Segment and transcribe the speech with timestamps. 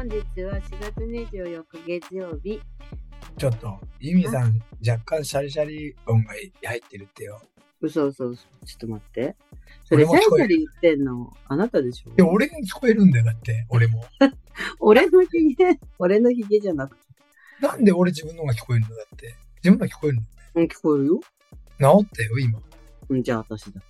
[0.00, 2.58] 本日は4月24日月曜日。
[3.36, 7.42] ちょっと、ユミさん、若干シャリシャリ音が入ってるってよ。
[7.82, 8.42] 嘘嘘嘘。
[8.42, 9.36] ちょっと待って。
[9.84, 12.12] それシャリシャリ言ってんの、あなたでしょ？
[12.12, 14.02] いや、俺に聞こえるんだよ、だって、俺も。
[14.80, 17.02] 俺のヒゲ、俺のヒゲじゃなくて。
[17.60, 19.34] なんで俺自分のが聞こえるのだって。
[19.62, 20.22] 自分のが聞こえるの
[20.54, 21.20] うん、聞こえるよ。
[21.78, 22.58] 治ったよ、今。
[23.10, 23.82] うん、じゃあ私だ。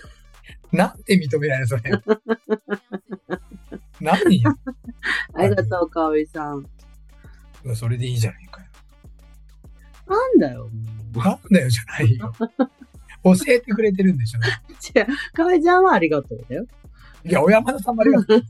[0.72, 1.82] なんで認められるそれ。
[4.02, 4.58] 何よ。
[5.34, 6.66] ありがとう、かおりさん。
[7.74, 8.66] それでいいじゃないかよ。
[10.08, 10.68] なんだよ、
[11.14, 12.32] なんだよじゃないよ。
[13.22, 14.40] 教えてくれてるんでしょ。
[14.98, 16.66] 違う、かおりちゃんはありがとうだよ。
[17.24, 18.42] いや、小山田さんもありがとう。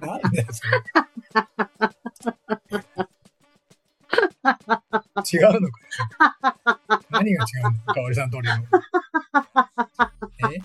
[0.00, 0.78] なんだよ、それ。
[5.32, 5.86] 違うのかよ。
[7.10, 7.94] 何が違うの？
[7.94, 8.64] かおりさんと俺の。
[10.52, 10.58] え？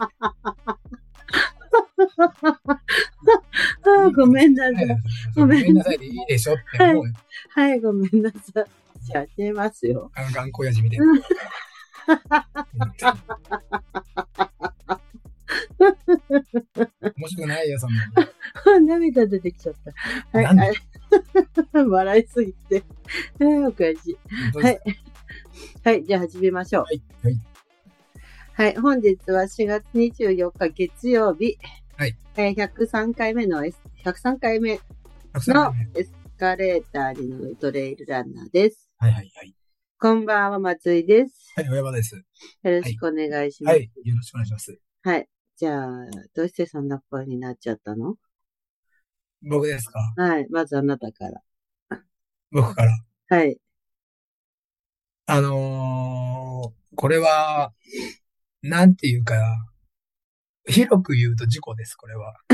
[4.15, 4.97] ごめんなさい。
[5.35, 7.13] ごめんなさいでいいでしょって思うよ。
[7.49, 8.65] はい、ごめんなさい。
[9.01, 10.11] じゃあ、寝ますよ。
[10.15, 11.05] あの頑固親父みたいな。
[17.17, 18.11] 面白くないよ、そんな
[18.79, 18.81] の。
[18.81, 19.75] 涙出てきちゃっ
[20.31, 20.39] た。
[20.39, 20.75] はい、
[21.73, 22.83] 笑いすぎて。
[23.67, 24.17] おかしい。
[24.57, 24.79] はい。
[25.83, 26.83] はい、じゃあ始めましょう。
[26.83, 27.01] はい。
[27.23, 27.39] はい。
[28.53, 31.57] はい、本日は4月24日月曜日。
[31.95, 32.17] はい。
[32.37, 34.79] えー103回目のエス、103回目
[35.33, 38.89] のエスカレーターに乗るトレイルランナーです。
[38.97, 39.55] はいはいはい。
[39.99, 41.53] こんばんは、松井です。
[41.55, 42.15] はい、小山です。
[42.15, 42.23] よ
[42.63, 43.75] ろしくお願いします。
[43.75, 43.91] はい。
[44.03, 44.79] よろしくお願いします。
[45.03, 45.29] はい。
[45.55, 45.87] じゃあ、
[46.35, 48.15] どうしてそんな声になっちゃったの？
[49.43, 49.99] 僕ですか？
[50.17, 50.47] はい。
[50.49, 51.41] まずあなたから。
[52.51, 52.97] 僕から？
[53.29, 53.57] はい。
[55.27, 57.71] あのー、これは、
[58.63, 59.35] なんていうか、
[60.67, 62.33] 広く言うと事故です、これは。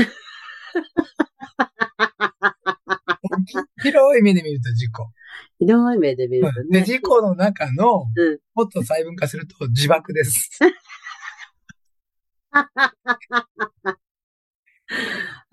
[3.82, 5.10] 広い目で見ると事故。
[5.58, 6.80] 広い目で見るとね。
[6.80, 8.38] で、事故の中の、うん。
[8.54, 10.58] もっと細分化すると自爆です。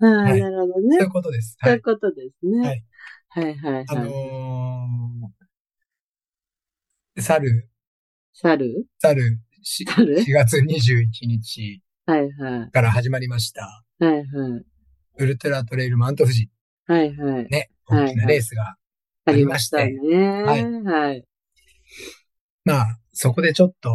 [0.00, 1.08] あ、はいなるほどそういねう。
[1.10, 1.56] ことです。
[1.62, 1.80] そうはいい。
[1.80, 2.66] うことですね。
[2.66, 2.84] はい。
[3.30, 4.10] はいはいあのはい。
[7.20, 7.68] ー、猿、
[8.32, 8.86] 猿？
[8.98, 12.70] 猿、し猿？4月21日はいはい。
[12.70, 13.84] から始まりました。
[13.98, 14.24] はいはい。
[15.18, 16.48] ウルトラトレイルマウント富士、
[16.86, 17.46] はいはい。
[17.50, 18.76] ね、はい大きなレースが
[19.26, 19.92] ありましたあね。
[20.42, 21.24] はいはい。
[22.64, 23.90] まあ、そこでちょっと、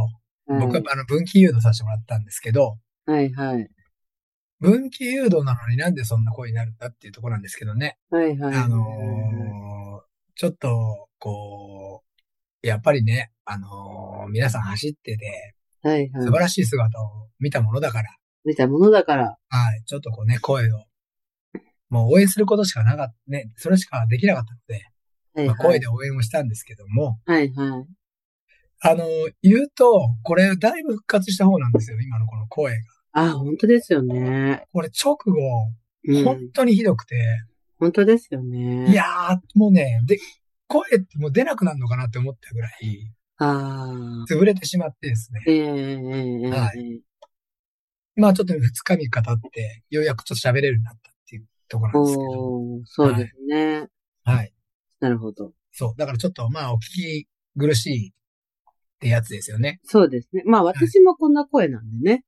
[0.46, 3.68] 僕はあの分岐誘導させてもらったんですけど、はいはい。
[4.59, 7.97] 分岐誘導なのになんでそんな声になるんだっていうところなんですけどね。
[8.12, 8.56] はいはい。
[8.56, 8.84] あのー
[10.35, 12.03] ちょっと、こ
[12.63, 16.24] う、やっぱりね、あのー皆さん走ってて、はいはい。
[16.24, 18.10] 素晴らしい姿を見たものだから、
[18.46, 19.38] 見たものだから。
[19.50, 20.86] はい、ちょっとこうね、声を、
[21.90, 24.86] もう応援することしかなかった、ね、それしかできなかったので、
[25.36, 25.80] はいまあ、声はい。
[25.80, 27.86] で応援をしたんですけども、はいはい。
[28.86, 32.78] あのー言うと、これだいぶ復活した方なんですよ、今のこの声が。
[33.14, 34.66] あ、本当ですよね。
[34.74, 35.32] これ直後、
[36.06, 36.24] うん。
[36.26, 37.16] 本当にひどくて、
[37.80, 38.90] 本当ですよね。
[38.90, 40.18] いやー、もうね、で、
[40.68, 43.14] 声ってもう出なくなるのかなって思ったぐらい。
[43.40, 45.44] 潰れてしまってですね。
[45.48, 45.66] えええええ
[46.48, 47.00] えはええ
[48.16, 52.80] まあちょっと二日三日経って、ようやくちょっと喋れるようになったっていうところなんですけど。
[52.86, 53.88] そうですね。
[54.24, 54.54] はい。
[55.00, 55.52] なるほど。
[55.72, 55.96] そう。
[55.98, 57.28] だからちょっとまあお聞き
[57.58, 58.12] 苦しいっ
[59.00, 59.80] てやつですよね。
[59.84, 60.44] そうですね。
[60.46, 62.24] まあ私もこんな声なんでね。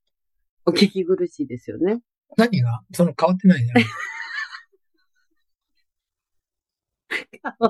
[0.66, 2.02] お聞き苦しいですよね。
[2.36, 2.82] 何が？
[2.92, 3.78] その変わってないじゃん。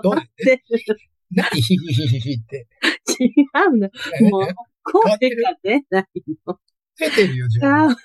[0.02, 0.64] どうで
[1.32, 1.50] 何？
[1.50, 2.68] ヒヒヒヒヒって。
[3.20, 3.28] 違
[3.74, 3.90] うの。
[4.32, 4.54] もうえ、
[4.84, 6.06] 声が出ない
[6.48, 6.60] の。
[6.98, 7.96] 出てるよ、自あ分。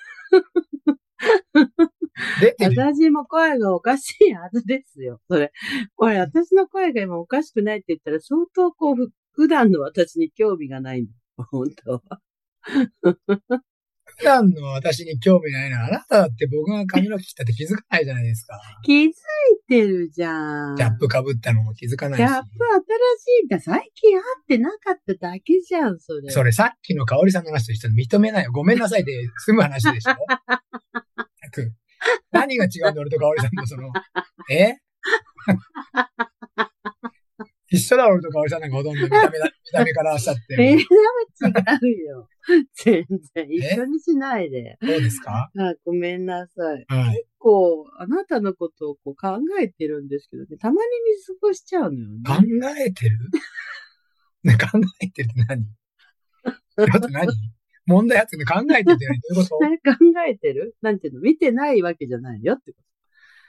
[2.41, 2.83] 出てるよ。
[2.83, 5.21] 私も声がおかしいはずですよ。
[5.29, 5.51] それ。
[5.95, 11.11] これ、私の声が今おかしくないって言ったら、相当こう、ふ普段の私に興味がないんだ。
[11.51, 12.01] 本当は。
[14.21, 18.61] 普段の私に興味ないのは、あなただって僕が髪の毛切ったって気づかないじゃないですか。
[18.83, 19.11] 気づい
[19.67, 20.75] てるじゃん。
[20.75, 22.45] キャップ被ったのも気づかないしキャップ。
[22.45, 22.49] 新し
[23.43, 23.59] いんだ。
[23.59, 26.29] 最近会ってなかっただけじゃん、それ。
[26.29, 28.51] それさっきの香織さんの話と一緒に認めないよ。
[28.51, 30.13] ごめんなさいで済む話でしょ？
[32.31, 33.91] 何が違うんだ俺と香織さんのその、
[34.51, 34.77] え？
[37.71, 40.63] 一緒だ俺と香織さんなんかほとんど見た目だ、見た目からしたっえー、て。
[40.63, 42.27] 違うよ。
[42.75, 44.77] 全然、一緒にしないで。
[44.81, 45.49] どうですか？
[45.57, 46.85] あごめんなさい。
[46.87, 47.15] はい。
[47.15, 52.21] 結構、あなたのことをこう考えてるんですけどね、たまに見過ごしちゃうのよね。
[52.25, 52.35] 考
[52.77, 53.17] えてる？
[54.43, 55.63] ね、 考えてるって何？
[55.65, 57.27] ちょっと何？
[57.85, 59.97] 問題あってね、考えててよりどういうこと？
[59.97, 60.75] 考えてる？
[60.81, 61.21] なんていうの？
[61.21, 62.79] 見てないわけじゃないよってこ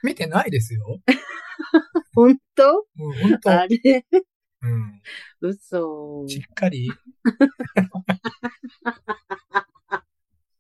[0.03, 0.85] 見てないですよ。
[0.87, 0.99] と。
[2.15, 2.75] 本当？
[2.97, 3.51] もう本当。
[3.51, 4.07] あれ？
[4.63, 5.03] うん。
[5.41, 6.25] 嘘。
[6.29, 6.91] しっかり。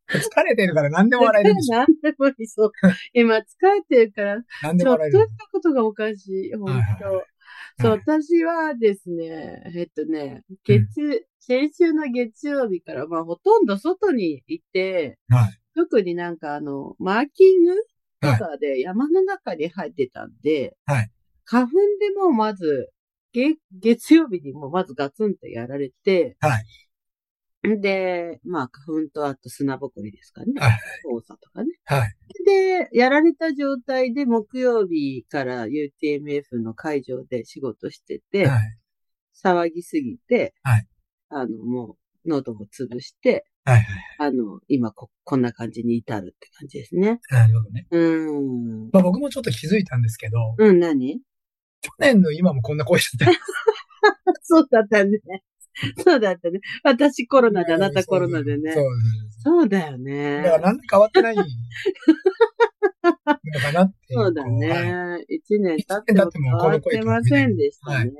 [0.08, 1.78] 疲れてるから何でも笑えるでしょ。
[1.78, 2.72] 何でもいいそう。
[3.14, 5.28] 今疲れてるから、何でちょっとしも笑える。
[5.38, 6.54] たことがおかしい。
[6.54, 6.72] 本当。
[6.72, 7.26] はいはい
[7.80, 17.74] そう、はい私はですね、えっとね、月、先週の月曜日から、まあ、ほとんど外にいて、はい特になんかあの、マーキング
[18.22, 21.10] とはいかで山の中に入ってたんで、はい
[21.44, 22.90] 花粉でもうまず、
[23.32, 26.64] 月月曜日にもうまずガツンとやられて、はい
[27.80, 30.52] で、まあ、花粉とあと砂ぼこりですかね。
[30.56, 30.72] はい
[31.02, 31.68] 黄砂とかね。
[31.84, 32.14] はい。
[32.44, 38.78] で、やられた状態で木曜日から UTMF の会場で仕事してて、はい。
[39.44, 40.86] 騒ぎすぎて、はい
[41.28, 43.76] あの、もう、喉を潰して、はい。
[43.76, 43.84] はい。
[44.18, 47.20] あの、今こ、こんな感じに至るって感じですね。
[47.30, 47.86] なるほどね。
[47.90, 48.30] うー
[48.86, 48.90] ん。
[48.92, 51.20] まあ僕もちょっと気づいたんですけど、うん、何？
[51.80, 53.30] 去年の今もこんな声してて。
[54.42, 55.18] そうだったね。
[56.04, 56.60] そうだったね。
[56.82, 58.82] 私コロナで、あなたコロナでねそう。
[58.82, 59.98] そうそうだよ。
[59.98, 60.50] ねだ。
[60.50, 61.48] から何ら変わってないのか
[63.72, 64.14] なって。
[64.14, 65.24] そうだね。
[65.28, 68.12] 一年経っても一年経っても変わってませんでしたね。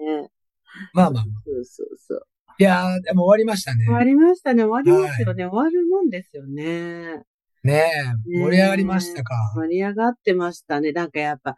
[0.95, 1.43] まあまあまあ。
[1.45, 2.27] そうそうそう。
[2.62, 3.85] いやー、でも終わりましたね。
[3.87, 4.62] 終わりましたね。
[4.62, 5.44] 終わりますよね。
[5.47, 7.17] 終わるもんですよね。
[7.17, 7.23] ね
[7.64, 7.91] ね
[8.29, 9.35] え、盛り上がりましたか。
[9.56, 10.93] 盛り上がってましたね。
[10.93, 11.56] なんかやっぱ、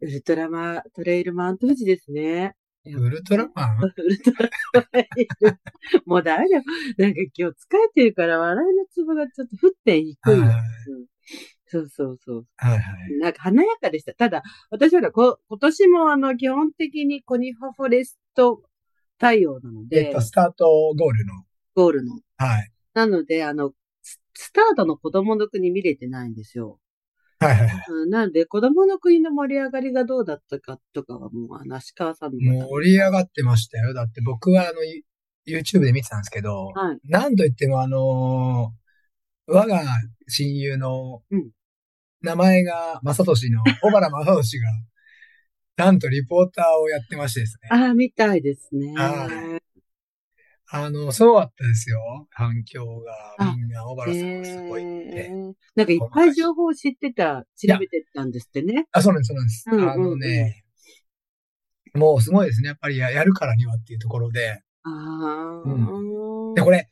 [0.00, 2.54] ウルトラマ、トレイルマウント富士ですね。
[2.86, 3.76] ウルトラマン？
[3.96, 5.58] ウルトラマン。
[6.06, 6.62] もうダメだよ。
[6.96, 10.46] なんか今日疲れてるから笑いのツボがちょっと降っていくはいよ。
[10.46, 11.06] うん
[11.68, 12.46] そうそうそう。
[12.56, 13.18] はいはい。
[13.18, 14.14] なんか華やかでした。
[14.14, 18.62] ただ、私はこ今年もあの、基本的にコニファフォレスト
[19.18, 20.66] 対応なのでえっと、、スタート
[20.96, 21.32] ゴールの。
[21.74, 22.20] ゴールの。
[22.36, 22.70] はい。
[22.94, 23.72] なので、あの、
[24.02, 26.78] ススタートの子供の国見れてないんですよ。
[27.38, 27.84] はいはいはい。
[27.88, 33.94] うん、なんで、子供の国の盛り上がりがどうだったかとかはもう、あの、足川さんの方盛り上がってましたよ。
[33.94, 35.02] だって僕はあの、ユ
[35.46, 36.98] YouTube で見てたんですけど、はい。
[37.04, 38.86] なんといってもあのー
[39.48, 39.80] 我が
[40.28, 41.50] 親友のうん、
[42.20, 44.68] 名前が正俊の、小原正俊が、
[45.76, 47.68] なんとリポーターをやってましてですね。
[47.70, 48.94] ああ、みたいですね。
[48.94, 49.60] は
[50.68, 52.26] あの、すごかったですよ。
[52.30, 53.12] 反響が。
[53.38, 55.28] あみんな、小原さんがすごいって。
[55.28, 58.86] えーなんかいっぱい情報を知ってた、調べてたんですってね。
[58.92, 59.64] あ、そうなんです、そうなんです。
[59.70, 60.64] うんうんうんあのね、
[61.94, 62.68] もうすごいですね。
[62.68, 64.62] やっぱりややるからにはっていうところで。
[64.84, 66.88] ああ、で、これ、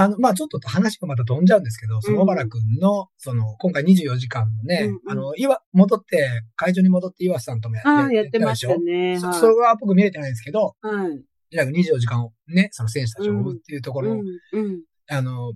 [0.00, 9.18] あの、まあちょっと話がまた飛んじゃうんですけど、その小原くんの、その、今回24時間のね、うんうんあの、いわ、戻って、会場に戻って岩瀬さんともやああ、やってましたね。
[9.20, 11.22] そはいそれは僕見れてないんですけど、はい。
[11.50, 14.20] 約24時間をね、その選手たちを追うっていうところ、うん、
[14.52, 15.52] うん、あの、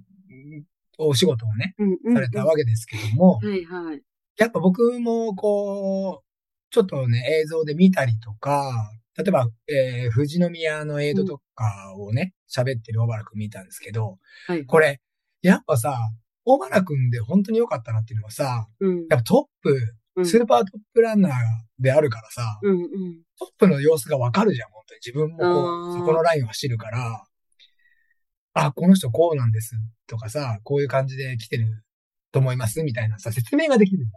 [0.99, 2.15] お仕事をね、うん、うん。
[2.15, 4.03] されたわけですけども、はい、はい。
[4.37, 6.25] やっぱ僕もこう、
[6.71, 14.67] ちょっとね、映像で見たりとか、例えば、えー、富士宮の映像とかをね、喋、ってる小原くん見たんですけど、はい。
[14.67, 15.01] これ、
[15.43, 15.97] やっぱさ、
[16.45, 21.33] 小原くんで本当に良かったなっていうのはさ、うん、やっぱトップ、うん、スーパートップランナー
[21.79, 22.89] であるからさ、うん、うん。
[23.39, 25.01] トップの様子がわかるじゃん、本当に。
[25.05, 27.25] 自分もこう、そこのラインを走るから、
[28.55, 29.75] あ、この人こうなんです
[30.07, 31.67] とかさ、こういう感じで来てる
[32.33, 34.11] と思いますみたいなさ、説明ができるじ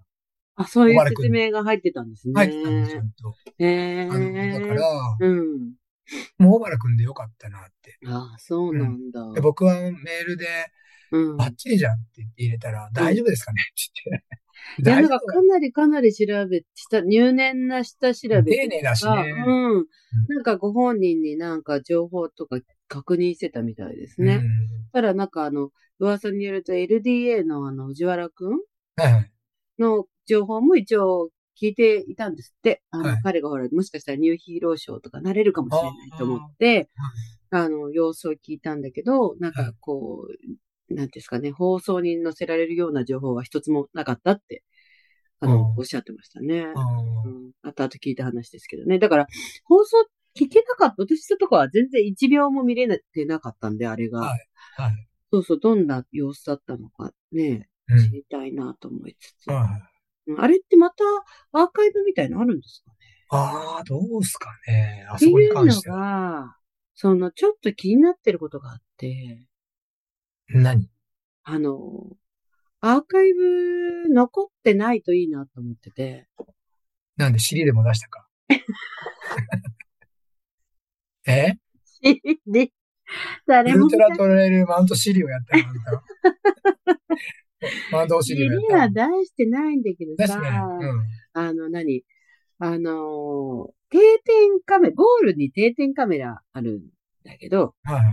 [0.58, 2.34] あ、そういう説明が入ってたんですね。
[2.36, 3.36] 入ってたんですよ、ちゃんと。
[3.60, 4.10] へえ。
[4.10, 5.74] あの、だから、うん。
[6.38, 7.98] もう小原くんでよかったなって。
[8.08, 9.34] ああ、そうなんだ。
[9.34, 10.48] で僕はメールで、
[11.12, 11.38] うん。
[11.38, 13.62] バッチリじゃんって入れたら、大丈夫ですかね？
[13.72, 15.04] ってい言って。
[15.04, 19.12] や、なんかかなりかなり調べ、した、入念な下調べ丁寧だしね
[19.46, 19.86] うん。
[20.28, 24.42] なんかご本人になんか情報とか確認してたみたいですね。
[24.92, 28.60] ただなんかあの、噂によると LDA のあの、藤原くん
[28.96, 29.32] はい。
[29.80, 31.30] の情報も一応
[31.60, 32.84] 聞いていたんですって。
[32.92, 36.90] あの、はい彼がほら、もしかしたらニューヒーロー賞とかなれるかもしれないと思って、
[37.50, 40.28] あの、様子を聞いたんだけど、なんかこ
[40.90, 44.64] う、なんですかね、放送に載せられるような情報は一つもなかったって、
[45.40, 46.60] あの、うんおっしゃってましたね。
[46.60, 47.52] うんうん。
[47.64, 49.00] 後々聞いた話ですけどね。
[49.00, 49.28] だから、
[49.66, 49.98] 放送
[50.36, 54.20] 聞けなかった、私とかは全然1秒も見れてなかったんで、あれが。
[54.20, 55.08] はいはい。
[55.32, 59.50] そうそう、どんな様子だったのかね、うん知りたいなと思いつつ。
[59.50, 59.97] はい
[60.38, 60.96] あれってまた
[61.54, 62.98] アーカイブみたいなのあるんですかね？
[63.30, 65.06] ああ、どうすかね。
[65.10, 65.98] あってそこにいうの関しては。
[65.98, 66.56] が、
[66.96, 69.46] その、ちょっと気になってることがあって、
[70.50, 70.90] 何？
[71.44, 72.18] あの、
[72.82, 76.28] アーカイブ残ってないといいなと思ってて、
[77.16, 78.28] なんで尻でも出したか？
[81.28, 81.54] え？
[82.02, 82.22] で、ウル
[82.68, 82.74] ト
[83.48, 85.66] 誰も見たラトレイルマウントシリをやったよ、
[87.64, 87.98] あんた。
[87.98, 89.08] マウントシリをや尻はった。
[89.10, 90.40] 出してないんだけどさ。
[90.40, 91.04] うん。
[91.34, 92.04] あの、何？
[92.60, 96.82] あのー定点カメラ、ゴールに定点カメラあるん
[97.24, 98.04] だけど、はいはい。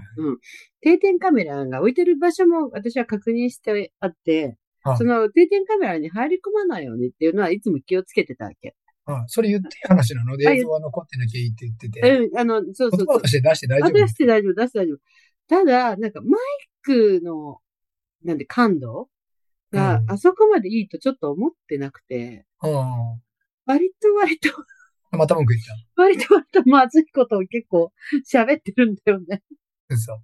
[0.82, 8.76] 定点カメラが置いてる場所も私は確認してあって、はいその定点カメラに入り込まないようにっていうのはいつも気をつけてたわけ。
[9.06, 10.36] あ、それ言っていい話なの？
[10.36, 12.00] で、あ映像は残ってなきゃいいって言ってて。
[12.00, 13.26] うん、あの、そうそうそう言葉と。
[13.26, 14.98] して出して大丈あ、夫出して大丈夫、出して大丈夫。
[15.48, 16.40] ただ、なんかマイ
[16.82, 17.58] クの、
[18.22, 19.08] なんで感度
[19.74, 22.70] がうんあそこまでいいとちょっと思ってなくて、うん。
[23.66, 24.50] 割と割と、
[25.12, 25.64] また文句言っ
[25.96, 26.02] た？
[26.02, 27.92] 割と割とまずいことを結構
[28.30, 29.42] 喋ってるんだよね。
[29.88, 30.20] 嘘。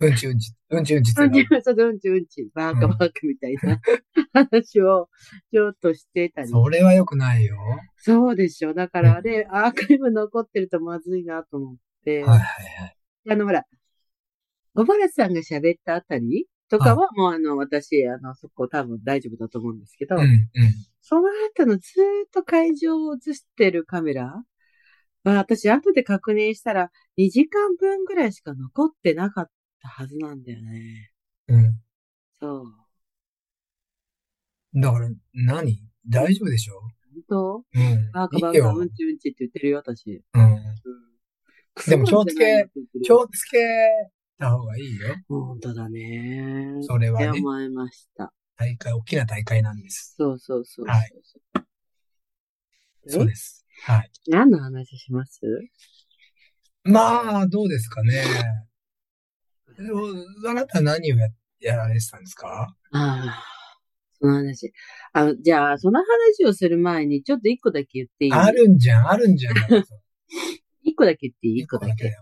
[0.00, 3.80] うんちうんち、うんちうんちってうんち、言うんちうんち、バーカうんバーカみたいな
[4.32, 5.08] 話を
[5.52, 6.52] ちょっとしてたり。
[6.52, 7.56] のそれは良くないよ。
[7.96, 8.74] そうでしょ。
[8.74, 12.22] だからあれ、アーカイブ残ってるとまずいなと思って。
[12.22, 12.96] はいはいはい。
[13.30, 13.64] あの、ほら、
[14.74, 20.48] 小原さんが喋ったあたりとかは、もうあの、私、あの、そこ多分大丈夫だと思うんですけど、うんうん。
[21.00, 24.26] その後のずーっと会場を映してるカメラ
[25.24, 29.50] は、私、後で確認したら、2時間分ぐらいしか残ってなかっ
[29.82, 31.10] たはずなんだよね。
[31.48, 31.74] うん。
[32.40, 32.62] そ
[34.74, 34.80] う。
[34.80, 35.82] だから、何？
[36.08, 36.74] 大丈夫でしょ？
[36.80, 37.22] 本うん。
[37.28, 37.64] 当
[38.12, 40.22] バーカバいいよーカ、うんちうんちって言ってるよ、私。
[40.34, 40.42] うん。
[40.42, 40.58] うん
[41.86, 42.68] でも気をつけ、
[43.04, 43.56] 気をつけ
[44.38, 45.14] た方がいいよ。
[45.28, 46.78] 本当だね。
[46.82, 48.32] それはね思いました。
[48.56, 50.14] 大会、大きな大会なんです。
[50.16, 50.86] そうそうそうそう。
[50.86, 51.12] はい
[53.10, 53.64] そうです。
[53.84, 54.10] はい。
[54.26, 55.40] 何の話します？
[56.84, 58.22] まあ、どうですかね。
[60.46, 61.28] あなたは何をや、
[61.60, 62.74] やられてたんですか？
[62.92, 63.44] ああ、
[64.20, 64.72] その話。
[65.14, 68.32] あの、じゃあ、その話をする前に、ちょっと一個だけ言っていい？
[68.32, 69.54] あるんじゃん、あるんじゃん。
[70.82, 71.60] 一個だけ言っていい？
[71.60, 72.14] 一個だけ。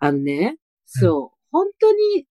[0.00, 2.26] あのね、そう、本当に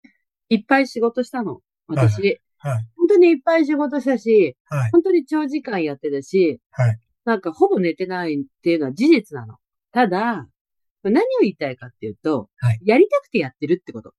[0.49, 1.59] いっぱい仕事したの。
[1.87, 2.41] 私。
[2.57, 2.85] はい。
[2.97, 4.89] 本当にいっぱい仕事したし、はい。
[4.91, 6.97] 本当に長時間やってたし、はい。
[7.23, 9.57] なんかほぼ寝てないっていうのは事実なの。
[9.91, 10.47] ただ、
[11.03, 14.13] 何を言いたいかっていうと、はいやりたくてやってるってこと。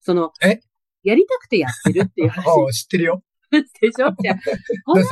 [0.00, 0.58] その、え？
[1.04, 3.22] やりたくてやってるっていう話 ああ、知ってるよ。
[3.52, 4.12] でしょ？
[4.20, 4.38] じゃあ、
[4.86, 5.08] この話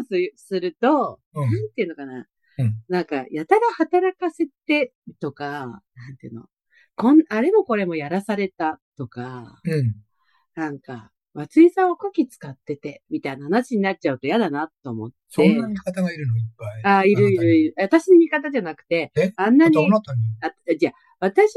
[0.00, 2.26] をすすると、うなんていうのかな。
[2.58, 6.46] うんなんか、やたら働かせてとか、なんていうの？
[7.00, 9.70] こん、あれもこれもやらされたとか、ん。
[9.70, 9.94] うん。
[10.54, 15.16] なんか、松井さんをこき使ってて、みたいな話になっちゃうと嫌だなと思って。
[15.30, 16.36] そんな見方がいるの？
[16.36, 16.92] いっぱい。
[16.98, 17.74] あ、いるいるいる。
[17.78, 19.32] 私に味方じゃなくて、え？
[19.36, 20.20] あんなにあなたに？
[20.42, 21.54] あ、じゃあ私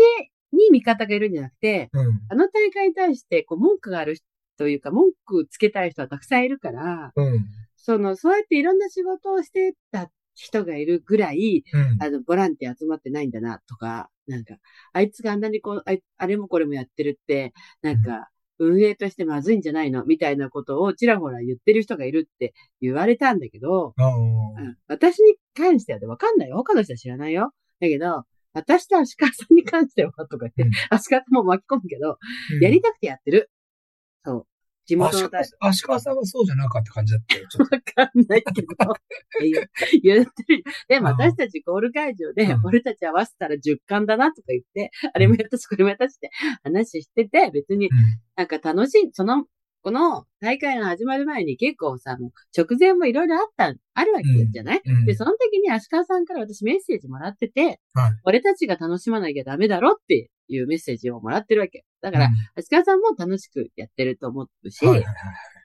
[0.54, 2.22] に味方がいるんじゃなくて、うん。
[2.30, 4.26] あの大会に対して、こう、文句がある人
[4.58, 7.46] というか、文句つけたい人はたくさんいるから、うん。
[7.76, 11.98] その、そうやっていろんな仕事をしてた人がいるぐらい、うん。
[12.02, 14.56] あの、ボランティア集まってないんだな、とか、なんか、
[14.94, 20.06] あいつがあんなにこう、あいあれもこれもやってるって、なんか、運営としてまずいんじゃないの？
[20.06, 23.94] みたいなことをちらほら言ってる人がいるって言われたんだけど。
[23.98, 26.58] うん私に関してはわかんないよ。
[26.58, 27.52] 他の人は知らないよ。
[27.82, 32.18] だけど、私と足利さんに関してはとか言って、うん足利も巻き込むけど、
[32.56, 33.50] うんやりたくてやってる。
[34.24, 34.48] そう。
[34.86, 37.48] 地元足の大利足利さんはそうじゃなかった感じだったよ。
[37.60, 38.68] わかんないけど。
[39.42, 39.70] 言
[40.02, 40.64] 言ってる。
[40.88, 46.30] でも私たちゴール会場でう、ん俺たち合わせたら10巻だなとか言って、あれもやったし、これもやったしって
[46.64, 47.90] 話してて、別に
[48.36, 49.46] なんか楽しい、その、
[49.84, 54.96] この大会が始まる前に結構さ、もう直前もいろいろあった、あるわけじゃない、うん。
[54.96, 61.86] うんで、その時に足利さんから私メッセージもらってて、はい俺たちが楽しまなきゃダメだろっていうメッセージをもらってるわけ。
[62.02, 64.86] だから、足利さんも楽しくやってると思うし、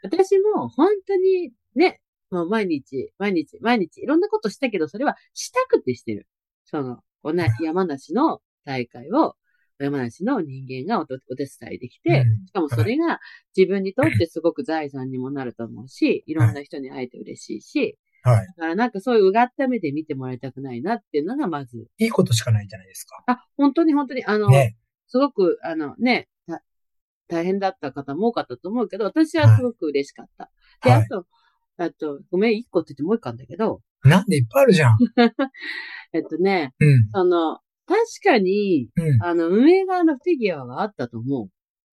[0.02, 6.26] 私も本当にね、もう毎日、毎日、毎日いろんなことしたけど、それはしたくてしてる。
[6.64, 9.34] その、こんな山梨の大会を、
[9.78, 13.20] 山梨の人間がお手伝いできて、うんしかもそれが
[13.56, 18.46] 自分にとってすごく財産にもなると思うし、いろんな人に会えて嬉しいし、はい。
[18.46, 23.22] だからなんかそういううがった目で見てもらいたくないなっていうのがまず、いいことしかないじゃないですか。
[23.26, 24.76] あ、本当に本当に、あの、ね。
[25.06, 26.62] すごく、あのね、た
[27.28, 30.50] 大変だった方も多かったと思うけど、私はすごく嬉しかった。
[30.82, 31.26] で、はいあと、
[31.78, 34.98] あと、ごめん、一個って言ってもう一個あるんだけど、なんでいっぱいあるじゃん。
[36.12, 37.10] えっとね、うん。
[37.12, 39.22] その、確かに、うん。
[39.22, 41.48] あの、運営側の不手際はあったと思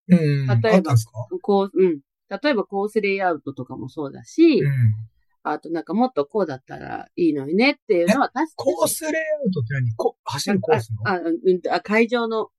[0.08, 0.18] うん。
[0.18, 1.12] 例えばあったんですか？
[1.32, 1.40] う。
[1.40, 2.00] こう、うん。
[2.30, 4.72] 例えばコースレイアウトとかもそうだし、うん。
[5.52, 8.48] あとなんかもっとこうだったらいいのにねっていうのは確かに。
[8.76, 9.96] コースレイアウトって何？
[9.96, 11.10] こ走るコースの？
[11.10, 12.50] あ、あうんとあ、会場の。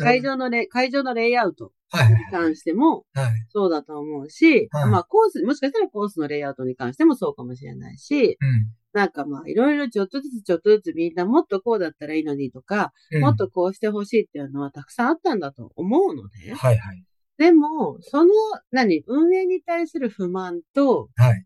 [0.00, 3.24] 会場のレ、会場のレイアウトはいはいに関しても、はい。
[3.24, 3.46] はい。
[3.48, 8.66] そうだと思うし、はいまあコース、もしかしたらコースのレイアウトに関してもそうかもしれないし、うん。
[8.92, 16.54] なんかまあ、いろいろちょっとずつちょっとずつみんなもっとこうだったらいいのにとか、うんもっとこうしてほしいっていうのはたくさんあったんだと思うのね。
[16.54, 17.04] はいはい。
[17.38, 18.30] でも、その、
[18.70, 21.44] 何、運営に対する不満と、はい。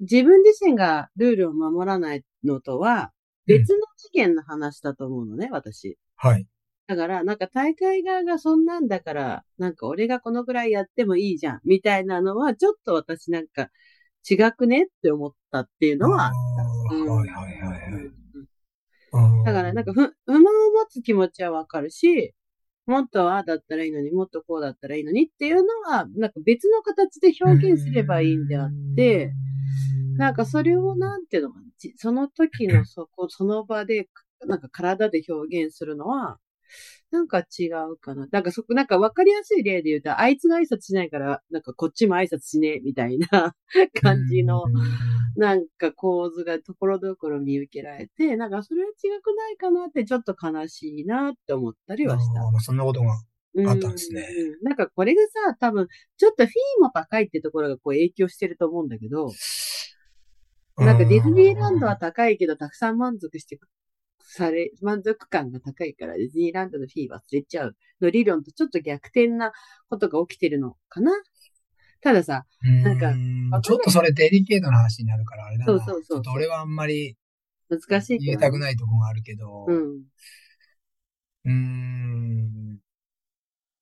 [0.00, 3.12] 自分自身がルールを守らないのとは、
[3.46, 5.98] 別の事件の話だと思うのね、私。
[6.16, 6.46] はい。
[6.86, 13.70] だから、なんか大会側がそんなんだから、なんか俺がこのぐらいやってもいいじゃん、みたいなのは、ちょっと私なんか
[14.28, 16.32] 違くねって思ったっていうのはあっ
[16.90, 16.94] た。
[16.94, 17.92] うんはいはいはいはい。
[17.92, 18.12] うん
[19.12, 22.34] うんだからなんか不不満を持つ気持ちはわかるし、
[22.86, 29.32] もっとああだったらいいのに、もっとこうだったらいいのにっていうのは、なんか別の形で表現すればいいんであって、
[30.18, 34.08] なんかそれをなんていうのかな、じその時のそこ、その場で、
[34.46, 36.38] なんか体で表現するのは、
[37.10, 38.26] なんか違うかな。
[38.30, 43.54] なんかそこ、なんかわかりやすい例で言うと、あいつが挨拶しないから、なんかこっちも挨拶しねえ、みたいな
[44.02, 44.64] 感じの、
[45.36, 52.40] なんか構図がところどころ見受けられて、なんかそれは違くないかなってちょっと悲しいなって思ったりはした。
[52.40, 53.08] あーそんなことが。
[53.54, 59.30] うんあったんですねうんなんかこれがさ、多分、ちょっとフィーも高いってところがこう影響してると思うんだけど、
[60.76, 63.58] なんかディズニーランドは高いけど、たくさん満足して
[64.36, 69.52] され、満足感が高いから、ディズニーランドのフィー忘れちゃうの理論とちょっと逆転な
[69.88, 71.12] ことが起きてるのかな？
[72.02, 75.72] たださ、なんかうんちょっとそれデリケートな話になるからあれだな。
[75.72, 77.16] そうそうそうちょっと俺はあんまり
[77.68, 80.02] 難しい言えたくないとこがあるけど、うん。
[81.44, 82.78] うーん。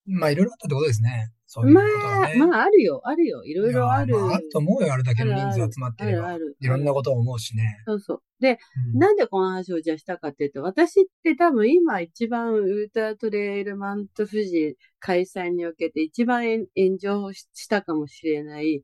[0.06, 1.32] まあ、いろいろあったってことですね。
[1.46, 2.36] そういうまことはあ、ね。
[2.36, 3.44] まあ、あるよ、あるよ。
[3.44, 4.14] いろいろある。
[4.18, 6.28] まあ、あると思うよ、あれだけの人数集まってれば。
[6.28, 6.56] あるある。
[6.60, 7.82] いろんなことを思うしね。
[7.86, 8.22] そうそう。
[8.40, 8.58] で、
[8.94, 18.82] うんなんでこの話をじゃあしたかっていうと、私って多分今一番ウルトラトレイルマント富士開催におけて一番炎炎上ししたかもしれない、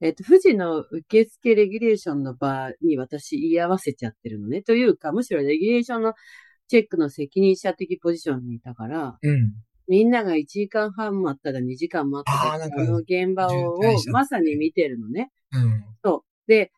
[0.00, 4.62] えっと、富士の受付レギュレーションの場に私言い合わせちゃってるのね。
[4.62, 6.14] というか、むしろレギュレーションの
[6.68, 9.52] チェックの責任者的ポジションにいたから、うん。
[9.92, 13.78] みんなが1時間半待ったら2時間待ったら、あーなんかあの現場を
[14.10, 15.30] まさに見てるのね。
[15.52, 15.84] うん。
[16.02, 16.50] そう。
[16.50, 16.72] で、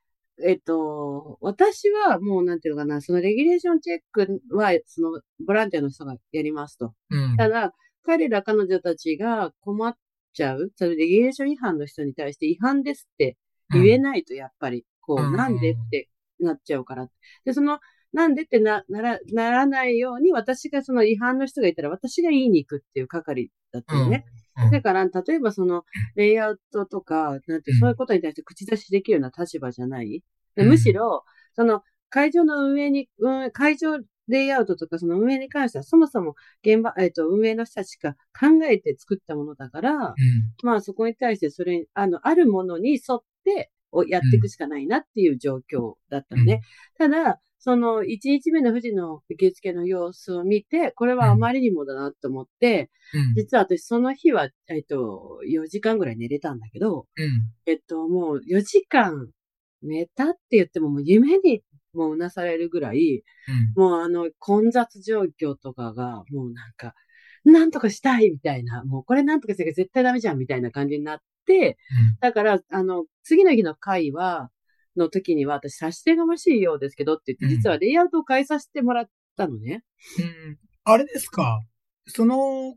[0.44, 6.92] えっと、私はもうなんていうのかな、そのレギュレーションチェックは、そのボランティアの人がやりますと。
[7.10, 7.36] うん。
[7.36, 7.72] ただ、
[8.02, 9.94] 彼ら彼女たちが困っ
[10.32, 13.36] ちゃう、そのレギュレーション違反の人に対して違反ですって
[13.70, 16.08] 言えないと、やっぱり、こう、うんなんでって
[16.40, 17.06] なっちゃうから。
[17.44, 17.78] で、その、
[18.14, 24.24] なんでってな、なら、ならないように、私がその違反の人がいたら、私が言いに行くっていう係だったよね。
[24.28, 30.22] うんだから、例えばその、レイアウトとか、なんて、うんそういうことに対して口出しできるような立場じゃない？
[30.54, 31.24] むしろ、
[31.56, 33.98] その、会場の運営に、うん、会場
[34.28, 40.14] レイアウトとかその運営に関しては、そもそも現場、えっ、と、運営の人たちが考えて作ったものだから、うん。
[40.62, 46.60] まあそこに対してそれ、あの、あるものに沿って、をやっていくしかないなっていう状況だったのね。
[46.98, 53.34] ただ、その1日目の富士の受付の様子を見て、これはあまりにもだなと思って、うん。
[53.36, 57.30] 実は私その日は、えっと、4時間ぐらい寝れたんだけど、うん。
[57.64, 59.30] えっと、もう4時間
[59.80, 61.62] 寝たって言ってももう夢に
[61.94, 63.22] もううなされるぐらい、
[63.76, 66.94] もうあの混雑状況とかがもうなんか、
[67.46, 71.78] なんとかしたいみたいな、もうこれなんとかしなきゃ絶対ダメじゃんみたいな感じになって、
[72.20, 74.50] だから、あの、次の日の会は、
[74.96, 79.84] の時には私差し出がましいようですけどって言って、うん実はレイアウトを変えさせてもらったのね。
[80.18, 80.24] うん。
[80.24, 80.58] うん。
[80.84, 81.60] あれですか？
[82.06, 82.74] その、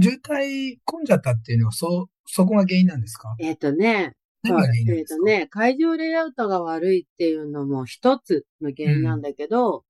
[0.00, 3.34] 渋滞混んじゃったっていうのは、そ、そこが原因なんですか？
[3.38, 5.18] えっ、とね、何が原因なんえっ、ですか？
[5.18, 9.84] とね、会場レイアウトが悪いっていうのも一つの原因なんだけど、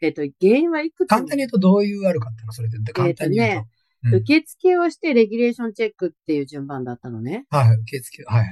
[0.00, 3.54] えっ、と、原因はいくつも簡単に言うとどういう悪かったのそれって簡単に言うと。
[3.54, 3.78] えっとうん
[4.10, 7.46] 受付をしてレギュレーションチェックっていう順番だったのね。
[7.50, 8.48] はいはい、受付、はいはい。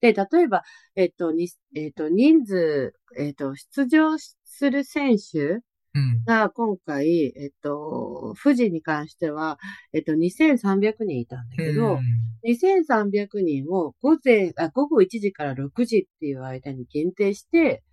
[0.00, 0.62] で、例えば、
[0.96, 5.60] えっ、と、にえっ、と、人数、えっ、と、出場する選手
[5.92, 6.22] うん。
[6.24, 9.58] が今回、えっ、と、富士に関しては、
[9.92, 12.00] えっ、と、2300人いたんだけど、うん
[12.42, 17.89] 2300人を午前、あ、午後1時から6時っていう間に限定して、うん。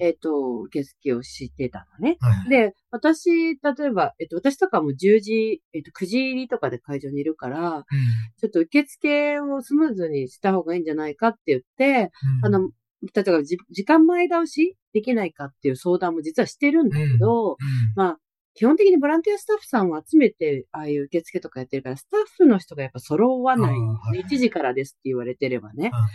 [0.00, 2.16] えっ、と、受付をしてたのね。
[2.20, 2.48] はい。
[2.48, 7.84] で、私、例えば、えっ、と、私とかも10時、えっ、と、9時入りとかで会場にいるから、
[8.38, 12.10] ちょっと受付をスムーズにした方がいいんじゃないかって言って、
[12.44, 12.70] うんあ、の、
[13.14, 17.56] 例えばじ時間前倒しできないかっていう相談も実はしてるんだけど、うん
[17.96, 18.18] まあ、
[18.54, 23.74] 基本的にボランティアスタッフさんを集めて、ああいう受付とかやってるから、スタッフの人がやっぱ揃わない。
[24.16, 25.90] い1時からですって言われてればね。
[25.92, 26.08] は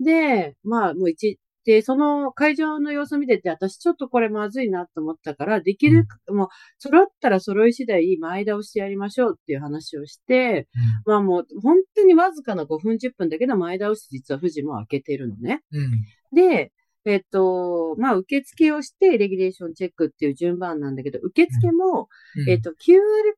[0.00, 6.48] で、まあ、もう一、で、その会場の様子を見てて、私ちょっとこれまずいなと思ったから、できる、もう、
[6.78, 10.68] 揃ったら揃い次第前倒してやりましょうっていう話をして、
[11.04, 15.62] まあもう、本当にわずかな5分10分だけど前倒して実は富士も開けてるのね。
[15.72, 15.80] うん。
[15.80, 15.90] うん。
[16.32, 16.72] で、
[17.04, 22.74] えっと、まあ、受付をして、レギュレーションチェックっていう順番なんだけど、受付も、うんえっと、QR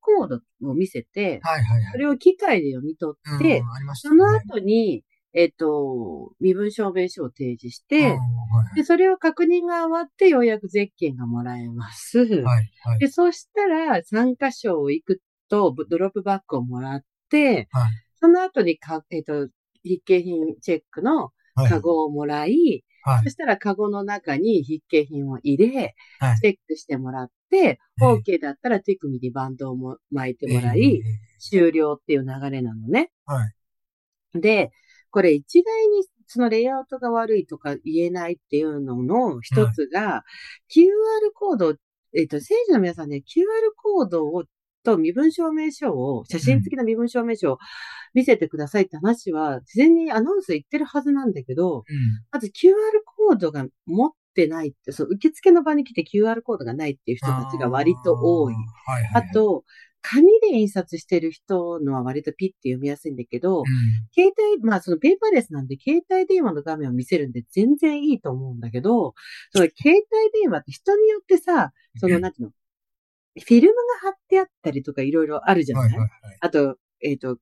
[0.01, 1.93] コードを見せて、はいはいはい。
[1.93, 3.63] それを機械で読み取って、う
[3.93, 4.41] んそのね。
[4.47, 8.19] 後に、えっと、身分証明書を提示しうんて、はい
[8.77, 12.19] で、それを確認が終わって、ようやくゼッケンがもらえます。
[12.19, 12.43] はい
[12.83, 12.99] はい。
[12.99, 19.49] で、そうしたら、参加賞を行くと、ドロップバッグをもらって、はいその後にか、えっと、
[19.85, 31.03] 筆記品チェックのはいカゴをもらい、はいそしたらカゴの中に筆記品を入れ、はいチェックしてもらって、ええ OK だったら手首にバンドをも巻いてもらい、ええ
[31.39, 33.11] 終了っていう流れなのね。
[33.25, 33.45] は
[34.35, 34.41] い。
[34.41, 34.73] で、
[35.11, 40.25] これ一概にそのレイアウトが悪いとか言えないっていうのの一つが、
[40.71, 40.89] QR
[41.35, 41.75] コード、
[42.17, 43.23] えっ、と、政治の皆さんね、QR
[43.77, 44.45] コードを
[44.85, 47.59] と身分証明書を、写真付きの身分証明書を
[48.15, 51.85] 見せてくださいって話は、事前にアナウンス言ってるはずなんだけど、うん。
[52.31, 52.73] まず QR
[53.05, 58.55] コードが持ってないって、その受付の場に来て QR コードがないっていう人たちが割と多い。
[58.55, 58.93] あー。
[58.93, 59.29] はいはい。
[59.31, 59.65] あ、と、
[60.11, 63.65] 紙で印刷してる人のは割とピッて読みやすいんだけど、うん。
[64.15, 69.15] 携帯、まあそのペーパーレスなんで携帯電話の画面を見せるんで全然いいと思うんだけど、
[69.53, 72.53] その携帯電話って人によってさ、そのなんていうの、
[73.41, 76.39] フィルムが貼ってあったりとかいろいろあるじゃない、はいはいはい。
[76.41, 77.37] あと、えっ、と、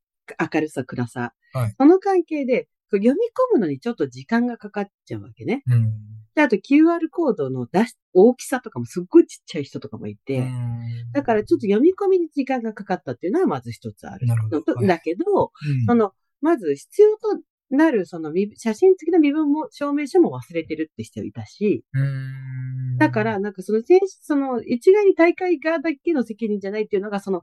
[0.53, 1.33] 明るさ、暗さ。
[1.53, 3.19] はいその関係で、読み
[3.55, 5.63] 込むのにちょっと時間がかかっちゃうわけね。
[5.67, 5.93] うん。
[6.35, 14.27] で、あと QR コードの出し、大きさとかもすっごいちっちゃい人とかもいて、うんだからちょっと読み込みに時間がかかったっていうのはまず一つある。
[14.27, 22.99] なるほどだけど、うんその、まず必要となる、その身、写真付きの身分も証明書も忘れてるって人いたし、うん。
[22.99, 27.43] だから、なんかその選手、その、一概に大会側だけの責任じゃないっていうのが、その、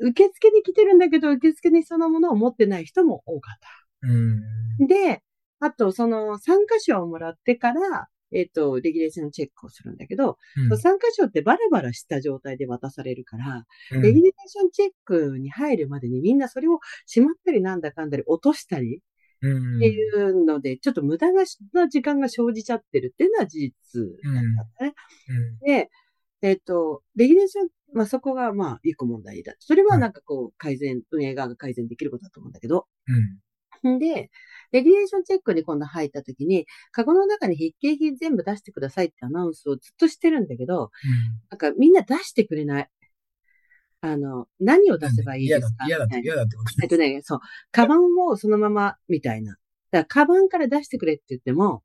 [0.00, 3.58] 受付に来てるんだけど、受付にそのものを持ってない人も多かっ
[4.06, 4.88] うん。
[4.88, 4.94] た。
[4.94, 5.22] で、
[5.60, 10.38] あと、その、参加賞をもらってから、えっ、と、レギュレーションチェックをするんだけど、
[10.70, 19.00] うん参加賞ってバラバラした状態で渡されるから、うんレギュレーションチェックに入るまでにみんなそれをしまったりなんだかんだり落としたり
[19.40, 21.44] うんっていうので、ちょっと無駄な
[21.88, 24.34] 時間が生じちゃってるっていうのは事実だっ
[24.78, 24.94] たんだね。
[25.64, 25.90] で、
[26.42, 29.54] えっ、と、レギュレーション、まあ、そこが、まあ、一個問題だ。
[29.60, 32.86] それはなんかこう、改善、運営側が改善できることだと思うんだけど。
[33.06, 33.38] うん。
[33.88, 34.30] んで、
[34.72, 40.90] レギュレーションチェックに今度入った時に、カゴの中に筆記品全部出してくださいってアナウンスをずっとしてるんだけど、
[41.50, 42.88] なんかみんな出してくれない。
[44.00, 45.86] あの、何を出せばいいですか？
[45.86, 49.52] 嫌だ、嫌だってことえっとね、そう、カバンをそのままみたいな。
[49.92, 51.82] だから、カバンから出してくれって言っても、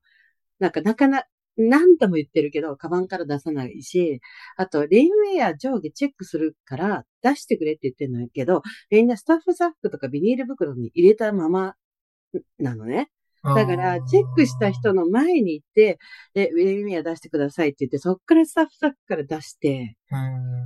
[0.59, 1.23] なんか、なかな、
[1.55, 4.19] 何度も言ってるけど、カバンから出さないし、
[4.57, 11.75] あと、レインウェア上下チェックするから出してくれって言ってるんだけど、みんなスタッフサックとかビニール袋に入れたまま
[12.57, 13.09] なのね。
[13.43, 15.97] だから、チェックした人の前に行って、
[16.33, 19.95] で、ウェア出してくださいって言って、そっからスタッフサックから出して、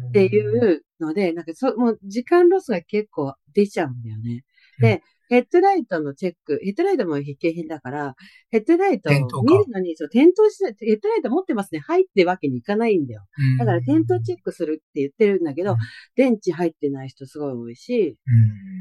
[0.08, 4.44] っってい、うので、なんかそ、もう時間ロスが結構出ちゃうんだよね。
[4.80, 8.16] で、ヘッドライトのチェック、ヘッドライトも必見品だから、
[8.50, 11.80] ヘッドライトを見るのに、そう、点灯して、ヘッドライト持ってますね。
[11.80, 13.24] 入ってわけにいかないんだよ。
[13.38, 15.78] うんだから点灯チェックするって言ってるんだけどうん、
[16.16, 18.18] 電池入ってない人すごい多いし、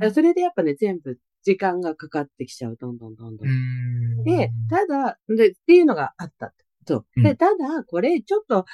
[0.03, 2.77] うんそれでやっぱね、全部時間がかかってきちゃう。
[2.77, 3.49] どんどんどんどん。
[3.49, 6.53] うんで、ただ、で、っていうのがあった。
[6.87, 7.23] そう。
[7.23, 8.65] で、うんただ、これ、ちょっと、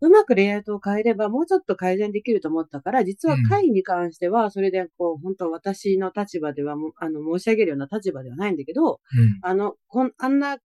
[0.00, 10.58] うまくレイアウトを変えれば、もうちょっと改善できると思ったから、実はうん会に関しては、それで、こう、本当私の立場ではも、あの、申し上げるような立場ではないんだけど、うんあの、こん、あんな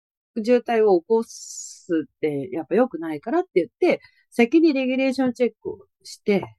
[0.43, 6.57] 渋滞を起こすって、やっぱ良くないからって言って、先にレギュレーションチェックをして、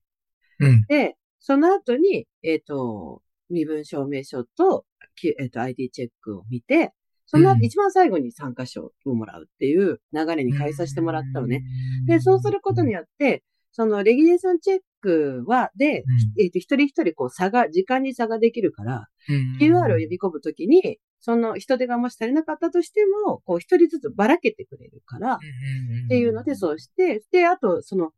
[0.60, 0.86] うん。
[0.88, 6.94] で、その後に、えっ、と、身分証明書と、きえっ、と、ID チェックを見て、
[7.26, 11.64] その一番最後に参加賞をもらうっていう流れに変えさせてもらったのね。
[12.06, 16.00] で、そうすることによって、そのレギュレーションチェックは、で、
[16.38, 16.42] うん。
[16.42, 28.12] えっ、と、一人一人こう差が、時間に差ができるから、うん、QR を読み込むときに、その人手がもし足りなかったとしても、こう一人ずつばらけてくれるから、っっていうので、そうして、で、あと、その、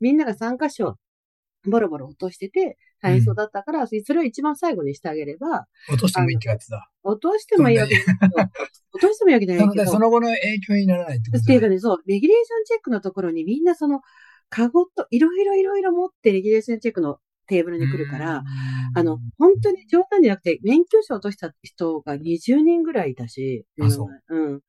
[0.00, 0.96] みんなが参加賞、
[1.64, 6.90] ボロボロ落としてて、大変そうだったから、それを一番最後にしてあげれば、落としてもいいってやつだ。
[7.02, 8.36] 落としてもいいわけだけど、
[8.92, 14.00] 落としてもいいわけじゃないけど、その後の影響にならないってことっていうかね、そう、レギュレーションチェックのところにみんなその、
[14.50, 18.42] カゴといろいろいろいろ持ってレギュレーションチェックのテーブルに来るから、、
[18.94, 24.34] あの、本当に冗談じゃなくて、免許証を落とした人が20人ぐらいいたし、あそう。
[24.34, 24.60] うん。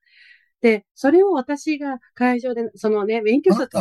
[0.62, 3.78] で、それを私が会場で、そのね、免許証って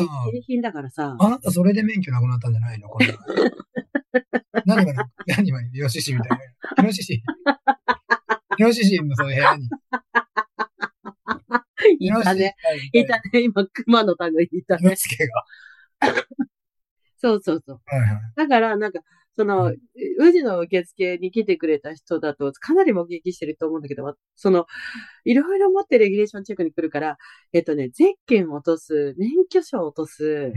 [0.48, 2.88] 品だからさ、あなたそれで免許なくなったんじゃないの？
[2.90, 3.08] これ。
[4.66, 6.38] 何今の、何今の、イノシシみたい
[6.78, 6.84] な。
[6.84, 7.14] イノシシ。
[7.14, 9.70] イノシシのその部屋に。
[12.00, 12.56] いたね。
[12.94, 13.42] いたね。
[13.42, 14.90] 今、熊の類いたね。
[14.90, 14.96] が。
[17.18, 17.82] そうそうそう。
[17.86, 18.10] はいはい。
[18.36, 19.02] だから、なんか、
[19.36, 19.74] その、
[20.20, 24.66] 宇治の受付に来てくれた人だと、かなり目撃してると思うんだけど、その、
[25.24, 27.18] いろいろ持ってレギュレーションチェックに来るから、
[27.54, 30.52] えっとね、ゼッケン落とす、免許証落とす、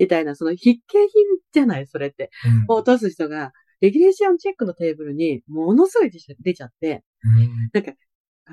[0.00, 1.08] みたいな、その筆形品
[1.52, 2.30] じゃないそれって。
[2.68, 7.92] うん落とす人が、レギュレーションチェックのテーブルに、ものすごい出ちゃって、うんなんか、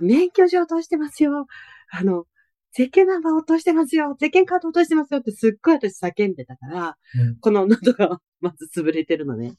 [0.02, 1.48] 免許証落としてますよ。
[1.90, 2.26] あの、
[2.74, 4.16] ゼッケンナンバー落としてますよ。
[4.20, 9.54] ゼッケンカード落としてますよってすっごい私叫んでたから、うんこの喉がまず潰れてるのね。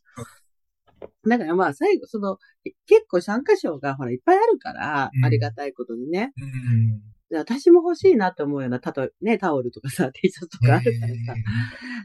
[1.27, 2.39] だからまあ最後、その、
[2.87, 6.33] 結構参加賞がほらいっぱいあるから、うんありがたいことにね。
[7.31, 11.41] 私も欲しいなと思うような、たと、ね、タオルとかさ、 T シャツとかあるからさ。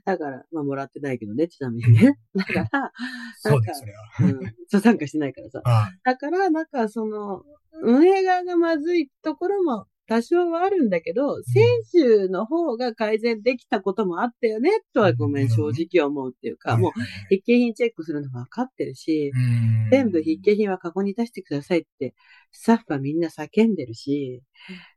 [0.05, 2.19] だから、まあもらってないけどね、ちなみにね。
[2.35, 2.91] だから、
[3.37, 3.99] そうです、それは。
[4.21, 5.61] うん、そう参加してないからさ。
[5.65, 5.99] はい。
[6.03, 7.43] だから、なんかその、
[7.81, 16.91] 運営側がまずいところも多少はあるんだけど、選手の方が改善できたこともあったよね、とはごめん、正直思うっていうか、もう、
[17.29, 19.89] 筆記品チェックするの分かってるし、うん。
[19.89, 22.13] 全部筆記品はカゴに出してくださいって、
[22.51, 24.43] スタッフはみんな叫んでるし、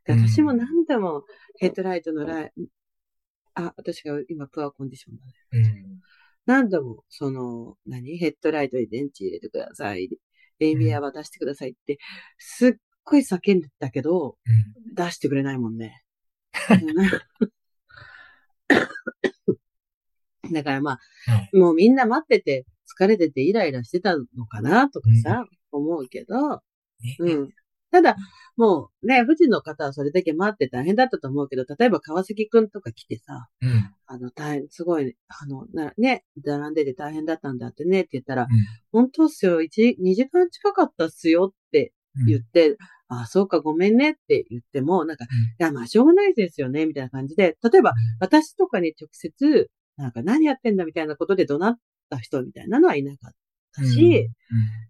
[0.05, 1.23] 私も何度も
[1.57, 2.51] ヘッドライトのライ
[3.55, 5.33] あ、私が今プアコンディションだね。
[5.51, 5.99] うん。
[6.45, 8.17] 何度も、その、何？
[8.17, 10.09] ヘッドライトに電池入れてください。
[10.59, 11.97] レイミアは出してくださいって、
[12.37, 12.73] すっ
[13.09, 14.95] ごい叫んでたけど、うん。
[14.95, 16.03] 出してくれないもんね。
[20.51, 20.99] だからまあ、
[21.53, 22.65] もうみんな待ってて、
[22.99, 26.61] 疲れててイライラしてたのかなとかさ、思うけど、
[27.01, 27.15] ね。
[27.19, 27.49] うん。
[27.91, 28.15] ただ、
[28.57, 33.91] もうね、富士の方はそれだけ待って大変だったと思うけど、例えば川崎くんとか来てさ、うん。
[34.07, 38.47] あの、大変、すごい、あの、なね、並んでて大変だったんだってねって言ったら、うん。
[38.91, 41.93] 本当っすよ、1、2時間近かったっすよって
[42.25, 42.77] 言って、
[43.09, 45.27] あそうか、ごめんねって言っても、なんか、い
[45.59, 53.31] や、まあ、しょうがないですよね、みたいな感じで、例えば、私とかに直接、なんか、何やってんだみたいなことで怒鳴った人みたいなのはいなかっ
[53.73, 54.29] たし、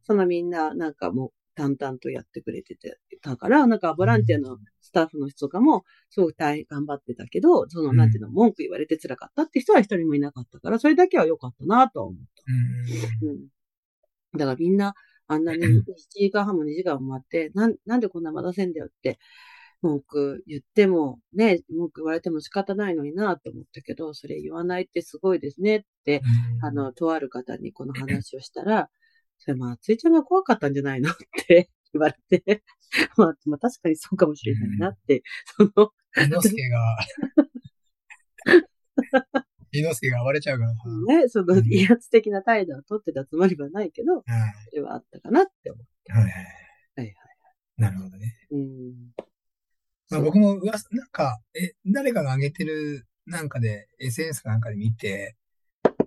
[0.04, 12.44] そのみんな、なんかもう、淡々とやってくれてて、たから、なんか、ボランティアのスタッフの人とかも、すごく大変頑張ってたけど、その、なんていうの、文句言われて辛かったって人は一人もいなかったから、それだけは良かったなとは思った。
[13.24, 13.30] うん。
[13.30, 13.48] うん。
[14.38, 14.94] だからみんな、
[15.28, 19.20] あんなに1時間半も2時間も待って、なん、なんでこんな待たせんだよって、
[19.82, 26.22] 文句言っても、ね、文句言われても仕方ないのになって思ったけど、それ言わないってすごいですねって、
[26.62, 28.90] あの、とある方にこの話をしたら、
[29.40, 31.16] それまあ、ついちゃんが怖かったんじゃないのっ
[31.48, 32.63] て 言われて、
[33.18, 35.22] まあ、まあ確かにそうかもしれないなって、
[35.58, 36.80] その、猪之助が、
[39.82, 40.78] 猪之助が暴れちゃうからさ。
[41.08, 44.24] ね、そのうん威圧的な態度を取ってたつもりはないけど、はい
[44.70, 46.12] それはあったかなって思う。
[46.12, 46.32] はいはい。
[46.32, 46.44] はい
[46.98, 47.13] はい。
[47.78, 48.34] なるほどね。
[48.52, 48.94] うん。
[50.10, 55.36] まあ、僕も噂、なんか、え、誰かが上げてる、なんかで、SNS かなんかで見て、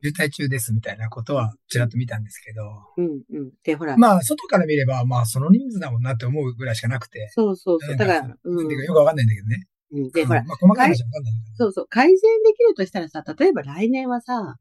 [0.03, 2.63] 渋滞中ですみたいなことはちらっと見たんですけど、
[2.97, 3.53] うんうん。
[3.63, 7.97] で、ほら、まあ、外から見れば、まあ、その人数だもんなって思うぐらいしかなくて、そうそうそう。
[7.97, 9.67] だから、うんよくわかんないんだけどね。
[9.93, 10.11] うん。
[10.11, 11.33] で、ほらうん、まあ、細かい話はわかんない。
[11.57, 14.57] そうそう、改善できるとしたらさ、例えば来年はさ、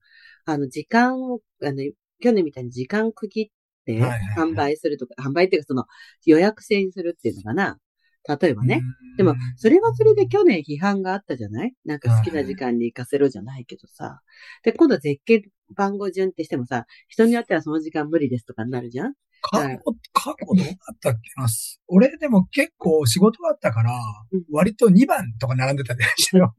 [0.45, 1.83] あの、時間を、あの、
[2.21, 3.45] 去年みたいに時間区切っ
[3.85, 5.85] てはいはいはい販売するとか、販売っていうかその
[6.25, 7.77] 予約制にするっていうのかな。
[8.27, 8.81] 例えばね。
[8.83, 11.73] うんでも、それはそれで去年批判があったじゃない？
[11.83, 14.21] なんか好きな時間に行かせろじゃないけどさ。
[14.63, 15.43] で、今度は絶景
[15.75, 19.13] 番号順ってしてもさ、人によってはその時間無理ですとかになるじゃん？
[19.41, 19.77] 過去、
[20.13, 21.47] 過去どうだったっけな？
[21.87, 23.93] 俺でも結構仕事があったから
[24.31, 26.53] うん、割と2番とか並んでたでしょ。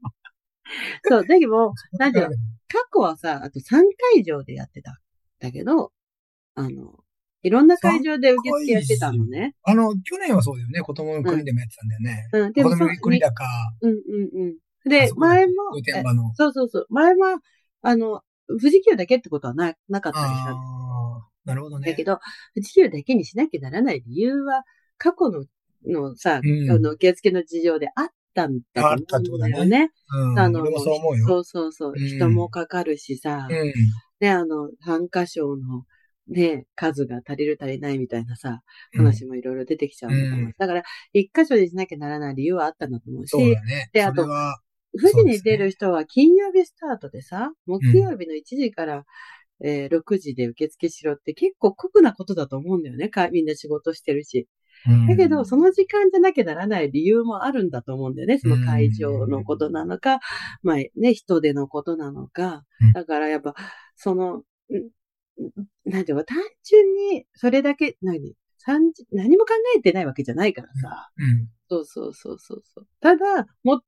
[1.03, 2.35] そう、だけど、なんていうの？
[2.67, 4.99] 過去はさ、あと3会場でやってた。
[5.39, 5.91] だけど、
[6.55, 6.99] あの、
[7.43, 9.55] いろんな会場で受付やってたのね。
[9.63, 10.81] あの、去年はそうだよね。
[10.81, 12.29] 子供の国でもやってたんだよね。
[12.33, 13.45] うん、で子もそう供の国だか、
[13.81, 14.89] うんうんうん。
[14.89, 15.53] で前も。
[16.35, 16.87] そうそうそう。
[16.89, 17.39] 前は、
[17.81, 20.51] あの、富士急だけってことはな、なかったりした。
[21.45, 21.91] ああ、なるほどね。
[21.91, 22.19] だけど、
[22.55, 24.63] 富士急だけにしなきゃならない理由は、
[24.97, 25.45] 過去の、
[25.85, 29.91] のさ、うんあの、受付の事情であったんだあったってとことだね思うんだよね。
[30.13, 31.27] うん、あの、そう思うよ。
[31.27, 31.93] そうそうそう。
[31.95, 33.73] うん人もかかるしさ、うん。
[34.19, 35.85] ね、あの、参加賞の、
[36.27, 38.61] ね、数が足りる足りないみたいなさ、
[38.93, 40.45] うん話もいろいろ出てきちゃうんだと思う。
[40.45, 43.89] うんだから、一箇所にしなきゃならない理由はあったんだと思うし、そうだね。
[43.93, 44.27] であと
[44.99, 49.05] 富士に出る人は金曜日スタートでさ、木曜日の1時から、
[49.63, 53.09] えー6時で受付しろって結構酷なことだと思うんだよね。
[53.09, 54.47] かみんな仕事してるし。
[54.47, 54.61] うん
[55.07, 58.39] だけど、その時間じゃなきゃならない理由もあるんだと思うんだよね。
[58.39, 60.19] その会場のことなのか、
[60.63, 62.93] まあね、人手のことなのかうん。
[62.93, 63.53] だからやっぱ、
[63.95, 64.43] その、ん
[65.85, 68.35] なんていうの、単純にそれだけ、何
[69.11, 71.11] 何も考えてないわけじゃないからさ。
[71.17, 71.47] うん。
[71.69, 72.87] そうそうそうそうそう。
[72.99, 73.85] ただ、も、た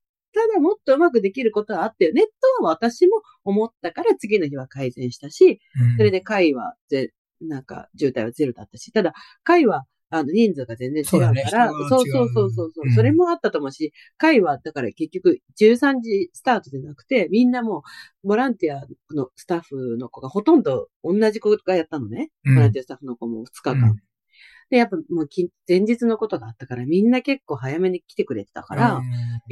[0.54, 2.22] だもっとうまくできることはあったよね、
[2.58, 5.96] とは私も思ったから次の日は改善したし、うん。
[5.96, 17.82] それで会はぜ、なんか渋滞はゼロだったし、ただ会は、あの、人数が全然違うから、そうそうそうそうそうそれもあったと思うし、会は、だから結局13時スタートじゃなくて、みんなも
[18.22, 22.30] う、ボランティアのスタッフの子がほとんど同じ子がやったのね。
[22.44, 22.54] うん。
[22.54, 23.96] ボランティアスタッフの子も2日間。
[24.74, 29.04] うんで、やっぱもうき前日のことがあったから、みんな結構早めに来てくれてたから、うん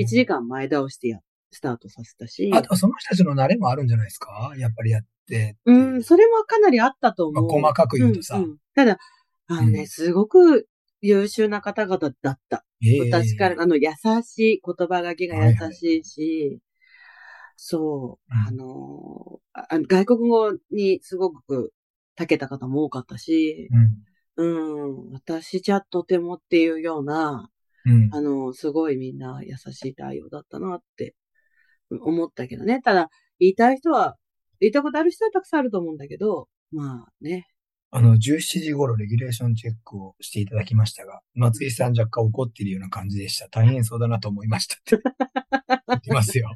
[0.02, 1.20] 1時間前倒してや、
[1.52, 4.54] スタートさせたし、あとはその人たちの慣れもあるんじゃないですか？
[4.56, 5.56] やっぱりやって。
[5.64, 5.72] う。
[5.72, 7.60] ん、それもかなりあったと思う。
[7.60, 8.38] まあ細かく言うとさ。
[8.38, 8.56] んん。
[8.74, 8.98] ただ、
[9.46, 9.86] あのね、うん。
[9.86, 10.66] すごく
[11.02, 12.64] 優秀な方々だった。
[12.82, 13.10] ええ。
[13.10, 13.90] 私から、あの、優
[14.24, 16.58] しい、言葉がけが優しいし、
[17.56, 18.48] そう、うん。
[18.48, 21.72] あのああの、外国語にすごく
[22.16, 23.88] 長けた方も多かったし、うん。
[24.36, 27.50] うん、私じゃとてもっていうような、
[27.84, 28.08] うん。
[28.12, 31.14] あの、すごいみんな優しい対応だったなって
[31.90, 32.80] 思ったけどね。
[32.80, 34.16] ただ、言いたい人は、
[34.60, 37.46] 言いたいことある人はたくさんあると思うんだけど、まあね。
[37.94, 43.48] あの、17時頃レギュレーションチェックをしていただきましたが、松井さん若干怒っているような感じでした。
[43.50, 44.96] 大変そうだなと思いましたって。
[45.88, 46.48] 言ってますよ。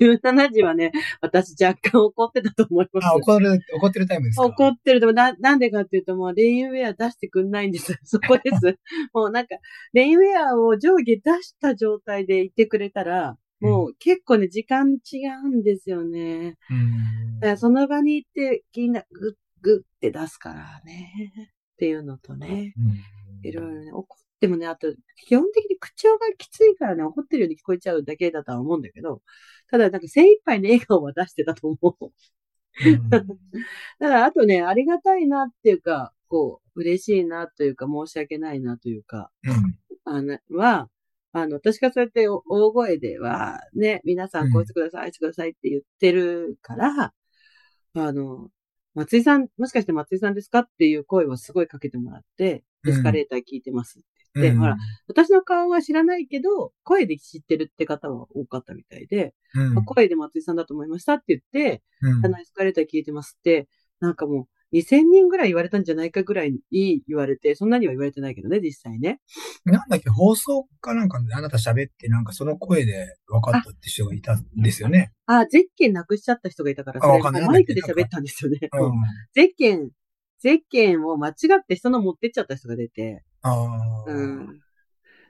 [0.00, 3.06] 17時はね、私若干怒ってたと思います。
[3.08, 4.44] あ、怒る、怒ってるタイムですか？
[4.44, 5.00] 怒ってる。
[5.00, 7.98] でもな、なんでかっていうと、もう、レインウェア出してくんないんです。
[8.04, 8.78] そこです。
[9.12, 9.56] もうなんか、
[9.94, 16.56] レインウェアを上下出した状態でいてくれたら、もう結構ね、時間違うんですよね。
[16.70, 21.32] うんだからその場に行って、みんなグッグッって出すからね。
[21.74, 22.74] っていうのとね。
[22.76, 24.92] うんいろいろね、怒ってもね、あと、
[25.26, 29.22] 基本的に口調がきついからね、怒ってるように聞こえちゃうだけだとは思うんだけど、
[29.70, 32.04] ただなんか精一杯の笑顔は出してたと思う。
[32.04, 32.12] うん
[33.10, 33.34] だか
[34.00, 40.88] ら、あとね、ありがたいなっていうか、こう、嬉しいなというか、申し訳ないなというか、うんあの、は、
[41.32, 42.40] あの、私がそうやって大
[42.72, 47.12] 声では、ね、皆さうんんこうしてください、してくださいって言ってるから、
[47.94, 48.50] あの、
[48.98, 50.60] 松井さん、もしかして松井さんですか？
[50.60, 52.92] っていう声をすごいかけてもらって、うん。
[52.92, 54.60] エスカレーター聞いてますって言って、うん。
[54.60, 59.84] ほら、私の顔は知らないけど、声で知ってるって方は多かったみたいで、うん。
[59.84, 62.26] 声で松井さんだと思いましたって言って、うん。
[62.26, 63.68] あの、エスカレーター聞いてますって、
[64.00, 69.20] なんかもう、2000人ぐらい言われたんじゃないかぐらいに言われて、そんなには言われてないけどね、実際ね。
[69.64, 75.12] なんだっけ、放送かなんかであなた喋って、なんかその声で分かったって人がいたんですよね。
[75.26, 78.58] あ、ゼッケンなくしちゃった人がいたから、そマイクで喋ったんですよね。
[78.72, 78.92] うん。
[79.32, 79.90] ゼッケン、
[80.38, 84.60] ゼッケンを間違って人の持ってっちゃった人が出て、ああ、うん。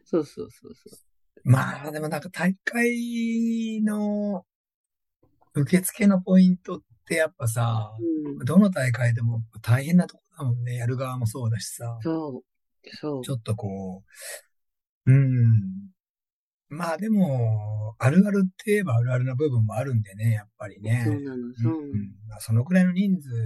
[0.04, 0.98] そうそうそうそう。
[1.44, 4.44] まあ、でもなんか大会の
[5.54, 7.92] 受付のポイントってやっぱさ、
[8.26, 8.44] うん。
[8.44, 10.76] どの大会でも大変なとこだもんね。
[10.76, 11.98] やる側もそうだしさ。
[12.02, 12.44] そ
[12.84, 12.88] う。
[13.00, 13.30] そうち。
[13.30, 14.04] ょっとこ
[15.06, 15.90] う、うん。
[16.68, 21.02] まあでも、あるあるって言えばあるあるな部分もあるんでね、やっぱりね。
[21.04, 21.84] そうなの、そうなの。
[21.86, 21.90] ん
[22.28, 23.36] まあそのくらいの人数、や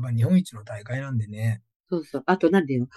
[0.00, 1.62] っぱ日本一の大会なんでね。
[1.90, 2.22] そうそう。
[2.26, 2.88] あと、なんていう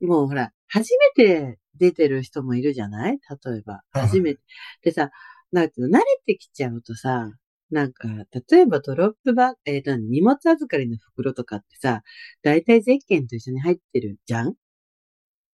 [0.00, 3.12] のもうほら、初めて出てる人もいるじゃない？
[3.44, 3.74] 例えば。
[3.92, 4.40] はい初めて。
[4.82, 5.10] でさ、
[5.52, 7.30] なんていうの、慣れてきちゃうとさ、
[7.70, 8.08] なんか、
[8.50, 12.02] 例えばドロップバッグ、えーと、荷物預かりの袋とかってさ、
[12.42, 14.54] だいたいゼッケンと一緒に入ってるじゃん？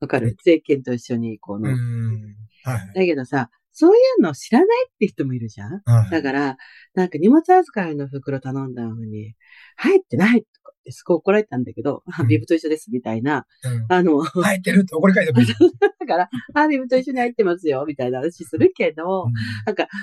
[0.01, 0.37] わかる？
[0.45, 1.71] ゼッケンと一緒に、こうの。
[1.71, 1.75] ん。
[2.63, 2.93] はい。
[2.95, 5.83] だけどさ、そういうの知らないって人もいるじゃん？
[5.85, 6.11] はい。
[6.11, 6.57] だから、
[6.95, 9.35] なんか荷物預かりの袋頼んだのに、
[9.77, 13.47] 入ってないとかってすごい怒られたんだけど、あうんビブと一緒です、みたいな。
[13.65, 19.33] うんあの、入ってるって怒り返せばいいじだから、 あ、ビブと一緒に入ってますよ、みたいな話するけど、ゃん。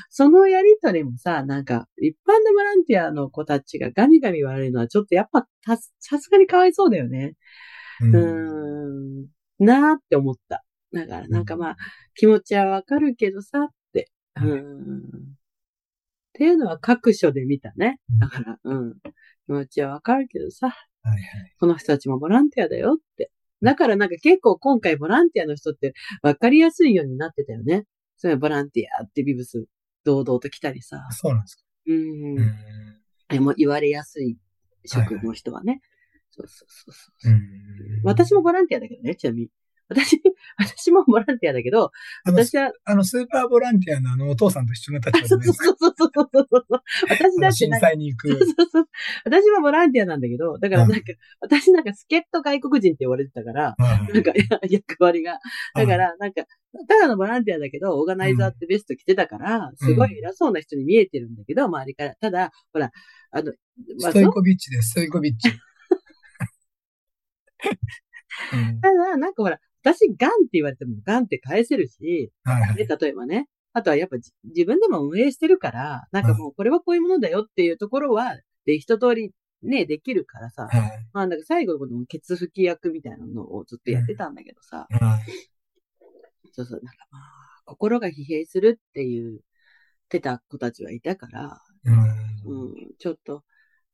[0.09, 7.35] そのやりとりもさ、なんか、一般のボランティアの子たちがガミガミ言われるのはちょっとやっぱ、たさすがにかわいそうだよね。
[8.01, 8.05] う。
[8.07, 10.65] うんーん、なーって思った。
[10.93, 11.77] だから、なんかまあ、
[12.15, 14.11] 気持ちはわかるけどさ、って。
[14.37, 15.41] うーん。
[16.31, 17.99] っていうのは各所で見たね。
[18.19, 18.95] だから、うん。
[19.51, 20.73] 気持ちはわかるけどさ、は
[21.09, 21.21] いはい。
[21.59, 23.31] この人たちもボランティアだよって。
[23.61, 27.83] だからなんか結構今回ボランティアの人って分かりやすいようになってたよね。
[28.17, 29.65] それボランティアってビブス
[30.05, 31.05] 堂々と来たりさ。
[31.11, 31.63] そうなんですか。
[31.87, 32.37] うん。
[32.37, 32.55] うん。
[33.29, 34.37] えもう言われやすい
[34.85, 35.81] 職の人はね。
[36.29, 37.41] そうそうそうそう、うん
[38.03, 39.49] 私もボランティアだけどね、ちなみに。
[39.91, 40.21] 私、
[40.57, 41.91] 私もボランティアだけど、
[42.25, 46.65] 私は、あの、スーパーボランティアのあの、お父さんと一緒の立場で、そうそうそうそうそうそう。
[47.09, 48.29] 私だってなんか、災に行く。
[48.29, 48.85] そうそうそう。
[49.25, 51.05] 私はボランティアなんだけど、だからなんか、
[51.41, 55.39] 私なんか助っ人外国人って言われてたから、はいなんか、や役割が。
[55.75, 56.45] だから、なんか、
[56.87, 62.15] ただのボランティアだけど、オーガナイザーってベスト着てたから、すごい偉そうな人に見えてるんだけど、周りから。
[62.15, 62.91] ただ、ほら、
[63.31, 63.51] あの、
[64.01, 65.49] まあ、ストイコビッチです、ストイコビッチ。
[65.49, 65.55] うん
[68.81, 72.75] ただ、なんかほら、私、ガンって言われてもガンって返せるし、はいはい。
[72.75, 73.47] ね、例えばね。
[73.73, 79.31] あとはやっぱじ自分でも運営してるから、なんかもうこれはこういうものだよっていうところは、で、一通り
[79.63, 80.67] ね、できるからさ。
[80.69, 81.07] はい。
[81.13, 84.87] まあ、なんか最後のこのケツ吹き役みたいなのをずっとやってたんだけどさ。
[84.89, 85.31] はい。
[86.51, 89.37] そうそう、なんかまあ、心が疲弊するって言っ
[90.09, 92.63] てた子たちはいたから、うん。
[92.63, 93.43] うん、ちょっと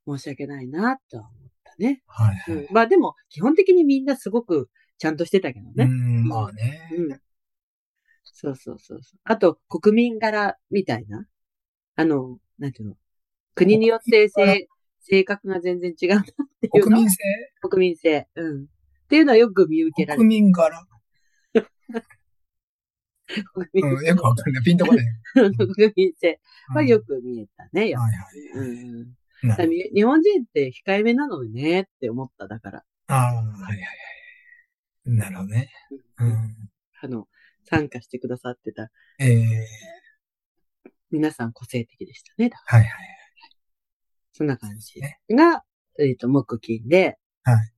[0.08, 2.02] 申し訳ないなとは思ったね。
[2.08, 2.56] はいはい。
[2.66, 5.86] うん、まあでも、基本的にみんなすごくちゃんとしてたけどね。
[5.86, 6.90] うん、まあね。
[6.98, 7.20] うん。
[8.24, 9.20] そうそうそうそう。
[9.24, 11.26] あと、国民柄みたいな。
[11.96, 12.96] あの、なんていうの？
[13.56, 14.68] 国によって性、
[15.00, 16.24] 性格が全然違うなっ
[16.62, 17.18] ていう国民性？
[17.62, 18.28] 国民性。
[18.36, 18.64] うん。
[18.64, 18.66] っ
[19.10, 20.42] ていうのはよく見受けられ国る。
[20.44, 20.86] 民柄
[23.54, 24.64] 国民うん、よくわかんない。
[24.64, 25.06] ピンとこない。
[25.58, 26.40] 国民性
[26.74, 27.06] はよく。
[27.20, 27.90] く見えたね。
[27.90, 29.70] やっはいぱはい。
[29.70, 32.48] りうん日本人って控えめなのねって思った。
[32.48, 32.84] だから。
[33.08, 33.88] ああ、はいはいはい。
[35.08, 35.72] なるほどね。
[36.20, 36.70] うん。
[37.02, 37.28] あの、
[37.70, 38.90] 参加してくださってた
[39.20, 39.68] ええ
[41.12, 42.50] 皆さん個性的でしたね。
[42.50, 42.92] だはいはい。
[44.34, 45.64] そんな感じねが、
[46.00, 47.74] えっ、と、木金で、はい。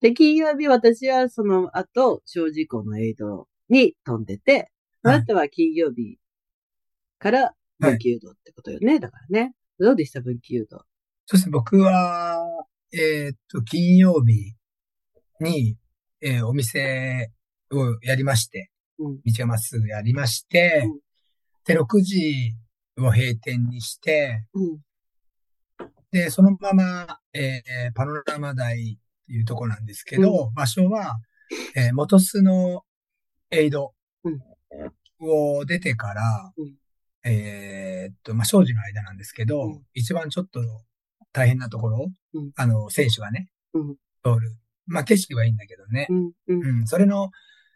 [0.00, 4.70] で、金曜日私はその後、小事故のエイドに飛んでて、
[5.02, 6.18] あはいなたは金曜日
[7.18, 8.98] から分岐誘導ってことよね。
[9.00, 9.54] だからね。
[9.78, 10.84] どうでした分岐誘導。
[11.26, 12.38] そして僕は、
[12.92, 14.54] えーっと、金曜日
[15.40, 15.76] に、
[16.22, 17.30] えーお店
[17.72, 19.16] をやりまして、うん。
[19.24, 21.00] 道がまっすぐやりまして、うん
[21.64, 22.54] で、6時
[22.98, 24.78] を閉店にして、うん。
[26.10, 31.18] で、そのまま、えーパノラマ台っていうとこなんですけど、場所は、
[31.76, 32.82] えー元栖の
[33.50, 33.94] エイド
[34.24, 34.40] うん
[35.22, 36.74] を出てから、うん
[37.22, 40.60] えーっと、まあ、庄司の間なんですけど、うん一番ちょっと
[41.32, 43.96] 大変なところ、うんあの、選手がね、うん。
[44.24, 44.56] 通る。
[44.86, 46.06] まあ、景色はいいんだけどね。
[46.10, 46.32] うん。
[46.48, 46.80] うん。
[46.80, 47.30] うん、それの、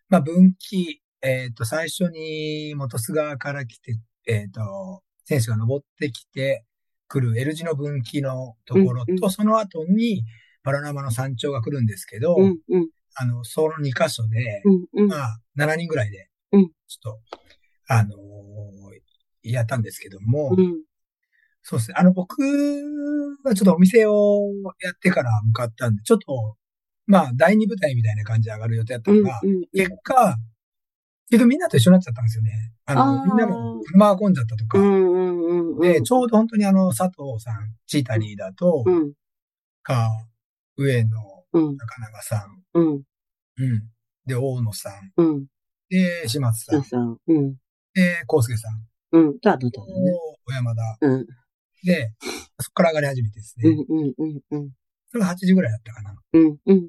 [0.09, 6.65] まあ、分岐、えっ、と、最初に元栖側から来て、えっ、と、選手が登ってきて
[7.09, 10.25] 来る L 字の分岐のところと、うんうんその後に
[10.63, 12.59] パラナマの山頂が来るんですけど、うん。
[12.69, 12.89] うん。
[13.17, 15.03] あの、その2箇所で、うん。
[15.03, 15.09] うん。
[15.09, 17.21] まあ、7人ぐらいで、うんちょっと、
[17.89, 18.65] あのー
[19.45, 20.83] やったんですけども、うん。
[21.63, 21.97] そうですね。
[21.99, 22.41] あの、僕
[23.45, 24.51] はちょっとお店を
[24.81, 26.57] やってから向かったんで、ちょっと、
[27.07, 29.23] まあ、第二舞台みたいな感じで上がる予定だったうん。
[29.23, 29.61] のが、うん。
[29.73, 30.37] 結果、
[31.31, 32.73] 結局みんなと一緒になっちゃったんですよね。
[32.87, 34.79] あの、あーみんなの車が混んじゃったとか。
[34.79, 35.13] うん。
[35.13, 35.77] うん。
[35.77, 35.81] うん。
[35.81, 39.13] で、ちょうど本当にあの、佐藤さん、チータリーダーと、うん。
[39.83, 40.11] か、
[40.77, 41.11] 上野、
[41.53, 41.77] うん。
[41.77, 42.87] 中永さん、うん。
[42.95, 43.03] うん。
[44.27, 45.47] で、大野さん、うん。
[45.89, 47.19] で、島津さん、さん。
[47.27, 47.55] うん。
[47.95, 49.39] で、康介さん、うん。
[49.41, 50.13] と、あなただね。
[50.47, 50.83] 小山田。
[51.03, 51.27] うん。
[51.85, 52.13] で、
[52.61, 53.71] そこから上がり始めてですね。
[53.71, 53.99] うん。
[53.99, 54.15] うん。
[54.19, 54.41] うん。
[54.51, 54.71] うん。
[55.11, 56.17] それが8時ぐらいだったかな。
[56.33, 56.57] うん。
[56.67, 56.89] うん。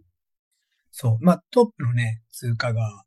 [0.98, 1.26] そう。
[1.26, 3.04] まあ、トップのね、通過が、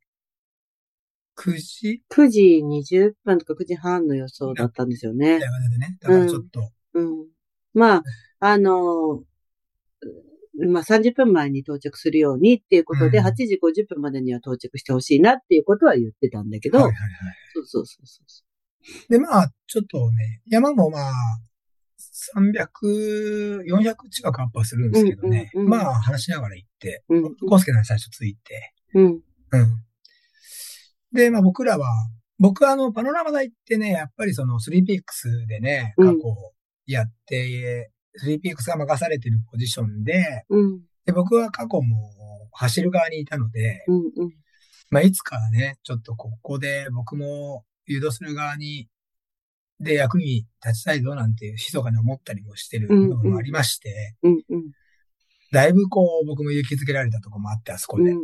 [1.38, 5.40] 9時？9時20分とか9時半の予想だったんですよね。
[6.02, 7.26] だからちょっと、うん。
[7.72, 8.02] まあ、
[8.40, 9.22] あの、
[10.70, 17.10] まあ30分前に到着するようにっていうことで、うん8時50分までには到着してほしいなっていうことは言ってたんだけど、はいはいはい。
[17.54, 18.44] そうそうそうそ
[19.08, 19.10] う。
[19.10, 21.12] で、まあ、ちょっとね、山もまあ、
[22.36, 25.50] 300、400近くアップはするんですけどね。
[25.54, 29.04] うんうんうんまあ、話しながら行って、うんコウスケさんに最初ついて、うん。
[29.04, 29.22] うん。
[31.12, 31.86] で、まあ僕らは、
[32.38, 36.14] 僕はあの、パノラマ台ってね、やっぱりその、スリーピークスでね、過去
[36.86, 40.80] やって、スリーピークスが任されてるポジションで、うん。
[41.04, 42.12] で、僕は過去も
[42.52, 43.96] 走る側にいたので、うん。
[43.96, 44.32] うん。
[44.90, 48.88] まあ、いつかはね、ちょっとここで僕も誘導する側に、
[49.80, 54.32] で役に立ちたいぞなんていう密かに思ったりもしてる部分もありまして、うん。
[54.32, 54.70] うん。
[55.52, 58.12] だいぶこう僕も勇気づけられたとこもあって、あそこで。
[58.12, 58.14] っ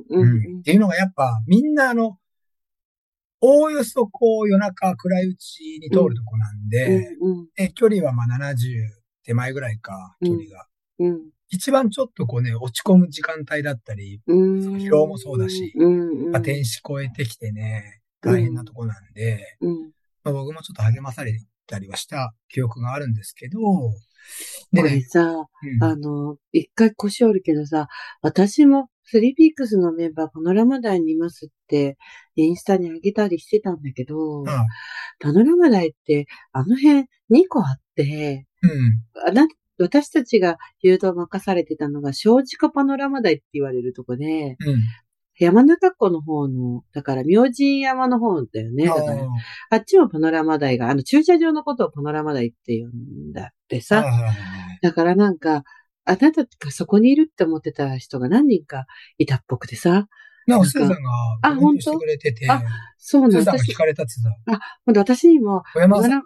[0.64, 2.18] ていうのがやっぱみんなあの、
[3.40, 7.48] おおよそこう夜中暗いうちに通るとこなんで、うん。
[7.56, 8.56] え距離はまあ70
[9.24, 10.66] 手前ぐらいか、距離が。
[10.98, 11.20] うん。
[11.48, 14.76] 一番ちょっとこうね、落ち込む時間帯だったり、うん。
[14.76, 16.30] 疲労もそうだしうん。
[16.30, 19.90] まあ、天使超えてきてね、大変なとこなんで、うん。
[20.24, 23.60] まあ、僕もちょっと励まされたりはした記憶があるんですけど、
[24.72, 25.84] でこれね、さ、うん。
[25.84, 27.88] あの、一回腰折るけどさ、
[28.22, 31.96] 私もスリーピークスのメンバーパノラマ台にいますって、
[32.36, 34.46] インスタに上げたりしてたんだけど、うん。
[35.20, 37.00] パノラマ台って、あの辺
[37.30, 39.48] 2個あって、うん、
[39.78, 44.78] 私たちが誘導を任されてたのが、正直パノラマ台って言われるとこで、うん。
[45.38, 48.86] 山中湖の方の、だから明神山の方だよね。
[48.86, 49.28] だから、
[49.70, 54.04] あっちもパノラマ台が、あの駐車場のことをパノラマ台って呼んだってさ、
[54.82, 55.64] だからなんか、
[56.04, 58.86] あなたがそこにいるって思ってた人が何人か
[59.18, 60.06] いたっぽくてさ、
[60.46, 60.96] なんか、スーさんが
[61.42, 62.62] あコメントしてくれてて、あ
[62.98, 64.28] そうなん私スーさんが聞、かれたってさ、
[64.84, 66.22] ほんと私にも、小山さん、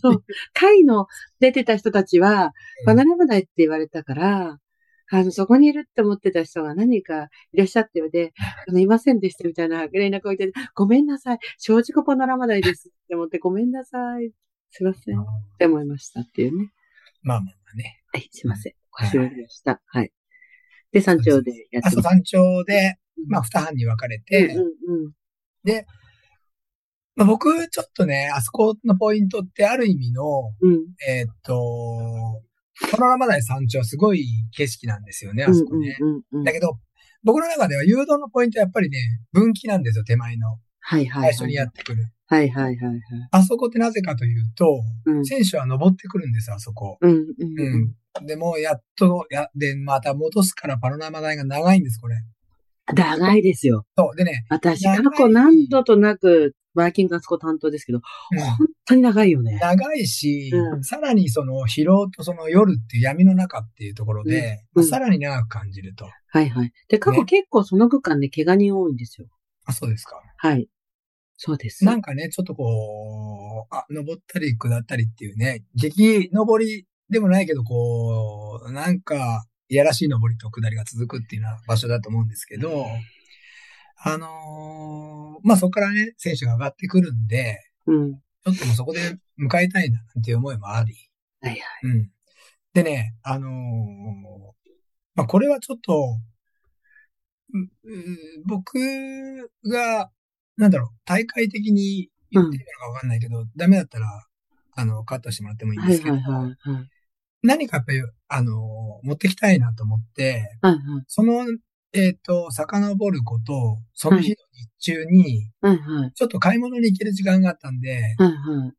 [0.00, 0.24] そう。
[0.52, 1.06] 会の
[1.40, 2.86] 出てた人たちは、うん。
[2.86, 4.58] バナナ部内って言われたから、
[5.10, 8.32] あの、そこにいるって思ってた人が何人かいらっしゃってよで、
[8.68, 11.38] あの、いませんでしたみたいな連絡をいて、ごめんなさい。
[11.58, 14.30] 正直パノラマ内ですって思って、ごめんなさい。
[14.70, 15.20] すいません。
[15.20, 15.24] っ
[15.58, 16.72] て思いましたっていうね。
[17.22, 18.02] まあまあまあね。
[18.12, 18.72] はい、すいません。
[18.72, 19.80] はい忘れました。
[19.86, 20.12] はい。
[20.92, 22.02] で、山頂でやってます。
[22.02, 22.96] 山頂で、
[23.28, 24.66] まあ、あ、二班に分かれうんて、うん
[25.06, 25.12] うん。
[27.14, 30.78] まあ、僕、ちょっとね、あそこのポイントってある意味の、うん。
[31.08, 32.42] えーっと、
[32.90, 35.96] パノラマ台山頂すごい景色なんですよね、あそこね。
[36.44, 36.78] だけど、
[37.24, 38.98] 僕の中では誘導のポイントはやっぱりね、
[39.32, 40.58] 分岐なんですよ、手前の。
[40.80, 41.34] はいはいはい。
[41.34, 42.04] 最初にやってくる。
[42.26, 43.00] はいはいはいはい。
[43.32, 45.24] あそこってなぜかというと、うん。
[45.24, 46.98] 選手は登ってくるんです、あそこ。
[47.00, 47.94] うんうんうん。
[48.18, 48.26] うん。
[48.26, 52.16] でも、やっと、や、で、また戻すからパノラマ台が長いんです、これ。
[52.94, 53.84] 長いですよ。
[53.96, 54.16] そう。
[54.16, 58.00] でね、私、過去何度となく、ワーキングあそこ担当ですけど、
[58.32, 59.58] うん本当に長いよね。
[59.60, 66.08] 長いし、うんさらにその疲労とその夜っていう闇の中っていうところで、うんさらに長く感じると。
[66.28, 66.72] はいはい。
[66.88, 69.26] で、過去ね結構その区間ね、怪我人多いんですよ。
[69.66, 70.20] あ、そうですか。
[70.36, 70.68] はい。
[71.36, 71.84] そうです。
[71.84, 82.86] なんかね、ちょっとこう、あ、登ったり下ったりっていうね、激登りでもないけど、こう、なんか、いやらしい登りと下りが続くっていうような場所だと思うんですけど、
[84.00, 88.14] あのーまあ、そこからね、選手が上がってくるんで、うん。
[88.14, 89.00] ちょっともうそこで
[89.38, 90.94] 迎えたいな、なんていう思いもあり、
[91.40, 91.60] はいはい。
[91.84, 92.10] うん。
[92.72, 93.50] でね、あのー
[95.16, 96.16] まあ、これはちょっと、
[97.52, 97.68] うう
[98.46, 98.78] 僕
[99.66, 100.10] が、
[100.56, 104.06] なんだろう、大会的に言ってるのかわかんないけど、ダメだったら、
[104.76, 106.72] あの、カットしてもらってもいいんはいですけど、はいはい。
[106.72, 106.90] はい
[107.42, 110.80] 何かやっぱり、あのー持ってきたいなと思って、はいはい。
[111.06, 111.46] その、
[111.92, 116.12] えっ、と、遡ること、その日の日中に、はいはい。
[116.14, 118.72] ちょっと買い物に行ける時間があったんで、はいは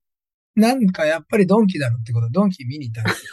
[0.57, 0.59] い。
[0.59, 3.31] なんかやっぱりドンキだろってことでドンキ見に行ったんですよ。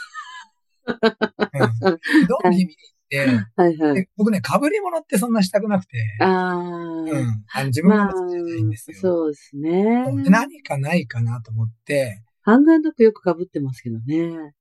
[1.85, 1.99] うん、
[2.29, 3.95] ドンキ見に行って、はいはい。
[3.95, 7.11] で僕ね、被り物ってそんなしたくなくて、あうん。
[7.11, 7.37] あ。
[7.55, 10.23] あの自分まあが好きじゃないんですよ。、そうですね。
[10.23, 14.55] で何かないかなと思って、ハンガードックよく被ってますけどね。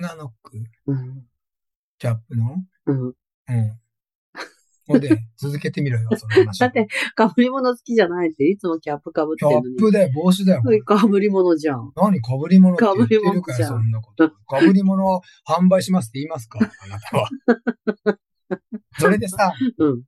[0.00, 1.26] ナノック、うん。
[1.98, 2.64] キャップの？
[2.86, 3.06] うん。
[3.08, 3.14] うん。
[4.86, 6.58] ほんで、 続けてみろよ、その話。
[6.60, 6.86] だって、
[7.36, 9.76] 被り物好きじゃないって、いつもキャップ被ってキャるのに。
[9.76, 10.62] ップだよ、帽子だよ。
[10.62, 11.92] これ被り物じゃん。
[11.96, 14.28] 何被り物って言ってるかよ、そんなこと。
[14.60, 17.28] 被り物を販売しますって言いますかあなたは。
[18.98, 20.02] それでさ、うん。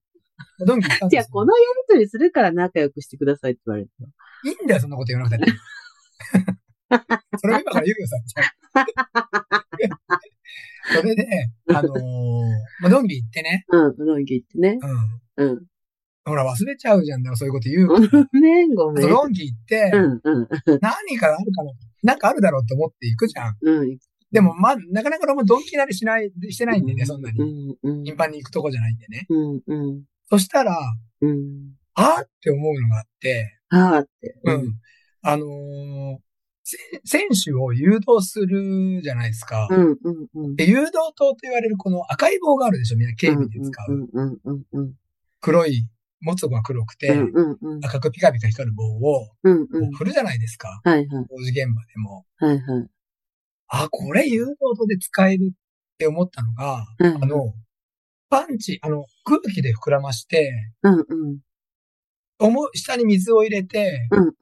[0.65, 1.25] ドンキじゃあ。
[1.27, 4.09] このやりとりするから仲良くしてくださいって言われたの。
[4.45, 5.53] いいんだよ、そんなこと言わなくて。
[7.39, 8.45] それを今から言うよ、さっちゃん。
[11.01, 11.27] それで、
[11.69, 11.99] あのー
[12.81, 14.79] まあ、ドンキ行ってね、うん、うどん行ってね。
[15.37, 15.49] うん。
[15.51, 15.67] うん。
[16.25, 18.01] ほら、忘れちゃうじゃん、だからそういうこと言うから。
[18.33, 19.09] ごめん、ごめん。
[19.09, 20.49] ドンキ行って、うん、うん、
[20.81, 21.73] 何かあるかな、
[22.03, 23.57] なんかあるだろうって思って行くじゃん。
[23.61, 23.99] うん。
[24.31, 27.73] でも、まあ、なかなか俺もドンキなりしない、してないんでね、そんなうに。
[27.73, 28.05] ん、うん。
[28.05, 29.27] 頻繁に行くとこじゃないんでね。
[29.31, 30.05] うん、うん。
[30.31, 30.77] そしたら、
[31.21, 31.75] うん。
[31.95, 34.39] あーって思うのがあって、ああって。
[34.45, 34.75] うん。
[35.23, 36.28] あのーせ
[37.05, 39.69] 選手を誘導するじゃないですか。
[39.71, 39.97] うん、うん、
[40.35, 40.57] うん。
[40.57, 44.95] で誘導灯と言われるこの赤い棒があるでしょみんな警備で使う。
[45.41, 45.87] 黒い、
[46.21, 47.17] 持つとこが黒くて。
[47.85, 49.29] 赤くピカピカ光る棒を
[49.97, 50.81] 振るじゃないですか。
[50.85, 50.91] 工
[51.43, 52.27] 事現場でも。
[52.37, 52.89] はい、はい。
[53.69, 55.57] あ、これ誘導灯で使えるっ
[55.99, 57.55] て思ったのが、うんあの、
[58.31, 60.53] パンチ、あの、空気で膨らまして、
[60.83, 60.99] うん、う
[61.35, 61.39] ん。
[62.39, 64.33] 思う、下に水を入れて、うん、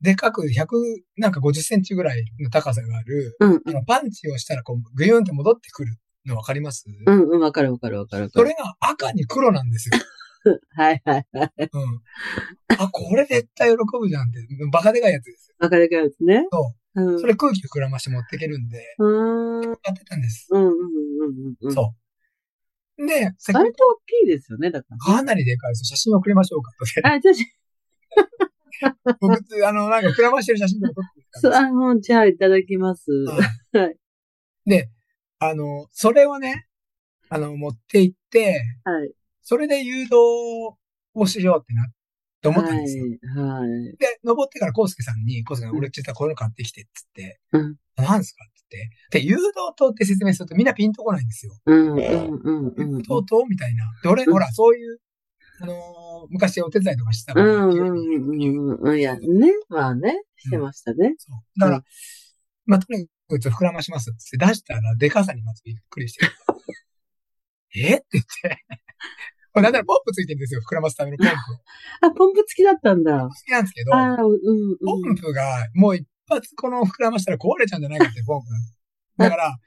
[0.00, 5.96] でかく100、なんか50センチぐらいの高さがある、うん、あの、パンチをしたらこう、ぐゆんって戻ってくる
[6.26, 8.30] のわかります、うん、うん、わかるわかるわかる。
[8.30, 9.98] それが赤に黒なんですよ。
[10.74, 11.70] はい、はい、はい。
[11.72, 12.02] うん。
[12.78, 14.38] あ、これ絶対喜ぶじゃんって。
[14.72, 16.46] バカでかいやつですわかるやつね。。
[16.50, 17.20] そううん。
[17.20, 19.70] それ空気膨らまして持っていけるんで、うーん。
[19.70, 20.48] やってたんです。
[20.50, 21.74] うん、うん、うん、うん。
[21.74, 21.94] そ
[22.98, 23.06] う。
[23.06, 25.84] で、先割と大きいですよね、だかかなりでかいです。
[25.84, 27.00] 写真送りましょうかと。
[27.02, 27.14] ら。
[27.14, 27.32] あ、じゃ
[28.82, 33.10] あ、僕、あの、なんか膨らましてる写真とか撮ってそう、たんあの、じゃあ、いただきます。
[33.72, 33.96] はい。
[34.66, 34.90] で、
[35.38, 36.66] あの、それをね、
[37.28, 39.12] あの、持って行って、はい。
[39.42, 40.76] それで誘導
[41.14, 41.86] をしようってな、っ
[42.40, 43.04] て思ったんですよ。
[43.36, 43.68] はい。
[43.70, 43.96] はい。
[43.96, 47.76] で、登ってからコウスケさんに、コウスケさん、俺実はこういうの買ってきて、つって、うん。
[47.96, 48.76] 何すかって
[49.10, 49.20] 言って。
[49.20, 51.52] で、誘導灯って説明するとみんなピンとこないんですよ。
[51.66, 52.90] うん、うん、うん、うん。
[52.92, 53.84] 誘導灯みたいな。
[54.02, 54.98] で、俺、うんほら、そういう、
[55.60, 58.98] あのー昔お手伝いとかしてたから、うん、うん、うん、うん。
[58.98, 59.52] いや、ね。
[59.70, 60.22] まあね。
[60.36, 61.14] してましたね。
[61.16, 61.60] そう。
[61.60, 61.84] だから、うん
[62.66, 66.26] まあ、とにかくちょっと膨らましますって出したら、でかさにまずびっくりして。
[67.74, 67.96] え？
[67.96, 68.64] って言って、
[69.52, 71.34] これなんならポンプついてるんですよ、膨らますためのポンプ。
[72.06, 73.28] あ、ポンプ付きだったんだ。
[73.28, 74.78] 好きなんですけど、うん、うん。
[74.78, 78.74] ポンプがもう一発この膨らましたら壊れちゃうんじゃないかってポンプなんです。
[79.18, 79.58] だから、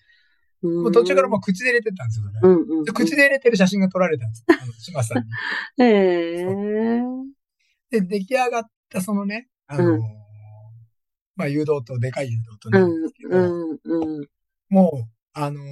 [0.68, 2.84] もう途中からもう口で入れてったんですよ、それうん、うん。
[2.84, 4.43] で口で入れてる写真が撮られたんです。
[4.47, 5.24] あの、島さんに。
[5.84, 7.03] へえ。
[7.89, 10.01] で、出来上がったそのね、あのーうん
[11.36, 13.80] まあ、誘導とでかい誘導とうんなんですけ、ど、うん、
[14.18, 14.30] うん。
[14.70, 15.64] もう、あのー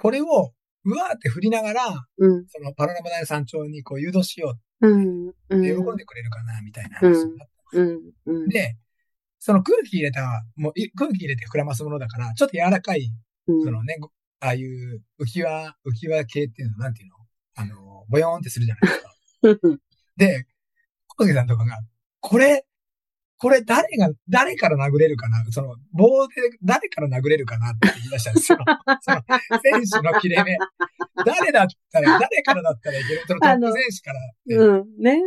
[0.00, 0.52] これを、
[0.84, 5.62] うわーって振りながら、うん、そのパノラマ大山頂にこう誘導しよううん、うん。
[5.62, 8.44] 喜んでくれるかな、みたいな話になっうん、うん。
[8.46, 8.50] た。
[8.52, 8.76] で、
[9.40, 13.10] その空気入れた、もうい空気入れて膨らますものだから、ちょっと柔らかい、
[13.48, 17.16] うん、そのね、ごああいう浮き輪、浮き輪系っていうの、なんていうの？
[17.56, 19.68] あの、ボヨーンってするじゃないですか。
[19.68, 19.78] うん。
[20.16, 20.46] で、
[21.08, 21.76] 小杉さんとかが、
[22.20, 22.64] これ、
[23.40, 25.44] これ誰が、誰から殴れるかな？
[25.50, 27.70] その、棒で誰から殴れるかな？
[27.70, 28.58] って言い出したんですよ。
[29.00, 29.22] その、
[29.62, 30.56] 選手の切れ目。
[31.24, 33.22] 誰だったら、誰からだったらいける？
[33.26, 35.20] そのトップ選手から、ねうん、ね。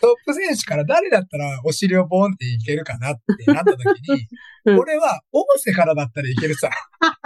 [0.00, 3.22] トップ選手から誰だったらお尻をボンっていけるかなって
[3.52, 4.18] なった時に、うん
[4.66, 6.68] 俺は、大瀬からだったらいけるさ。
[7.00, 7.16] 大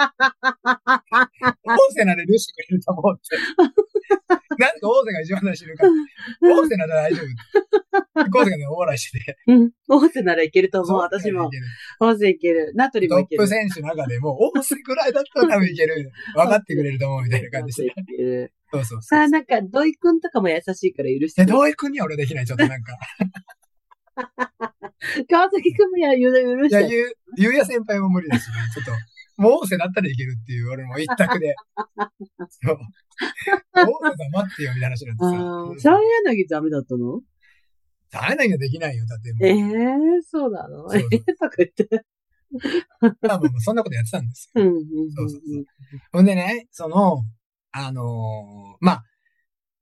[1.90, 3.36] 瀬ならルシがいると思うって。
[4.56, 5.90] なんか大瀬が一番最初に言うから、
[6.54, 7.24] 大瀬なら大丈夫。
[8.38, 9.36] 大瀬がね、大笑いしてて。
[9.48, 9.72] うん。
[9.88, 11.50] 大手ならいけると思う、私も
[12.00, 12.72] 大手いける。
[12.74, 13.42] ナトリトッもいける。
[13.42, 16.12] プ選手の中でも、大瀬ぐらいだったら多分いける。
[16.34, 17.82] 分かってくれると思うみたいな感じ。
[18.74, 19.02] そうそうそう。
[19.02, 21.52] さあ、なんか、土井くんとかも優しいから許してで、。
[21.52, 22.96] 同意君には俺できない、ちょっとなんか。
[25.28, 26.94] 川崎くんもや許いや、して。
[26.94, 28.92] ゆう、ゆうや先輩も無理だし、ね、ちょっと、
[29.42, 31.54] もう大瀬だったらいけるっていう、俺も一択で。
[32.48, 32.78] そう。
[33.74, 35.94] 大瀬さん待ってよ、みたいな話なんああ、ですよ。
[35.94, 36.02] 三
[36.34, 37.20] 柳ダメだったの？
[38.10, 39.46] 誰なきゃできないよ、だってもう。
[39.46, 39.50] え
[40.18, 40.86] えそうなの？
[40.94, 42.04] ええ とか言って。
[43.22, 44.62] まあそんなことやってたんですよ。
[44.62, 44.70] うん、う
[45.06, 45.10] ん。
[45.10, 45.64] そうそうそう
[46.12, 47.24] ほんでね、その、
[47.76, 49.04] あのーまあ、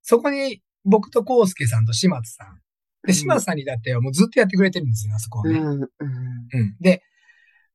[0.00, 2.58] そこに僕とコウスケさんと島津さん。
[3.06, 5.58] で、島津さんにだってはもうずっとやってくれてるんですよ、あそこはね。
[5.58, 5.82] うん、うん。
[5.82, 6.76] うん。
[6.80, 7.02] で、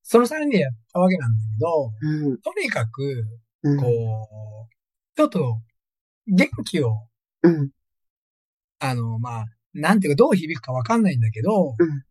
[0.01, 3.25] その3人でやったわけなんだけど、うん、とにかく、
[3.61, 3.79] うん。
[3.79, 5.61] こう、ちょっと、
[6.27, 7.07] 元気を、
[7.43, 7.69] うん、
[8.79, 9.45] あの、まあ、
[9.75, 12.03] なんていうかどう響くかわかんないんだけど、うん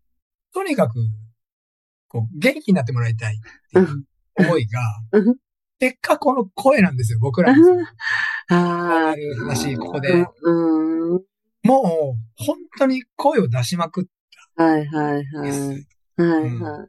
[0.55, 0.95] とにかく、
[2.09, 3.39] こう、元気になってもらいたいっ
[3.73, 3.83] てう。
[3.83, 4.05] いうん
[4.39, 4.81] 思いが
[5.13, 5.37] うん、
[5.79, 7.83] 結果この声なんですよ、僕らの。
[8.49, 9.09] ああ。
[9.11, 10.11] ある話、ここで。
[10.43, 11.15] うん。
[11.15, 11.23] うん
[11.67, 14.05] もう、本当に声を出しまくっ
[14.57, 15.51] はい、はい、はい。
[16.17, 16.87] はい、は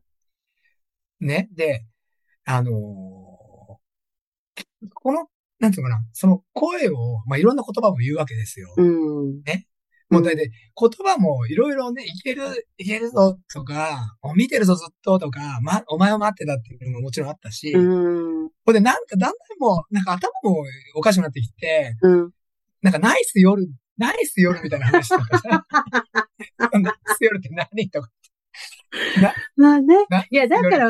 [1.20, 1.26] い。
[1.26, 1.50] ね。
[1.52, 1.84] で、
[2.46, 2.74] あのー
[4.94, 5.28] この、
[5.60, 8.74] なんていうのかな、その声を、まあ、いろんな言葉も言うわけですよ。
[8.78, 9.42] うん。
[10.10, 18.50] もう大体、言葉もいろいろね、いける、いけるぞとか、お見てるぞずっととか、ま、お前を待ってたっていうのももちろんあったし、うん。
[18.50, 20.64] これでなんかだんだんもう、なんか頭も
[20.96, 22.32] おかしくなってきて、うん。
[22.82, 25.66] なんかナイス夜、ナイス夜みたいな話とかさ、
[26.80, 28.10] ナイス夜って何とか。
[29.58, 29.96] まあね。
[30.30, 30.90] いや、だから、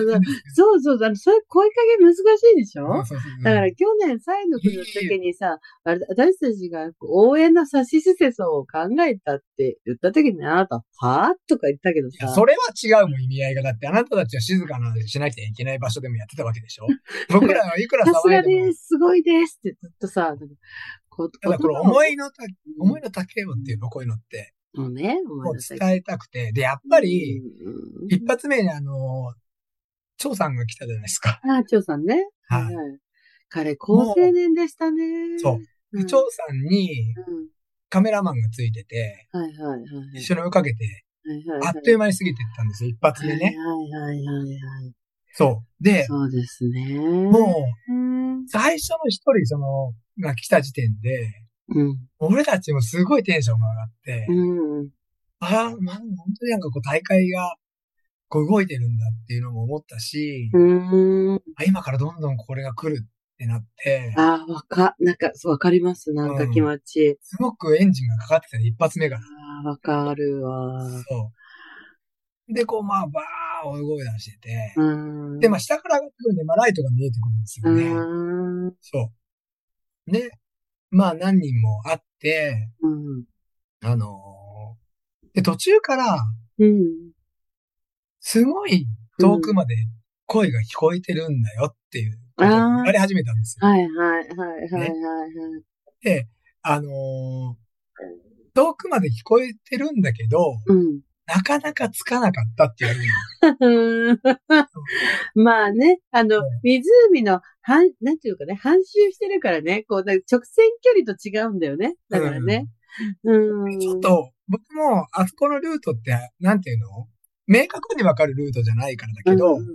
[0.54, 2.20] そうそう、あの、そういう声かけ難し
[2.54, 3.04] いでしょ？
[3.44, 11.50] だから去年サイの国の時にさ、私たちが応援の差しすせそを考えたって言った時にあなた、はぁ？
[11.50, 12.28] とか言ったけどさ。
[12.30, 13.62] それは違うもん、意味合いが。
[13.64, 16.88] だって、あなたたちは静かなしなきゃいけない場所でもやってたわけでしょ？
[17.34, 18.66] 僕らはいくらさすが騒いでも。
[18.68, 20.36] で、す、すごいですってずっとさ、
[21.10, 22.44] こただこれ思いのた、
[22.80, 26.52] 思いの丈をっていうの、こういうのって、もうね、思もいう出した伝えたくて。
[26.52, 29.34] で、やっぱり、うん一発目にあの、
[30.18, 31.40] 張さんが来たじゃないですか。
[31.44, 32.30] あ、張さんね。
[32.48, 32.78] はいい。
[33.50, 35.40] 彼、高青年でしたね。
[35.40, 35.60] そう。
[35.94, 36.08] うん。
[36.08, 37.48] 張さんにうん
[37.90, 40.20] カメラマンがついてて、はいはいはい。
[40.20, 41.06] 一緒に追いかけて、
[41.64, 43.46] あっという間に過ぎてったんですよ、一発目ね。
[43.46, 44.94] はいはいはいはい。
[45.34, 45.84] そう。
[45.84, 47.00] で、そうですね。
[47.00, 48.48] もう、うん。
[48.48, 51.98] 最初の一人、その、が来た時点で、うん。
[52.20, 54.90] 俺たちもすごいテンションが上がって、うん。
[55.40, 56.08] ああ、まあ、本
[56.40, 57.56] 当になんかこう大会が、
[58.30, 61.36] こう動いてるんだっていうのも思ったし、うん。
[61.56, 63.06] あ今からどんどんこれが来るっ
[63.38, 66.12] てなって、ああ、わか、なんか、そうわかります。
[66.14, 67.18] なんか気持ち。
[67.22, 69.18] すごくエンジンがかかってたね、一発目が。
[69.18, 69.22] あ
[69.64, 70.90] あ、わかるわ。
[71.08, 71.32] そ
[72.50, 72.54] う。
[72.54, 74.96] で、こう、まあ、バー大声出してて、う
[75.36, 75.40] ん。
[75.40, 77.92] で、まあ、下から上がってくるんで、まあ、ライトが見えてくるんですよね。
[77.92, 78.74] うん。
[78.82, 79.12] そ
[80.08, 80.12] う。
[80.12, 80.32] で、
[80.90, 82.88] まあ、何人も会って、う
[83.20, 83.24] ん。
[83.82, 86.18] あのーで、途中から、
[86.60, 87.12] うん。
[88.20, 88.88] すごい
[89.20, 89.76] 遠くまで
[90.26, 93.68] 声が聞こえてるんだよっていうことを言われ始めたんですよ。
[93.68, 95.64] はいはいはいはいはいはい。
[96.02, 96.28] で、
[96.62, 97.68] あのー
[98.54, 101.02] 遠くまで聞こえてるんだけど、うん。
[101.28, 103.08] なかなかつかなかったって言われる。
[103.60, 104.20] うん。
[105.36, 111.96] まあね、あのうん、湖の半、なんていうかね、半周してるからね、こう、直線距離と違うんだよね。
[112.10, 112.68] だからね。
[113.26, 113.80] うん。
[113.80, 117.08] ちょっと、僕も、あそこのルートって、なんていうの？
[117.46, 119.66] 明確にわかるルートじゃないからだけど、うん。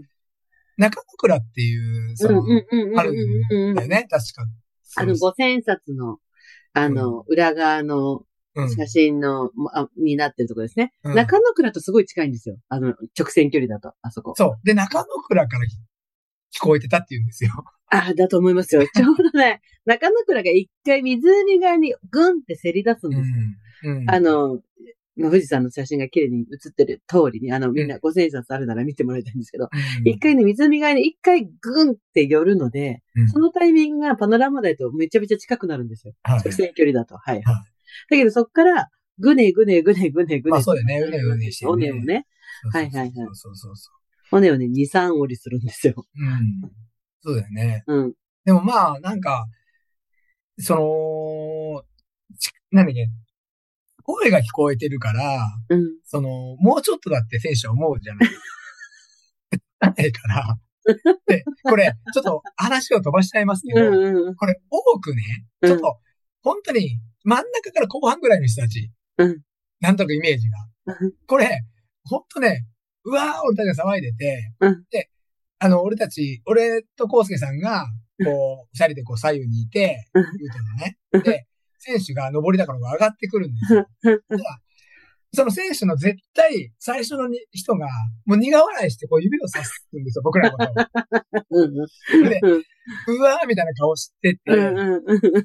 [0.78, 2.42] 中野倉っていう、その、
[2.96, 4.46] あるんだよね、確か。
[4.96, 6.16] あの、五千冊の、
[6.72, 8.24] あの、裏側のうん
[8.54, 10.92] 写真の、あになってるところですね。
[11.04, 12.56] うん中野倉とすごい近いんですよ。
[12.68, 14.34] あの、直線距離だと、あそこ。
[14.36, 14.66] そう。
[14.66, 15.68] で、中野倉から聞
[16.60, 17.50] こえてたって言うんですよ。
[17.90, 18.82] ああ、だと思いますよ。
[18.94, 23.26] ちょうどね、中野倉が一回湖側にぐんってせり出すんですよ。
[23.84, 24.10] うん。
[24.10, 24.60] あの、
[25.16, 36.14] まあ富士山の写真が綺麗に写ってる通りに、あの、みんなう五千冊あるなら見てもらいたいんですけど、うん一回ね、湖側に一回ぐんって寄るので、うんそのタイミングがパノラマ台とめちゃめちゃ近くなるんですよ。
[36.22, 37.16] はい直線距離だと。
[37.16, 37.71] はいはい。
[38.08, 38.88] はいだけどそっから、
[39.18, 40.50] ぐねぐねぐねぐねぐね。
[40.52, 42.26] まあそうだよねうねうねしてねおねをね、
[42.72, 43.90] はいはいはいそうそうそ
[44.32, 45.94] おねをね、2、3折りするんですよ。
[45.96, 46.00] う。
[46.00, 46.70] うん。
[47.20, 47.84] そうだよね。
[47.86, 48.12] うん。
[48.44, 49.46] でもまあ、なんか、
[50.58, 51.82] その、
[52.38, 53.08] ちなんだっけ、
[54.02, 55.98] 声が聞こえてるから、うん。
[56.04, 56.28] その、
[56.60, 58.30] もうちょっとだって選手は思うじゃない？
[59.96, 60.58] ないから。
[61.26, 64.34] で、これ、ちょっと話を飛ばしちゃいますけど、うんうんうん。
[64.34, 65.22] これ多くね、
[65.64, 65.98] ちょっと、
[66.42, 69.42] 本当に真ん中から後半ぐらいの人たち、うん。
[69.80, 70.94] なんとなくイメージが。
[71.00, 71.12] うん。
[71.26, 71.48] これ、
[72.04, 72.66] 本当ね、
[73.04, 74.84] うわー、俺たちが騒いでて、うん。
[74.90, 75.10] で、
[75.58, 77.86] あの、俺たち、俺とコウスケさんが、
[78.24, 80.22] こう、二人でこう左右にいて、うん。
[80.22, 80.32] ルー
[81.12, 81.24] トのね。
[81.24, 81.46] で、
[81.78, 83.86] 選手が上りだから上がってくるんですよ。
[84.28, 84.44] ただ
[85.34, 87.86] その選手の絶対、最初のに人が、
[88.26, 90.74] もう苦笑いしてこう指をさすんですよ、僕らのことを。
[91.50, 91.72] うん。
[91.78, 92.28] うん。
[92.28, 92.40] で、
[93.08, 94.40] うわーみたいな顔してて。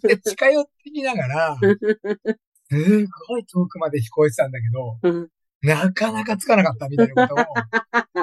[0.07, 1.57] で、近寄ってきながら、
[2.69, 5.29] すごい遠くまで聞こえてたんだけど、うん
[5.61, 7.45] なかなかつかなかったみたいなことを、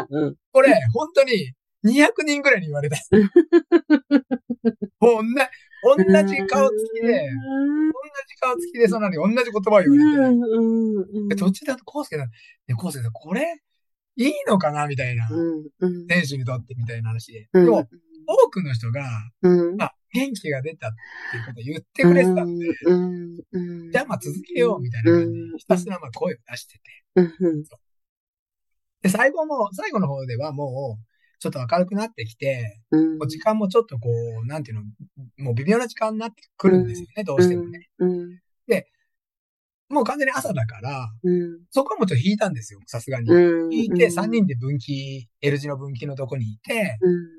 [0.23, 0.37] うん。
[0.53, 1.53] これ、本当に
[1.85, 2.97] 200人ぐらいに言われた。
[5.01, 5.49] もうな、
[5.83, 5.97] 同
[6.27, 7.93] じ顔つきで、同
[8.29, 10.35] じ顔つきで、そんなに同じ言葉を言われ
[11.29, 13.43] て、途中だとコウスケさん、ね、コウスケさん、これ、
[14.17, 15.29] いいのかなみたいな。
[15.29, 17.49] うんうん選手にとってみたいな話で。
[17.53, 17.89] うんでも、
[18.27, 19.03] 多くの人が、
[19.43, 19.77] うん。
[19.77, 20.91] まあ、元気が出たっ
[21.33, 22.45] ていうことを言ってくれてた。
[22.45, 23.59] んで、うんう
[23.89, 23.91] ん。
[23.91, 26.83] じゃあまあ続けようみたいな感じで、ひたすらまあ声を出してて。
[27.17, 27.65] うん。
[29.03, 31.05] で、最後も、最後の方ではもう、
[31.41, 33.19] ちょっと明るくなってきて、うん。
[33.29, 34.09] 時間もちょっとこ
[34.43, 34.85] う、なんていうの、
[35.39, 37.89] もう微妙な時間になってくるんですよね、どうしてもね。
[37.99, 38.45] うん。
[39.91, 41.61] もう完全に朝だから、うん。
[41.71, 43.31] そこはもうちょっと引いたんですよ、さすがに。
[43.31, 43.73] うん。
[43.73, 47.34] 引いて、3人で分岐、L 字の分岐のとこにいて、うん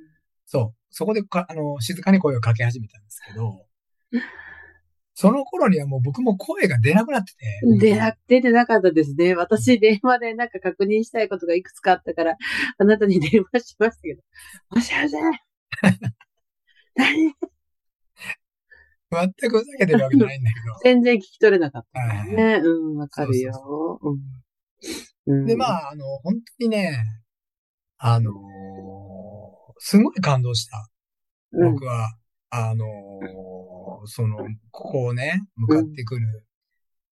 [0.45, 3.65] そう、そこでか、あの、静かに声をかけ始めたんですけど、
[5.17, 7.45] その頃にはもう僕も声が出なくなってて。
[7.79, 9.33] 出な、出てなかったですね。
[9.33, 12.35] 私、電話でなんか確認したいことがいくつかあったから、
[12.77, 14.21] あなたに電話しましたけど、
[14.71, 15.15] もしもし
[16.95, 17.33] 何？
[19.11, 20.75] 全くふざけてるわけじゃないんだけど。
[20.83, 22.55] 全然聞き取れなかったはいはいね。
[22.61, 23.99] うん、わかるよ。
[24.01, 24.19] うん
[25.27, 27.03] うんで、まあ、あの、本当にね、
[27.97, 29.34] あのー
[29.77, 30.77] すごい感動した。
[30.77, 32.17] うん僕は、
[32.49, 34.37] あのーその、
[34.71, 36.45] ここをね、向かってくる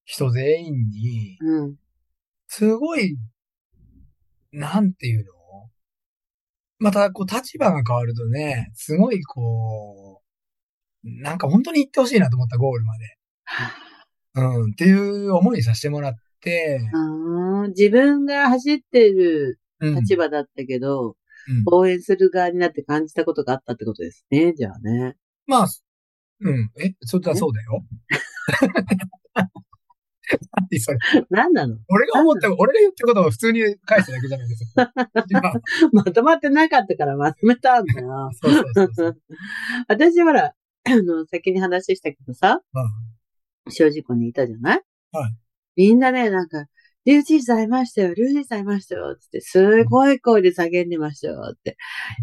[0.04, 1.76] 人全員に、うん。
[2.48, 3.18] すごい、
[4.52, 5.32] なんていうの？
[6.80, 10.22] また、こう、立場が変わるとね、すごい、こ
[11.04, 13.18] う、なんか本当に行ってほしいなと思った、ゴールまで。
[14.36, 16.82] うん、っていう思いにさせてもらって、
[17.70, 19.96] 自分が走ってるうん。
[20.02, 21.16] 立場だったけど、うん
[21.72, 25.16] 応援する側になって感じたことがあったってことですね、じゃあね。
[25.48, 25.68] まあ、
[26.42, 26.72] うん。
[26.82, 27.84] え、それはそうだよ。
[30.72, 30.98] 何それ？
[31.30, 31.78] 何なの？
[31.90, 34.92] 俺が思った、俺が言ってることを普通に返しただけじゃないですか。
[35.30, 35.42] 今
[35.92, 38.30] まとまってなかったからまとめたんだよ。
[38.42, 39.22] そうそうそうそう。
[39.90, 40.54] 私ほら、
[40.86, 44.82] あの、先に話したけどさ、うん小事故にいたじゃない？
[45.14, 45.36] はい。
[45.78, 46.66] みんなね、なんか、
[47.06, 51.78] リュウジーさんいましたよ、リュウジーさんいましたよ、つって、すごい声で叫んでましたよ、って。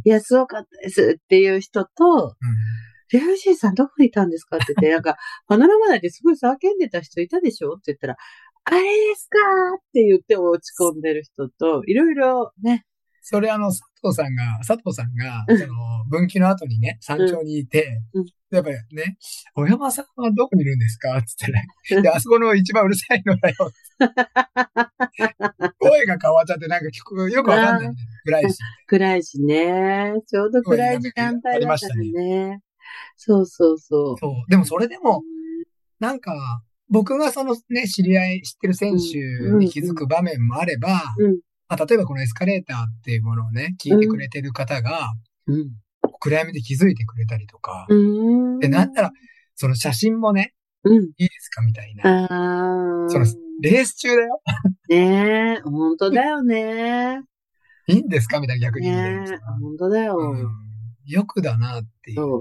[0.04, 2.36] いや、すごかったですっていう人と、
[3.12, 5.16] リュウジーさんどこにいたんですかって言って、 なんか、
[5.48, 8.16] パノラマ内ですごい叫んでた人いたでしょって言ったら、
[8.64, 9.38] あれですか
[9.76, 12.84] って言って落ち込んでる人と、いろいろね、
[13.22, 19.18] それあの、佐藤さんが、佐藤さんが、その、分岐の後にね、山頂にいてうん、やっぱりね、
[19.54, 21.22] 小山さんはどこにいるんですか？
[21.22, 22.02] つってね。
[22.02, 23.56] で、あそこの一番うるさいのだよ。
[25.78, 27.94] 声が変わっちゃってなんか聞く、よくわかんないね。
[28.24, 28.58] 暗いし。
[28.86, 30.14] 暗いしね。
[30.26, 32.60] ちょうど暗い時間帯だったらありましたね。
[33.16, 34.18] そうそうそう。
[34.18, 34.50] そう。
[34.50, 35.22] でもそれでも、
[36.00, 39.18] なんか、僕がそのね、知り合い、知ってる選手
[39.58, 41.38] に気づく場面もあれば、うん
[41.70, 45.14] まあ、例えばこのエスカレーターっていうものをね、聞いてくれてる方が、
[45.46, 45.70] うん。
[46.18, 48.58] 暗闇で気づいてくれたりとか、うん。
[48.58, 49.12] で、なんなら、
[49.54, 50.52] その写真もね、
[50.82, 51.04] うん。
[51.04, 52.26] いいですかみたいな。
[53.08, 53.26] その、
[53.62, 54.40] レース中だよ。
[54.88, 57.20] ねえ、本当だよね。
[57.86, 60.16] いいんですかみたいな逆にね言うえ、本当だよ。
[60.18, 60.46] うん。
[61.06, 62.40] よくだなっていう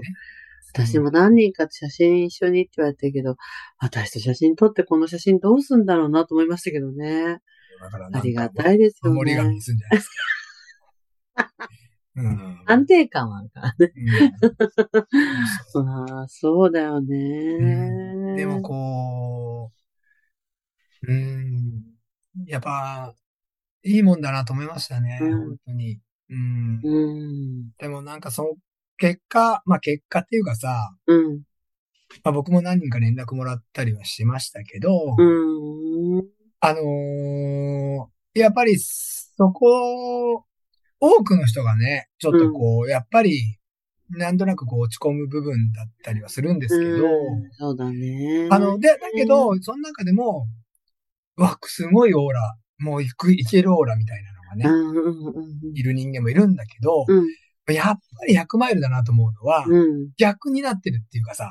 [0.72, 3.36] 私も何人かと写真一緒にって言われたけど、
[3.78, 7.38] 私と写真撮ってこの写真どうすんだろうなと思いましたけどね。
[7.80, 9.60] だからありがたいですよ守り神ね。
[9.60, 10.14] すんじゃないですか。
[12.16, 12.62] うん。
[12.66, 13.92] 安定感はあるからね。
[15.74, 18.32] うんあ あ、そうだようね。
[18.32, 19.72] んでもこ
[21.02, 21.84] う、うん。
[22.46, 23.14] やっぱ、
[23.82, 25.18] いいもんだなと思いましたね。
[25.22, 26.00] うん本当に。
[26.28, 26.80] うん。
[26.82, 27.70] うん。
[27.78, 28.54] でもなんかその
[28.98, 31.42] 結果、まあ結果っていうかさ、うん。
[32.22, 35.89] まあ僕も何人か連絡もらったりはしましたけど、うん。
[36.60, 40.44] あのーやっぱりそこ、
[41.00, 43.58] 多くの人がね、ちょっとこう、やっぱり、
[44.10, 48.48] なんとなくこう落ち込む部分だったりはするんですけど、うんそうだね。
[48.50, 50.46] あの、で、だけど、その中でも、
[51.38, 57.26] うわ、すごいオーラ、もう行く、行けるオーラみたいなのがね、うんうんうんいる人間もいるんだけど、うん。
[57.72, 60.10] やっぱり100マイルだなと思うのは、うん。
[60.18, 61.48] 逆になってるっていうかさ、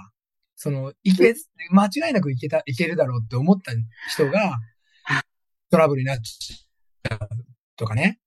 [0.55, 1.33] その、いけ、
[1.71, 3.71] 間違いなくいけた、いけるだろうって思った
[4.11, 4.59] 人が、
[5.69, 7.19] トラブルになっちゃう
[7.75, 8.19] とかね。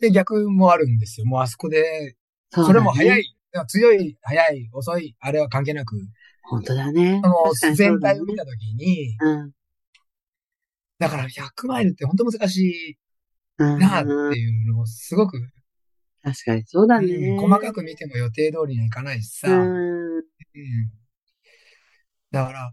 [0.00, 1.26] で、逆もあるんですよ。
[1.26, 2.16] もうあそこで、
[2.50, 3.20] そそれも早い。
[3.20, 3.24] い、
[3.66, 5.96] 強い、早い、遅い、あれは関係なく、
[6.42, 7.20] 本当だね。
[7.22, 9.52] その全体を見たときに、うん。
[10.98, 12.98] だから100マイルって本当難し
[13.58, 13.76] うん。
[13.76, 15.38] いなっていうのをすごく、
[16.22, 17.36] 確かにそうだうんね。
[17.38, 20.16] 細かく見ても予定通りにはいかないしさ、うん。
[20.16, 20.22] うん
[22.30, 22.72] だから、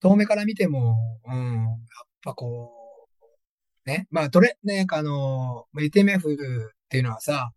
[0.00, 1.76] 遠目から見ても、うん、やっ
[2.22, 2.75] ぱこう、
[3.86, 6.26] ね、まあ、トレ、ね、あの、UTMF っ
[6.88, 7.52] ていうのはさ、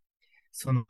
[0.51, 0.83] その、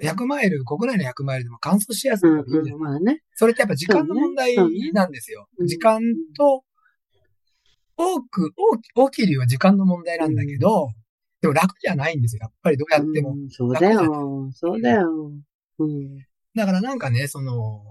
[0.00, 2.80] 100マイル、国内の100マイルでも乾燥しやすいうんうんうん。
[2.80, 3.22] まあね。
[3.34, 4.56] それってやっぱ時間の問題
[4.92, 5.48] なんですよ。
[5.58, 6.00] うん時間
[6.36, 6.62] と、
[7.96, 10.88] 多く、大き大きい理由は時間の問題なんだけど、
[11.40, 12.40] でも楽じゃないんですよ。
[12.42, 13.30] やっぱりどうやっても。
[13.30, 14.50] うんそうだよ。
[14.52, 15.32] そうだよ。
[15.78, 16.18] うん。
[16.54, 17.82] だからなんかね、その、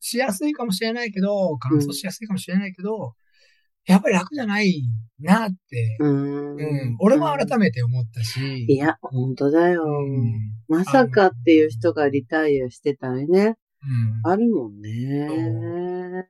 [0.00, 3.14] しやすいかもしれないけど、乾燥しやすいかもしれないけど、
[3.88, 4.82] やっぱり楽じゃない
[5.20, 6.56] なって、うん。
[6.56, 9.82] うん、俺も改めて思ったし、いや、本当だよ。
[9.82, 13.56] うん、まさかっていう人がリタイアしてたりね。
[14.24, 14.30] うん。
[14.30, 16.28] あるもんね。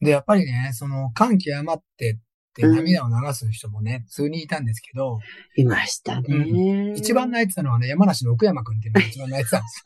[0.00, 2.18] で、やっぱりね、その、感極まってっ
[2.52, 5.18] て涙を流す人もね、数人いたんですけど、
[5.56, 6.94] いましたね。
[6.96, 9.82] 一番泣いてたのはね、山梨の奥山くんっていうのが一番泣いてたんです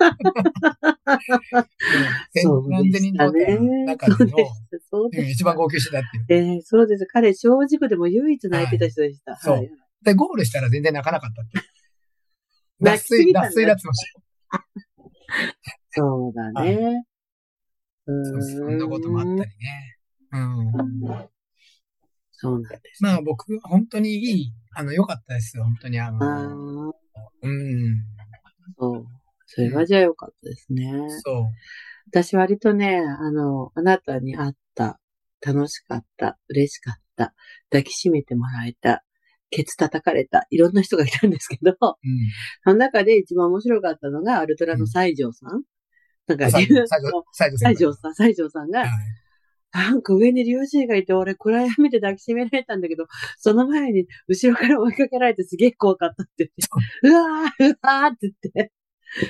[2.42, 2.42] よ。
[2.42, 3.58] そう何千人のね。
[3.84, 4.38] 中での。
[5.30, 6.54] 一番号泣してたっていう。
[6.54, 7.06] えーそうです。
[7.06, 9.36] 彼、正直でも唯一泣いてた人でした。
[9.36, 9.70] そうはい
[10.04, 11.52] で、ゴールしたら全然泣かなかったって。
[12.80, 14.66] 脱水、脱水だってました。
[15.90, 17.04] そうだね。
[18.06, 19.46] うそうそんなこともあったりね。
[20.32, 21.28] うん。
[22.44, 23.02] そうなんです。
[23.02, 25.64] まあ僕、本当にいい、あの、良かったですよ。
[25.64, 26.94] 本当にああの、あ、
[27.40, 28.04] うん。
[28.78, 29.06] そう。
[29.46, 30.92] それはじゃあよかったですね。
[31.24, 31.44] そう。
[32.10, 35.00] 私割とね、あの、あなたに会った、
[35.40, 37.34] 楽しかった、嬉しかった、
[37.70, 39.04] 抱きしめてもらえた、
[39.48, 41.78] ケツ叩かれた、いろんな人がいたんですけど、うん。
[42.62, 45.62] その中で一番面白かったのが、アルトラの西条さん。
[46.26, 47.24] なんか、西条、西条、
[47.56, 48.90] 西条さん、西条さんがはい、
[49.74, 53.06] なんか上に竜神がいて、俺暗闇で抱きしめられたんだけど、
[53.38, 56.68] その前に後ろから追いかけられてすげえ怖かったって言って、
[57.02, 58.72] うわー、うわーって言って。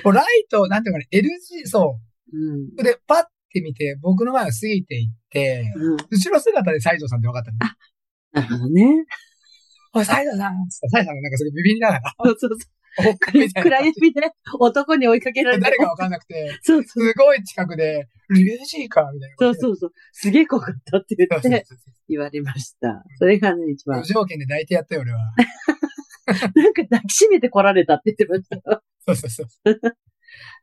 [0.03, 1.99] ライト、なんていうかね、LG、そ
[2.31, 2.37] う。
[2.37, 2.75] うん。
[2.75, 5.97] で、パッて見て、僕の前を過ぎていって、うん。
[6.11, 7.57] 後ろ姿で西条さんって分かったの。
[8.33, 9.05] なるほどね。
[9.93, 12.59] おい、西条さんつって、西条さんがなんかそれビビりながら、そうそうそう。
[12.97, 13.85] 暗。
[13.85, 15.63] 闇で男に追いかけられて。
[15.63, 17.07] 誰か分かんなくて、そうそう。
[17.07, 19.35] すごい近くで、リュウジーかみたいな。
[19.37, 19.91] そうそうそう。
[20.13, 21.65] すげえ怖かったって言って
[22.07, 23.03] 言われました。
[23.19, 24.05] それがね、一番無。
[24.05, 25.19] 条件で抱いてやったよ、俺は。
[26.55, 28.81] なんか抱きしめて来られたって言ってました。
[29.05, 29.79] そうそうそう。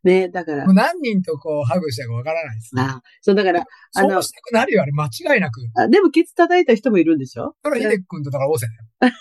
[0.04, 2.72] ね、だからもう、何人とこう、ハグしたか分からないです。
[2.76, 3.64] あ、そうだから、
[3.94, 5.60] あのそうしたくなるよ、あれ、間違いなく。
[5.76, 7.54] あでもケツ叩いた人もいるんでしょ？
[7.64, 8.66] それはヒデ君とだから大瀬
[9.00, 9.14] だよ。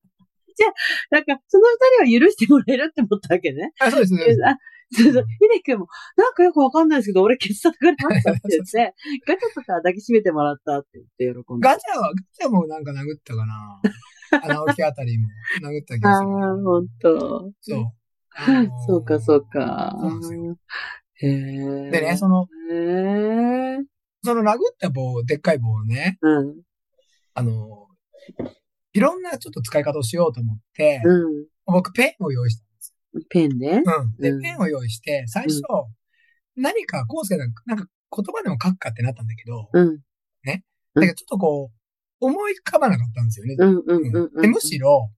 [1.10, 1.64] なんか、その
[2.04, 3.72] 二人は許してもらえるって思ったわけね。
[3.80, 4.46] あ、そうです、そうです。
[4.46, 4.58] あ、
[4.92, 5.24] そうそう。
[5.38, 5.86] ひでくんも、
[6.16, 8.94] なんかよくわかんないですけど、俺ケツ叩かれましたって言って、
[9.26, 11.68] ガチャとか抱きしめてもらったって言って喜んで。
[11.68, 13.80] ガチャは、ガチャもなんか殴ったかな。
[14.42, 15.28] あの、青木あたりも
[15.62, 16.28] 殴った気ああがする。
[16.28, 17.52] ー、ほんと。
[17.60, 17.84] そう。
[18.36, 19.96] あのーそうか、そうか。
[21.14, 21.90] へえ。
[21.90, 23.78] でね、その、へえ。
[24.22, 26.62] その殴った棒、でっかい棒をね、うん。
[27.34, 27.88] あの、
[28.92, 32.94] いろんなちょっと使い方をしようと思って、う僕ペンを用意したんです。
[33.18, 33.24] ん。
[33.28, 33.70] ペンで？
[33.70, 33.82] うん。
[34.18, 35.60] で、うんペンを用意して、最初、
[36.56, 39.88] 何か、後世なんか、なんか言葉でも書くかってなったんだけど、うん。
[39.88, 40.00] うん
[40.92, 43.54] だけどちょっとこう、思い浮かばなかったんですよね。
[43.60, 44.42] うんうんうんうん。
[44.42, 45.08] で、むしろ、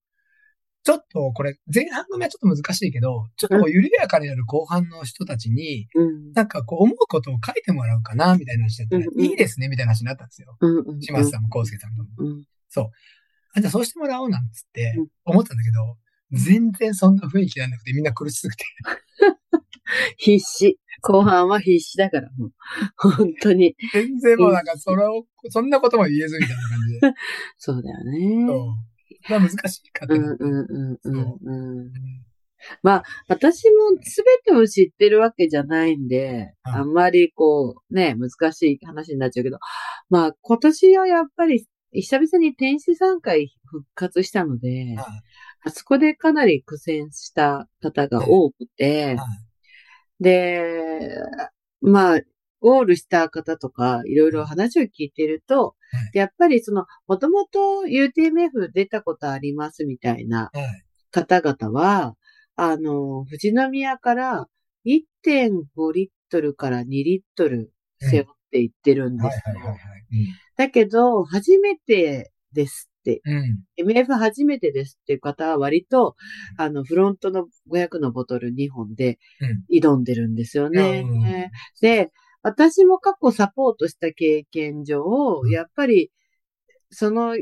[0.85, 6.33] ちょっとこれ、前半組はちょっと難しいけど、ちょっとこう緩やかになる後半の人たちに、うん。
[6.35, 10.55] なんかこう思うことを書いてもらうかな、みたいな話だったら、うんうんいいですね、みたいな話になったんですよ。
[10.61, 11.01] うんうん。
[11.01, 12.09] 島津さんも康介さんとも。
[12.19, 12.45] うん。
[13.55, 15.97] あ、じゃあそうしてもらおうなんつってうん思ったんだけど、
[16.33, 18.65] 全然そんな雰囲気なんなくてみんな苦しすぎて。
[20.17, 20.79] 必死。
[21.03, 22.53] 後半は必死だから、もう。
[22.97, 23.77] 本当に。
[23.93, 27.15] 全然もうなんかそれを、そんなことも言えずみたいな感じで。
[27.59, 28.47] そうだよね。
[28.47, 29.31] そう。
[29.31, 29.59] まあ難し
[29.93, 30.15] かったな。
[30.15, 31.79] うんうんうんうんうん。
[31.79, 31.93] うん
[33.27, 39.59] 私もすべてを知ってるわけじゃないんで、はいあんまりこう、ね、難しい話になっちゃうけど、
[40.11, 45.23] まあ今年はやっぱり久々に天使3回復活したので、はい。
[45.65, 49.25] あそこでかなり苦戦した方が多くて、は
[50.21, 50.23] い。
[50.23, 51.17] で、
[51.81, 52.21] まあ、
[52.61, 56.19] ゴールした方とか、いろいろ話を聞いてると、はい。
[56.19, 60.85] やっぱりその、もともと UTMF 出たことありますみたいなはい。
[61.11, 62.17] 方々は、
[62.57, 64.49] あの、富士宮から
[64.85, 69.81] 1.5リットルから2リットル背負っていってるんではいすよはいはいはい。
[70.57, 73.89] だけど、初めてですって、うん。
[73.89, 76.15] MF 初めてですっていう方は割と、
[76.59, 81.03] あの、フロントの500のボトル2本でうん挑んでるんですよね。
[81.05, 81.23] うん
[81.81, 82.11] で、
[82.43, 85.03] 私も過去サポートした経験上、
[85.43, 86.11] うんやっぱり、
[86.91, 87.37] その、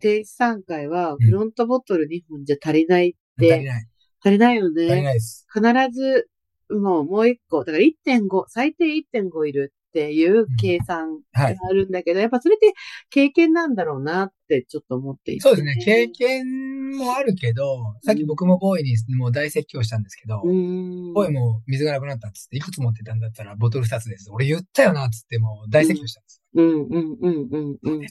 [0.00, 3.86] 定時3回はフロントボトル2本じゃ足りないって、足りない。
[4.20, 5.02] 足りないよ足りね。
[5.02, 5.46] ないです。
[5.52, 6.28] 必ず、
[6.70, 11.56] もうもう一個、だから1.5、最低1.5いるっていう計算がはい。
[11.70, 12.74] あるんだけど、やっぱそれって
[13.08, 15.40] 経験なんだろうなってちょっと思っていて。
[15.40, 15.76] そうですね。
[15.82, 21.12] 経験もあるけど、さっき僕もボーイにもう大説教したんですけど、うーん。
[21.14, 24.30] ボーイも水がなくなったっつって、いくつ持ってたんだったらボトル2つです。
[24.30, 26.42] 俺言ったよなっつってもう大説教したんです。
[26.54, 28.06] うんうんうんうんうん。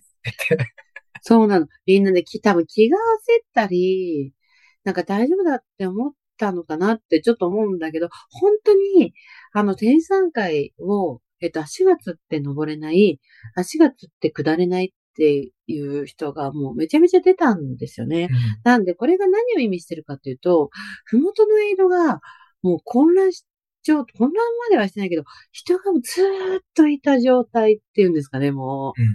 [1.22, 1.68] そうなの。
[1.86, 4.34] みんなね、き多分気が焦ったり、
[4.84, 9.14] なんか大丈夫だって思ったのかなってちょっと思うんだけど、本当に、
[9.54, 13.20] あの、天山会を、えっと、足がつって登れない、
[13.56, 18.30] 足がつって下れないっていう人がもうめちゃめちゃ出たんですよね。
[18.64, 20.70] なんで、これが何を意味してるかっていうと、
[21.06, 22.20] ふもとのエイドが
[22.62, 23.46] もう混乱し
[23.88, 29.02] 混乱まではしてないけど、人がずーっといた状態っていうんですかね、もう。
[29.02, 29.08] うん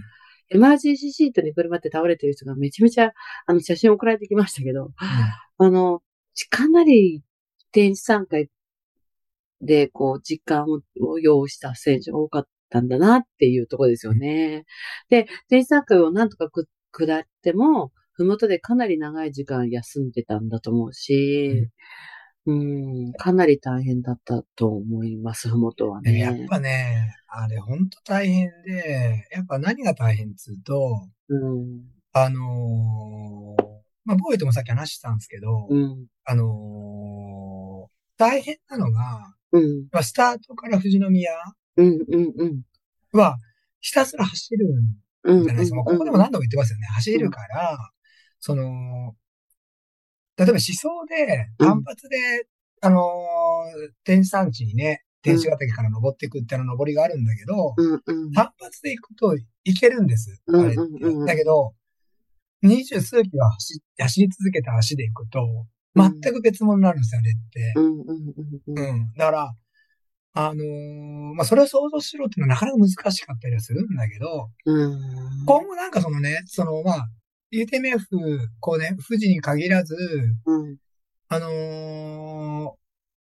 [0.53, 3.13] エマージェンシーシートにくるまって倒れてる人がめちゃめちゃ、
[3.45, 4.91] あの、写真送られてきましたけど、
[5.57, 6.01] あの、
[6.49, 7.23] かなり
[7.71, 8.49] 展示参回
[9.61, 14.65] で、こう、時間をを要した選手が多かったんだなっていうところですよね。
[15.09, 21.69] で、展示参回をなんとかく下っても、ふもとでかなり長い時間休んでたんだと思うし、
[22.45, 26.45] うん、かなり大変だったと思います、ふもとはでもやっね。
[26.47, 31.83] ぱね、あれほんと大変で、やっぱ何が大変っつうと、うん、
[32.13, 41.31] あのーまあ、ボーイともさっき話したんですけど、うん、あのー大変なのが、うん、まあ、スタートから富士宮
[41.77, 42.61] うん、うん、うん。
[43.17, 43.37] は、
[43.79, 44.67] ひたすら走る
[45.23, 45.77] うんんじゃないですか。
[45.77, 46.87] まあここでも何度も言ってますよね。
[46.87, 47.77] 走るから、
[48.39, 49.15] その、
[50.37, 52.47] 例えば思想で、うん単発で、
[52.81, 58.31] あのー天山地にね、天使ヶ岳から登っていくってあの登りがあるんだけど、うん、うん。
[58.31, 60.41] 単発で行くといけるんです。
[60.47, 61.73] あうんれだけど、
[62.63, 67.73] 二十数キロ走っ走り続けた足で行くと、全く別物になるんですよ、あれって。
[68.67, 69.13] うん。
[69.13, 69.55] だから、
[70.33, 75.45] あのーまあ、それを想像しろっていうのはなかなか難しかったりはするんだけど、うん。
[75.45, 77.09] 今後なんかそのね、そのまあ、
[77.51, 77.99] UTMF、
[78.61, 79.95] こうね、富士に限らず、
[80.45, 80.77] うん、
[81.27, 82.81] あのー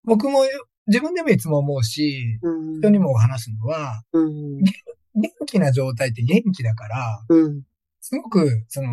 [0.03, 0.39] 僕も
[0.88, 2.80] 自分でもいつも思うし、うん。
[2.80, 7.62] 人にも話すのは、うん、元気な状態って元気だから、うん、
[7.99, 8.89] すごく、その、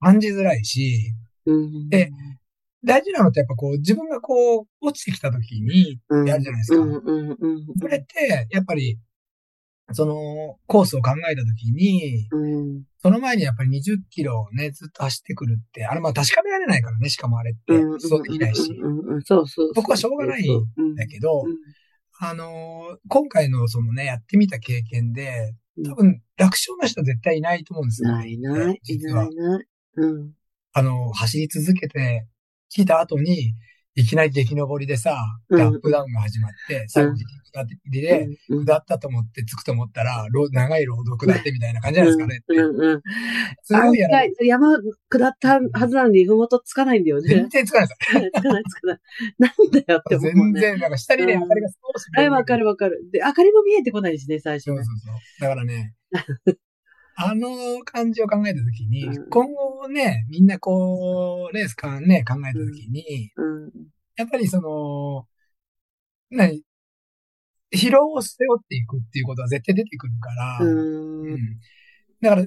[0.00, 1.12] 感じづらいし、
[1.44, 1.88] うん。
[1.90, 2.10] で
[2.88, 6.86] 大事なのってやっぱこう、自分がこう、落ちてきた時に、うん、やるじゃないですか。
[7.80, 8.98] それって、やっぱり、
[9.92, 18.78] その、コースを考えた時に、うん、その前にやっぱり20キロね、ずっと走ってくるって、あれまあ確かめられないからね、しかもあれってうん。、そうできないし。
[19.24, 19.72] そうそう。
[19.74, 21.44] 僕はしょうがないんだけど、
[22.20, 28.10] あのー今回のそのね、やってみた経験で、多分楽勝な人は絶対いないと思うんですよ。
[28.10, 29.34] ないない、い実はない。
[29.34, 29.66] ない。
[29.96, 30.32] うん。
[30.72, 32.26] あの、走り続けて
[32.68, 33.54] きた後に、
[33.96, 35.16] いいきなり激登りでさ、
[35.48, 42.62] うんアップダウンが始まって、最後激下りで、うん下ったと思って着くと思ったら、ロ長いロードを下ってみたいな感じじゃないですかね。
[42.62, 43.02] うんうん。
[43.64, 44.76] すごいやらあ山
[45.10, 47.48] 下ったはずなのに、ふもとつかないんだよ全ね。
[47.50, 47.98] 然つかないです
[48.38, 48.98] つかないつかない。
[49.38, 49.50] なん
[49.84, 50.20] だよってよ。
[50.20, 50.32] 思う。
[50.32, 52.60] 全然、なんか下にね、うん明かりが少しはい、わかる。
[52.60, 53.10] るわかる。
[53.10, 54.76] で、明かりも見えてこないしね、最初ね。
[54.76, 55.40] そうそうそう。
[55.40, 55.94] だからね、
[57.20, 63.70] あの感じを考えたときに、うん今後ね、みんなこう、レースかね、考えたときに、うん。
[64.16, 65.26] やっぱりその、
[66.30, 66.62] 何
[67.74, 70.68] 疲労を背負っていくっていうことは絶対出てくるから、う。
[70.68, 71.38] うんん
[72.20, 72.42] だから、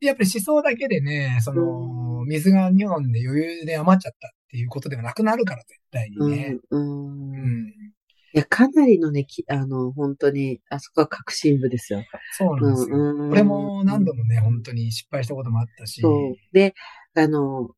[0.00, 6.50] やっぱり思想だけでね、その、水が日本で余裕で余っちゃったっていうことではなくなるから、絶対にうね。
[6.50, 6.60] ん。
[6.70, 7.91] うん。
[8.34, 8.38] うん。
[8.38, 12.02] いや、かなりのね、きあの、本当に、あそこは革新部ですよ。
[12.32, 12.96] そうなんですよ。
[12.96, 16.00] うん俺も何度もね、本当に失敗したこともあったし。
[16.00, 16.34] そう。
[16.52, 16.74] で、
[17.14, 17.70] あの、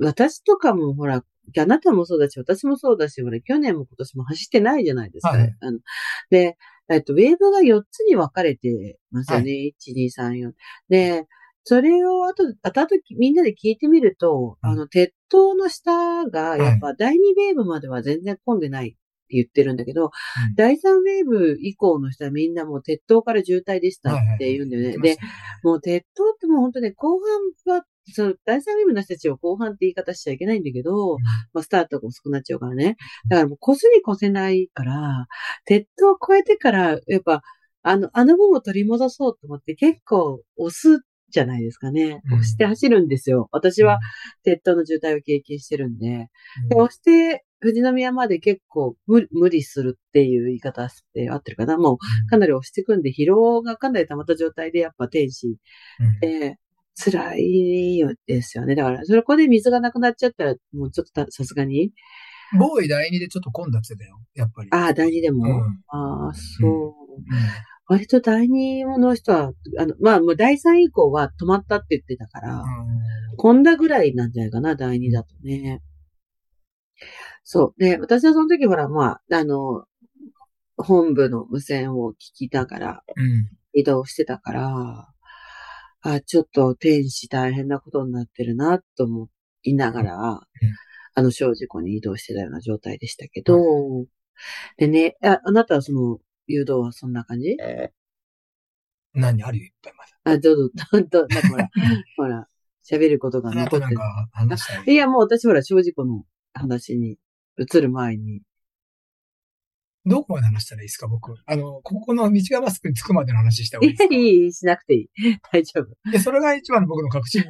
[0.00, 1.24] 私とかもほら、
[1.58, 5.30] あなたもそうだし、私もそうだし、ほら、去年も今年も走ってないじゃないですか。
[5.30, 5.78] はいあの
[6.30, 6.56] で、
[6.88, 9.50] えっと、ウェーブが4つに分かれてますよね。
[9.52, 10.52] 1、2、3、4。
[10.88, 11.26] で、
[11.64, 12.88] それを後で、後々
[13.18, 18.96] みんなで聞いてみると、うんあの、鉄塔の下が、やっぱ第2ウェーブまでは全然混んでない
[19.28, 20.10] 言ってるんだけど、うん
[20.54, 24.88] 第3ウェーブ以降の人はみんなもう鉄塔から渋滞でしたって言うんだよね。
[24.88, 27.20] で言ってまし、たねもう鉄塔ってもう本当ね、後
[27.66, 31.18] 半は、その、第3ウェーブの人たちを後半って言い方しちゃいけないんだけど、
[31.52, 32.96] まあ、スタートが遅くなっちゃうからね。
[33.28, 35.26] だからもう越すに越せないから、
[35.64, 37.42] 鉄塔を越えてから、やっぱ、
[37.82, 42.20] あの、あの分を取り戻そうと思って結構押すじゃないですかね。
[42.30, 43.48] うん押して走るんですよ。
[43.52, 43.98] 私は
[44.42, 46.06] 鉄塔の渋滞を経験してるんで。
[46.62, 51.98] うんで押して、富士宮まで結構無理無理するっていう言い方って合ってるかなもう
[52.28, 56.58] かなり押してくんで疲労がかなり溜まった状態でやっぱ天使うんで、
[56.98, 58.74] 辛いですよね。
[58.74, 61.92] だから、そこで水がなくなっちゃったら、もうちょっとたさすがに。
[62.58, 63.82] ボーイ第二でちょっと混んだよ、
[64.34, 64.68] やっぱり。
[64.72, 65.44] ああ、第二でも？
[65.44, 66.88] うんああ、そう。
[66.88, 66.94] う
[67.88, 72.64] 割と第二の人は、あの、まあ、もう第三以降は止まったって言ってたから、ん。
[73.36, 75.82] 混んだぐらいなんじゃないかな、第二だとね。
[77.44, 77.80] そう。
[77.80, 79.84] で、私はその時ほら、まあ、あの、
[80.76, 83.48] 本部の無線を聞きながらうん。
[83.72, 85.08] 移動してたから、
[86.00, 89.28] あ、ちょっと天使大変なことになってるな、と思
[89.64, 90.40] いながら、
[91.14, 93.58] あの、小事故に移動してたような状態でしたけど、
[94.76, 97.56] でね、あ、あなたはその、誘導はそんな感じ？
[99.14, 99.42] 何？
[99.42, 99.94] あるよ、いっぱい
[100.24, 100.70] まあ、どうぞ、
[101.10, 101.68] どうぞ、ほら、
[102.16, 102.48] ほら、
[102.88, 103.62] 喋ることがだ。
[103.62, 103.96] あな残ってる。
[103.96, 104.94] たなんか話したい。
[104.94, 106.24] いや、もう私ほら、小事故の
[106.58, 107.18] 話に
[107.58, 108.42] 移る前に。
[110.08, 111.34] どこまで話したらいいですか、僕。
[111.46, 114.14] あの、ここの道がマスクに着くまでの話した方がいいいですか？
[114.14, 115.08] い、しなくていい。
[115.52, 116.10] 大丈夫。
[116.12, 117.42] で、それが一番の僕の確信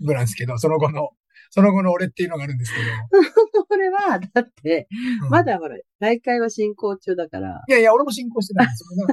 [0.00, 1.10] 部なんですけど、 その後の、
[1.50, 2.86] その後の俺っていうのがあるんですけど。
[3.68, 4.88] これは、だって、
[5.22, 9.06] うんまだほら、大会は進行中だから、いやいや、俺も進行してたんですよ。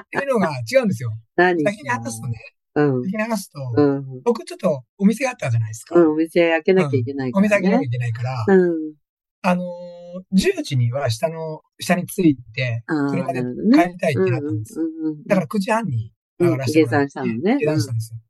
[0.00, 1.10] っていうのが違うんですよ。
[1.36, 1.62] 何？
[1.62, 2.36] 先に話すとね、
[2.76, 3.04] うん。
[3.04, 4.22] 先に話すと、うん。
[4.22, 5.98] 僕ちょっとお店があったじゃないですか。
[5.98, 7.48] うん、お店開けなきゃいけないから、ね。
[7.48, 8.94] お店開けなきゃいけないから、うん。
[9.42, 13.40] あのー、10時には下の、下に着いて、車で。
[13.40, 14.78] 帰りたいってなったんです。
[15.26, 18.20] だから9時半に上がらせてもらって、したのね下山したんですよ。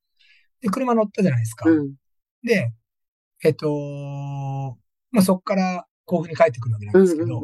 [0.61, 1.69] で、車乗ったじゃないですか。
[1.69, 1.95] うん。
[2.45, 2.71] で、
[3.45, 4.77] えっと、
[5.11, 7.43] まあ、そこから甲府に帰ってくるわけなんうんですけど。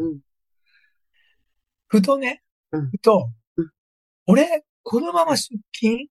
[1.89, 2.43] ふとね、
[2.73, 3.71] うんふと、うん
[4.27, 6.07] 俺、このまま出勤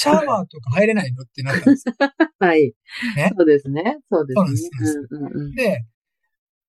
[0.00, 1.22] シャワーとか入れないの？
[1.22, 1.94] ってなったんですよ。
[2.38, 2.72] はい。
[3.16, 3.32] ね？
[3.36, 3.98] そうですね。
[4.08, 4.68] そうですね。
[5.10, 5.54] そうなんです。
[5.56, 5.84] で、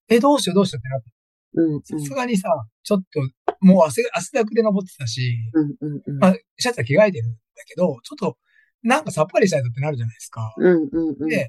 [0.10, 1.12] え、どうしようどうしようってなって、
[1.54, 1.82] うんうん。
[1.84, 2.50] さすがにさ、
[2.82, 3.20] ちょっと、
[3.62, 6.18] もう汗、汗だくで登ってたし、うんうんうん。
[6.18, 7.38] まあ、シャツは着替えてるんだ
[7.68, 8.40] けど、ちょっと、
[8.82, 10.52] なんかさっぱりしたいぞってなるじゃないですか。
[10.58, 11.48] うんうんうんで。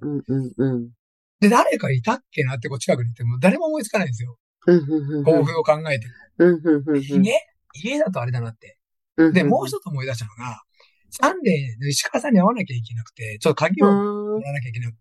[1.41, 4.37] で、誰かいたっけなってこう近くにいても誰も思いつかないんですよ。
[4.67, 5.25] うんうんうん。
[5.25, 6.07] 抱負を考えて。
[6.37, 7.25] うんうんうんうん。
[7.25, 7.35] 家
[7.73, 8.77] 家だとあれだなって。
[9.17, 10.63] うんで、もう一つ思い出したのが、
[11.11, 14.95] サンデーの石川さんに会わなきゃいけなくて、ちょっと鍵をもうらわなきゃいけなく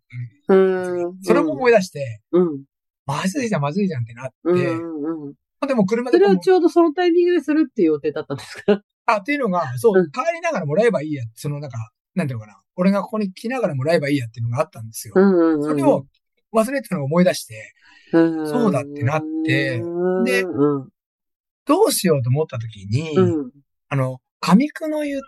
[0.55, 1.05] ん。
[1.05, 1.23] うん。
[1.23, 2.63] それも思い出して、うん。
[3.05, 5.33] まずいじゃん、まずいじゃんってなって、うんうんうん。
[5.67, 8.81] でも車でそれをちょうどそのタイミングでするっていう予定だったんですか？
[9.05, 11.77] あ、っていうのが、そうう、ん帰りながらもらえばいいや、そのなんか、
[12.15, 12.59] なんていうのかな。
[12.75, 15.13] 俺がここに来ながらもらえばいいやっていうのがあったんですよ。
[15.17, 15.63] うんうんうん。
[15.63, 16.05] それを
[16.53, 17.73] 忘れてたのを思い出して、
[18.11, 19.79] そそうだってなって
[20.25, 20.89] でうん。
[21.65, 23.51] どうしようと思った時に、うん。
[23.89, 25.25] あの、上久の湯って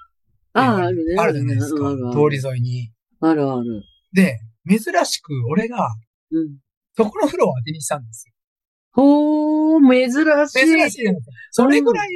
[0.54, 1.16] ああ、あるね。
[1.18, 1.90] あるじゃないですか。
[2.12, 2.92] 通り沿いに。
[3.20, 3.84] あるある。
[4.14, 5.90] で、珍しく俺が、
[6.32, 6.58] うん。
[6.96, 8.34] そこの風呂を当てにしたんですよ。
[8.94, 10.68] ほー、珍しい。
[10.68, 11.32] 珍しいじゃないですか。
[11.52, 12.10] それぐらい、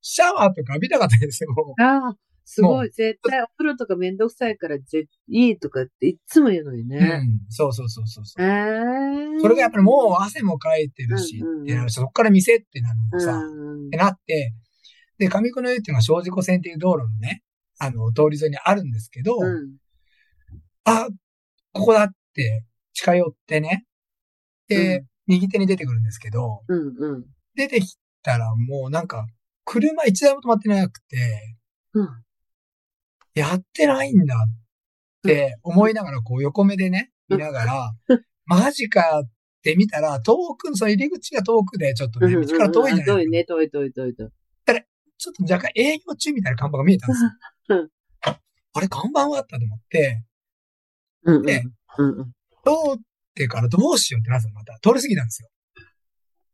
[0.00, 1.50] シャワーとか浴びたかったですよ。
[1.78, 2.90] ああ、すごい。
[2.90, 6.98] 絶対お風呂とかめんどくさいからぜいいとかっていつも言うのにうね。
[6.98, 7.40] ん。
[7.48, 8.44] そうそうそうそうそう。
[8.44, 14.54] えー、それがやっぱりもう汗もかいてるし、ってなるしそこから店ってなるのもさ、うんってなって、
[15.18, 17.42] で、上久野湯っていうのは正直線っていう道路のね、
[17.78, 19.76] あの、通り沿いにあるんですけど、うん。
[20.84, 21.08] あ、
[21.72, 23.84] ここだって近寄ってね、
[24.68, 26.94] で、うん右手に出てくるんですけど、うん。
[26.98, 27.24] うん。
[27.54, 29.26] 出てきたらもうなんか、
[29.64, 31.56] 車一台も止まってなくて、
[31.94, 32.08] うん。
[33.34, 34.38] やってないんだっ
[35.22, 37.92] て思いながら、こう横目でね、見ながら、
[38.44, 39.30] マジかっ
[39.62, 43.12] て見たら、遠く、その入り口が遠くで、ちょっとね、道から遠いじゃないですか。
[43.14, 44.30] 遠いね、遠い遠い遠い遠い。
[45.24, 47.30] ちょっと若干営業中みたいな看板が見えたんですよ。
[47.68, 47.88] うん
[48.22, 48.38] あ
[48.74, 50.22] あれ、看板はあったと思って、
[51.24, 51.36] うん。
[51.36, 51.42] うん。
[51.42, 51.62] で
[51.98, 52.18] うん。
[52.20, 52.24] うん。
[52.26, 52.30] 通
[52.98, 53.02] っ
[53.34, 54.78] てからどうしようってなったの、また。
[54.82, 55.48] 通り過ぎたんですよ。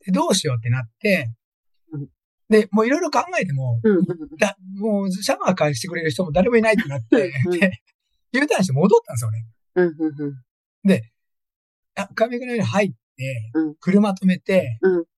[0.04, 1.30] で、どうしようってなって
[1.92, 2.08] うん、
[2.48, 4.04] で、もういろいろ考えても、うん。
[4.38, 7.82] だもうシャワー返してくれる人も誰もいないってなって、うんで、
[8.32, 9.30] U ターンして戻ったんですよ、
[9.74, 9.86] 俺。
[9.86, 9.96] うん。
[9.98, 10.20] うん。
[10.20, 11.02] うん。
[11.96, 12.96] あ、上倉に入って
[13.54, 15.09] うん、車止めて、うんで、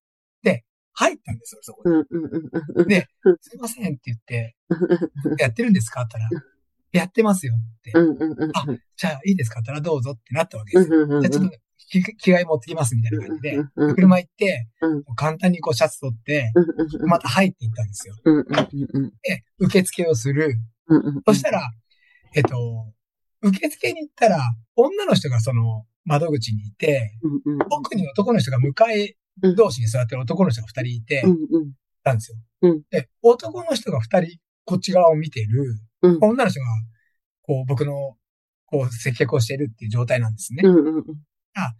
[0.93, 1.83] 入ったんですよ、そこ。
[2.85, 4.55] でうん、すいませんって言って、
[5.39, 6.01] やってるんですか？
[6.01, 6.43] って言ったら、
[6.91, 7.91] やってますよって。
[8.53, 8.65] あ
[8.95, 9.59] じゃあいいですか？
[9.59, 11.07] って言ったらどうぞってなったわけですよ。
[11.07, 11.57] じゃあちょっと
[11.89, 13.95] 着着替え持ってきますみたいな感じで、うん。
[13.95, 14.67] 車行って、
[15.15, 17.09] 簡単にこうシャツ取って、うん。
[17.09, 18.15] また入っていったんですよ。
[19.23, 20.55] で、受付をする。
[20.87, 21.21] うん。
[21.27, 21.69] そしたら、
[22.35, 22.93] えっと、
[23.41, 24.39] 受付に行ったら、
[24.75, 27.11] 女の人がその窓口にいて。
[27.69, 29.15] 奥に男の人が向かい
[29.55, 31.23] 同士に座ってる男の人が二人いて。
[32.03, 32.37] たんですよ。
[32.63, 36.65] うんで、男の人が二人こっち側を見てる、うん女の人が、
[37.43, 38.17] こう僕の、
[38.65, 40.63] こう接客をしてるっていう状態なんですね。
[40.65, 40.97] うん。
[40.97, 41.03] うん。
[41.53, 41.73] あ、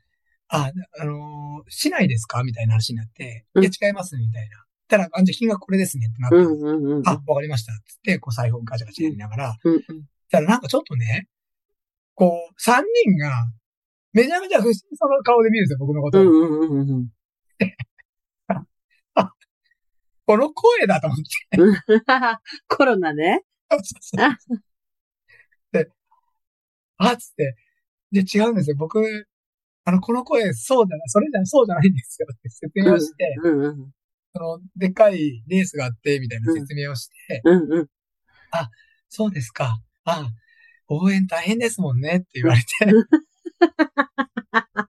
[0.47, 0.71] あ
[1.05, 4.63] のー市内ですかみたいな話になって、うんいや違いますみたいな。
[4.87, 6.61] たら、あ、じゃあ金額これですねってなって、うん。
[6.61, 6.97] うん。
[6.99, 7.07] うん。
[7.07, 7.73] あ、わかりました。
[7.73, 9.81] つって、こう財布をガチャガチャやりながら、うん。
[10.29, 11.27] たらなんかちょっとね、
[12.15, 13.31] こう、三人が、
[14.13, 16.21] めちゃめちゃ不審そうな顔で見るんですよ、僕のこと。
[16.21, 16.27] うん。
[16.27, 16.59] うん。
[16.69, 16.89] うん。
[16.89, 17.07] うん。
[20.25, 21.23] この声だと思って。
[22.67, 23.43] コロナね。
[25.71, 25.89] で、
[26.97, 27.55] あ、つって、
[28.11, 28.75] で、違うんですよ。
[28.77, 29.27] 僕、
[29.85, 33.65] あの、この声、そうじゃない、それじゃそうじゃないんですよって説明をして、うん。
[33.65, 33.91] うん。
[34.33, 37.73] その、でっかいレースがあって、みたいな説明をして、うん。
[37.73, 37.89] うん。
[39.09, 39.77] そうですか。
[40.05, 40.27] あ、
[40.87, 42.67] 応援大変ですもんねって言われて。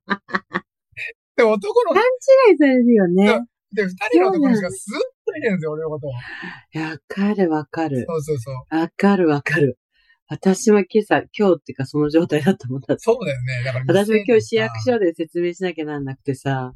[1.36, 2.02] で、男の勘、
[2.50, 3.40] 違いされるよね。
[3.72, 6.10] で、二人の男の人がスーッと見てるんですよ、俺のことを。
[6.10, 8.04] わかるわかる。
[8.08, 8.76] そうそうそう。
[8.76, 9.78] わかるわかる。
[10.26, 13.02] 私も今朝、今日っていうかその状態だったもんだって。
[13.02, 13.62] そうだよね。
[13.62, 16.72] だから、私も今日市役所で説明しなきゃなんなくてさ、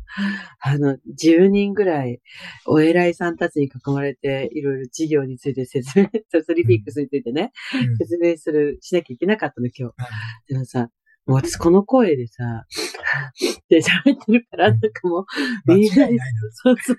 [0.61, 2.21] あの、10人ぐらい、
[2.67, 6.09] お偉いさんたちに囲まれて、いろいろ事業について説明、
[6.43, 9.95] スリーピックスについてね、うん説明する、しなきゃいけなかったの、今日。
[9.97, 10.07] は
[10.49, 10.91] いでもさ、
[11.29, 12.65] もう私この声でさ、
[13.69, 15.25] で喋ってるから、なんかもう、
[15.67, 16.17] みんない。
[16.53, 16.97] そうそう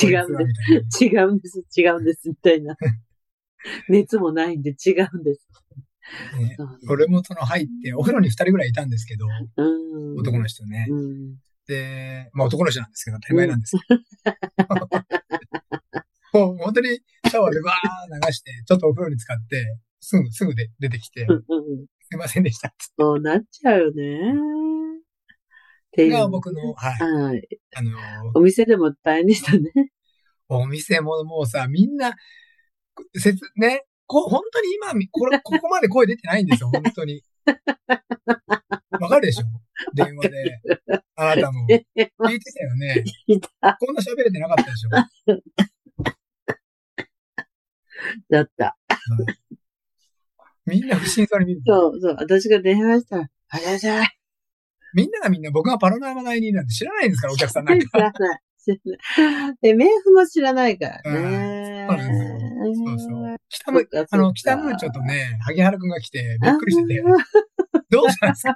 [0.00, 0.10] そう。
[0.10, 0.44] 違うんで
[0.90, 0.98] す。
[0.98, 1.04] す。
[1.04, 2.76] 違うんです、違うんです、みたいな。
[3.88, 5.46] 熱もないんで違うんです。
[6.36, 6.56] ね
[6.88, 9.26] 俺もその入って、お風呂に二人ぐらいいたんですけど、
[9.56, 10.18] うん。
[10.18, 10.88] 男の人ね。
[10.90, 11.36] うん。
[11.68, 13.94] で、まあ男の人なんですけど、当たり前なんですけ
[16.34, 16.40] ど。
[16.48, 21.26] もう本当にシャワーでバー流して、ちょっとお風呂に使って、すぐ、すぐで出てきて。
[22.12, 22.74] すいませんでした。
[22.98, 24.34] そうなっちゃうよね。
[24.34, 24.34] っ
[25.92, 26.12] ていう。
[26.12, 26.92] が僕の、はい。
[27.00, 27.48] はい。
[27.74, 27.90] あの、
[28.34, 29.70] お店でも大変でしたね。
[30.46, 32.12] お店ももうさ、みんな、
[33.16, 37.22] せつ、ね、こ本当に今み、これ、ここまで声出てないんですよ、 本当に。
[39.00, 39.46] わかるでしょ？
[39.94, 40.60] 電話で。
[41.16, 41.66] あなたも。
[41.66, 43.04] 聞いてたよね。
[43.26, 44.90] こんな喋れてなかったでしょ？
[48.28, 48.76] だった。
[50.66, 51.62] みんな不審そうに見る。
[51.66, 52.16] そう、そう。
[52.18, 54.08] 私が電話したら、あらら。
[54.94, 57.98] みんながみんな僕がパラノーマ第二なんて知らないんですから、お客さんなん知か。
[57.98, 58.38] らない。
[58.64, 58.70] 知
[59.16, 59.56] らない。
[59.60, 61.86] で、メーフも知らないからね。
[61.88, 62.38] そうなんですよ。
[62.86, 63.36] そうそう。
[63.48, 67.02] 北ムそっかそっかあの、北ムーチョとね、萩原くんが来て、びっくりしてて、
[67.90, 68.54] どうしたんですか？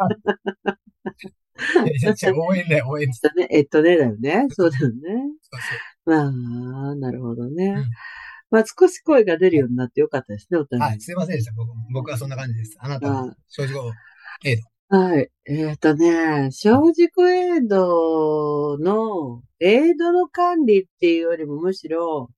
[1.56, 3.08] いやいやいや応援だよ、応援。
[3.08, 4.46] えっとね、えっとね、だよね。
[4.50, 4.94] そうだよね。
[5.40, 5.74] そうそ
[6.06, 7.66] うまあ、なるほどね。
[7.68, 7.84] うん
[8.50, 11.52] まあ、少し声が出るようになってよかったですね、お互いにはい、すいませんでした。
[11.52, 12.76] 僕僕はそんな感じです。
[12.80, 13.92] あなたはの正直を。
[14.88, 15.28] はい。
[15.46, 22.30] えっ、とね、正直エイドの、エイドの管理っていうよりもむしろ、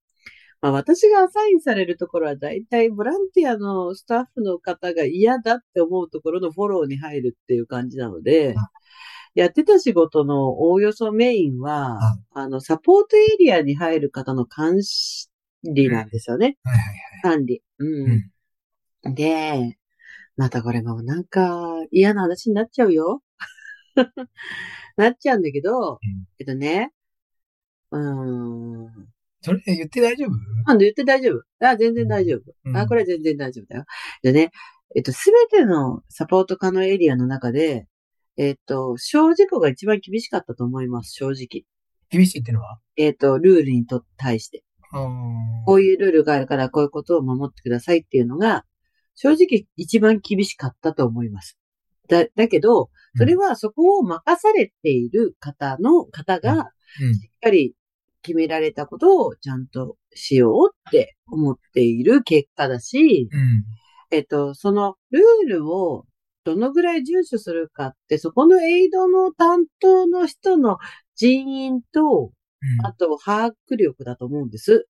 [0.63, 8.55] まあ私がアサインされるところは大体ボランティアのスタッフの方が嫌だって思うところのフォローに入るっていう感じなので、
[9.35, 11.99] やってた仕事のおおよそメインは、
[12.33, 15.28] あの、サポートエリアに入る方の監視
[15.65, 16.57] 理なんですよね。
[16.63, 17.37] はいはいはい。
[17.39, 17.63] 管理。
[17.79, 19.15] うん。
[19.15, 19.79] で、
[20.37, 23.23] またこれもなんか嫌な話になっちゃうよ。
[24.97, 25.99] なっちゃうんだけど、ん
[26.39, 26.93] えっとね、
[27.91, 29.09] うーん。
[29.41, 30.31] それ言って大丈夫？
[30.67, 32.53] なんで言って大丈夫あ、全然大丈夫。
[32.65, 33.85] うんあ、これは全然大丈夫だよ。
[34.23, 34.51] でね、
[34.97, 37.87] えっと、すべてのサポート可能エリアの中で、
[38.37, 41.65] えっと、小事故が一番厳しかったと思います、正直。
[42.11, 42.81] 厳しいってのは？
[42.97, 44.63] えっと、ルールにと対して。
[44.93, 45.07] あ
[45.67, 48.65] こういうルールがあるからこういうことを守ってくださいっていうのが、
[49.15, 51.59] 正直一番厳しかったと思います。
[52.09, 56.71] だ、だけど、それはそこを任されている方の方が、
[57.01, 57.15] うん。
[57.15, 57.75] しっかり
[58.23, 63.65] 決められたことをちゃんとしようって思っている結果だし、うん。
[64.11, 66.07] えっと、そのルールを
[66.45, 70.79] どのぐらい遵守するかって、そこのエイドの担当の人の
[71.15, 72.33] 人員と、
[72.85, 74.89] あと把握力だと思うんです。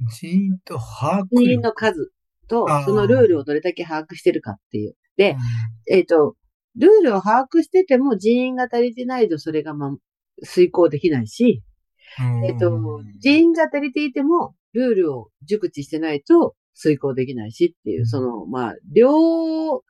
[0.00, 0.06] うん。
[0.08, 1.62] 人員と把握人員力。
[1.62, 2.12] の数
[2.48, 4.96] とそのルールをどれだけ把握してるかっていう。
[5.16, 5.36] で、
[5.90, 6.36] えっ、と、
[6.76, 9.96] ルールを把握してても人員が足りてないとそれがま、
[10.42, 11.62] 遂行できないし、
[12.18, 12.70] うん、えっ、と、
[13.18, 19.82] 人員が足りていても、ルールを熟知してないと遂行できないしっていう、その、まあ、両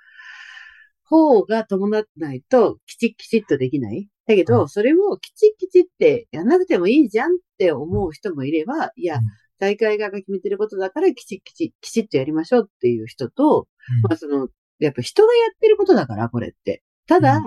[1.11, 4.09] 方が伴ってないと、きちっきちっとできない。
[4.27, 9.23] だけうど、それをきちっきちってやんなくてもいいじゃんって思う人もいれば、いやうん、
[9.59, 13.66] 大会側が決めてることだから、きちっきち、きちっとやりましょうっていう人と、
[14.03, 16.82] うんまあその、やっぱ人がやってることだから、これって。
[17.07, 17.45] ただ、うん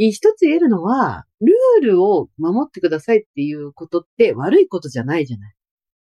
[0.00, 5.54] 一つ言えるのは、ルールを守ってくださいっていうことって悪いことじゃないじゃない。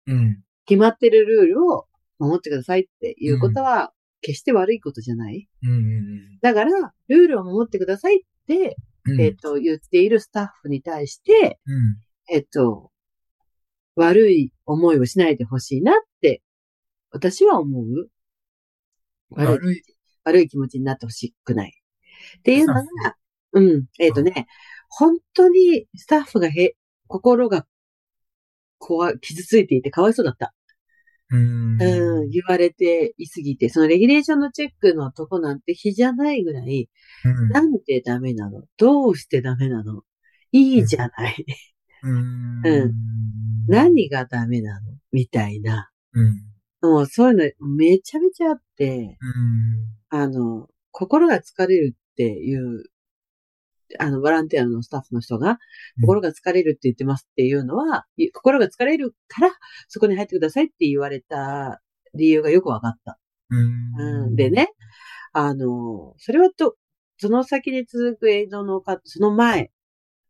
[0.09, 0.43] うん。
[0.67, 1.87] 決まってるルールを
[2.19, 3.93] 守ってくださいっていうことは、
[4.25, 5.47] 決して悪いことじゃない。
[5.63, 5.71] うん。
[5.71, 6.39] うん。
[6.41, 6.71] だから、
[7.09, 9.21] ルールを守ってくださいって、うん。
[9.21, 12.35] えっ、と、言っているスタッフに対して、うん。
[12.35, 12.91] えっ、と、
[13.97, 16.43] 悪い思いをしないでほしいなって、
[17.11, 18.09] 私は思う。
[19.31, 19.83] 悪い
[20.25, 20.49] 悪い。
[20.49, 21.83] 気持ちになってほしくない。
[22.39, 22.83] っていうのが、
[23.53, 24.47] うん、えっ、とね、
[24.89, 26.75] 本当にスタッフがへ、
[27.09, 27.67] 心が、
[28.79, 30.55] こわ、傷ついていてかわいそうだった。
[31.35, 31.83] うん。
[31.83, 36.89] うん、言われていすぎて、そのレギュレーションのチェックのとこなんて比じゃないぐらい、
[37.25, 37.49] うん。
[37.49, 38.63] なんでダメなの？
[38.77, 40.03] どうしてダメなの？
[40.53, 41.45] いいじゃない。
[42.03, 42.63] うん。
[42.65, 42.93] うん
[43.67, 44.99] 何がダメなの？
[45.11, 45.91] みたいな。
[46.13, 46.91] うん。
[46.91, 49.19] もうそういうのめちゃめちゃあって、
[50.13, 50.19] うん。
[50.21, 52.85] あの、心が疲れるっていう、
[53.99, 55.59] あの、ボランティアのスタッフの人が、
[56.01, 59.51] 心が疲れるって言ってますっていうのは、い心が疲れるから、
[59.89, 61.81] そこに入ってくださいって言われた
[62.15, 63.19] 理由がよくわかった。
[63.51, 64.25] うん。
[64.27, 64.69] うん、でね、
[65.33, 66.77] あの、それはと、
[67.19, 69.71] その先に続く映像のか、その前、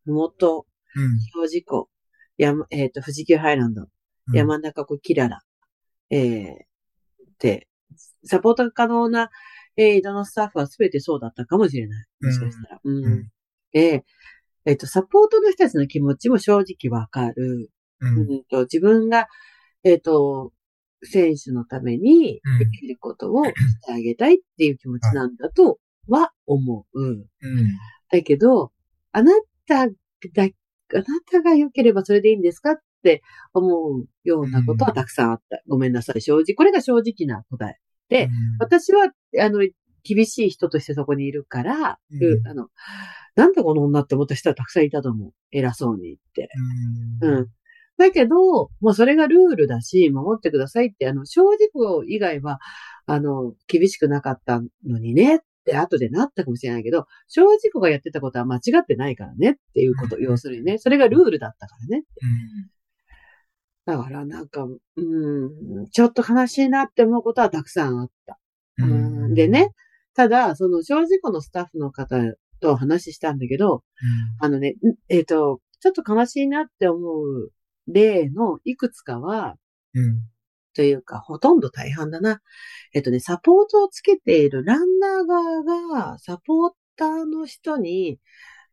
[0.06, 0.66] 元、
[0.96, 1.20] うん。
[1.32, 1.88] 小事故、
[2.36, 3.86] 山、えっ、と、富士急ハイランド、う
[4.32, 4.36] ん。
[4.36, 5.42] 山中湖キララ、
[6.10, 6.56] えー、
[7.38, 7.68] で、
[8.24, 9.30] サポート可能な、
[9.76, 12.06] えー、移動のスタッフは全てそうだったかもしれない。
[12.20, 12.80] もしかしたら。
[12.82, 13.04] うん。
[13.04, 13.33] うんで、
[13.74, 17.70] えっ、と、サポートの人たちの気持ちも正直わかる。
[18.00, 18.18] うん。
[18.18, 19.28] うんと、自分が、
[19.82, 20.52] えっ、と、
[21.02, 23.52] 選手のためにうんできることをし
[23.86, 25.78] てあげたいっていう気持ちなんだと
[26.08, 27.02] は思う。
[27.02, 27.26] うん。
[28.10, 28.72] だけど、
[29.12, 29.32] あな
[29.66, 33.22] ただ、あなたが良ければそれでいいんですかって
[33.52, 35.60] 思うようなことはたくさんあった。
[35.68, 36.54] ごめんなさい、正直。
[36.54, 37.78] これが正直な答え。
[38.08, 38.28] で
[38.58, 39.10] 私は、
[39.40, 39.60] あの、
[40.04, 42.68] 厳しい人としてそこにいるから、うんあの、
[43.34, 45.32] なんでこの女って思った人はたくさんいたと思う。
[45.50, 46.48] 偉そうに言って。
[47.22, 47.34] うん。
[47.34, 47.48] うん。
[47.96, 48.36] だけど、
[48.80, 51.42] もうそれがルールだし、守ってくださいって、あの、正
[51.74, 52.58] 直以外は、
[53.06, 60.78] あの、厳しくなかったのにねって後でなったかもしれないけど、正直がやってたことは間違ってないからねっていうこと、うん要するにね。
[60.78, 62.04] それがルールだったからね。
[63.86, 63.96] うん。
[63.96, 68.38] だからなんか、うん、ちょっと悲しいなって思うことはたくさんあった。
[68.78, 69.70] うん、でね、
[70.14, 72.16] ただ、その正直のスタッフの方
[72.60, 73.82] と話したんだけど、
[74.40, 74.74] あのね、ん
[75.08, 77.50] えっ、と、ちょっと悲しいなって思う
[77.88, 79.56] 例のいくつかは、
[79.94, 80.22] うん。
[80.74, 82.40] というか、ほとんど大半だな。
[82.94, 88.18] えっとね、サポートをつけているランナー側が、サポーターの人に、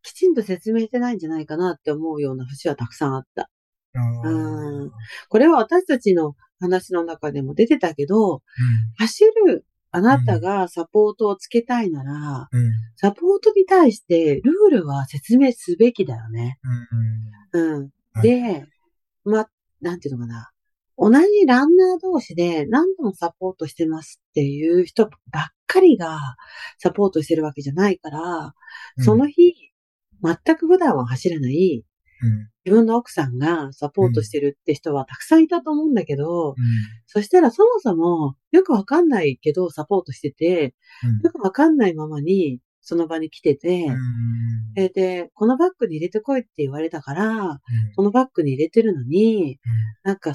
[0.01, 3.51] きちんと説明してないんじゃないかなって思うような節はたくさんあった。
[3.93, 4.84] うん。
[4.84, 4.91] うん
[5.30, 8.41] これは私たちの話の中でも出てたけど、
[8.97, 12.72] 走るあなたがサポートをつけたいなら、うん。
[12.95, 16.59] サポートに対してルールは説明すべきだよね。
[17.53, 17.61] うん。
[17.61, 17.89] うん。
[18.13, 18.65] はいで、
[19.23, 19.47] ま、
[19.81, 20.51] なんていうのかな。
[20.97, 26.19] 同じランナー同士で何度もサポートしてますっていう人ばっかりが
[26.77, 28.53] サポートしてるわけじゃないから、
[28.99, 29.55] その日、
[30.23, 31.84] 全く普段は走らない、
[32.66, 36.56] 自分の奥さんがサポートしてるって人はたくさんいたと思うんだけど、うん。
[37.08, 41.26] そしたらそもそもよくわかんないけどサポートしてて、うん。
[41.26, 43.98] よくわかんないままにその場に来てて、うん。
[44.76, 47.60] えーで、このバッグに入れてこいって言われたから、
[47.96, 49.60] このバッグに入れてるのに、
[50.04, 50.34] なんか、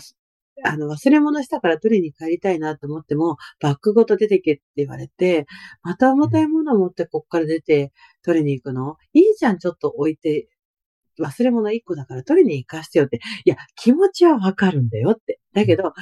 [0.65, 5.47] あの、忘れ物したから取りに帰りたいなと思っても、バッグごと出てけって言われて、
[5.83, 7.93] また重たいものを持ってこっから出て
[8.23, 8.97] 取りに行くの？
[9.13, 10.49] いいじゃん、ちょっと置いて、
[11.21, 13.21] 忘れ物一個だから取りに行かしてよって。
[13.45, 15.41] いや、気持ちはわかるんだよって。
[15.55, 15.93] だけど、も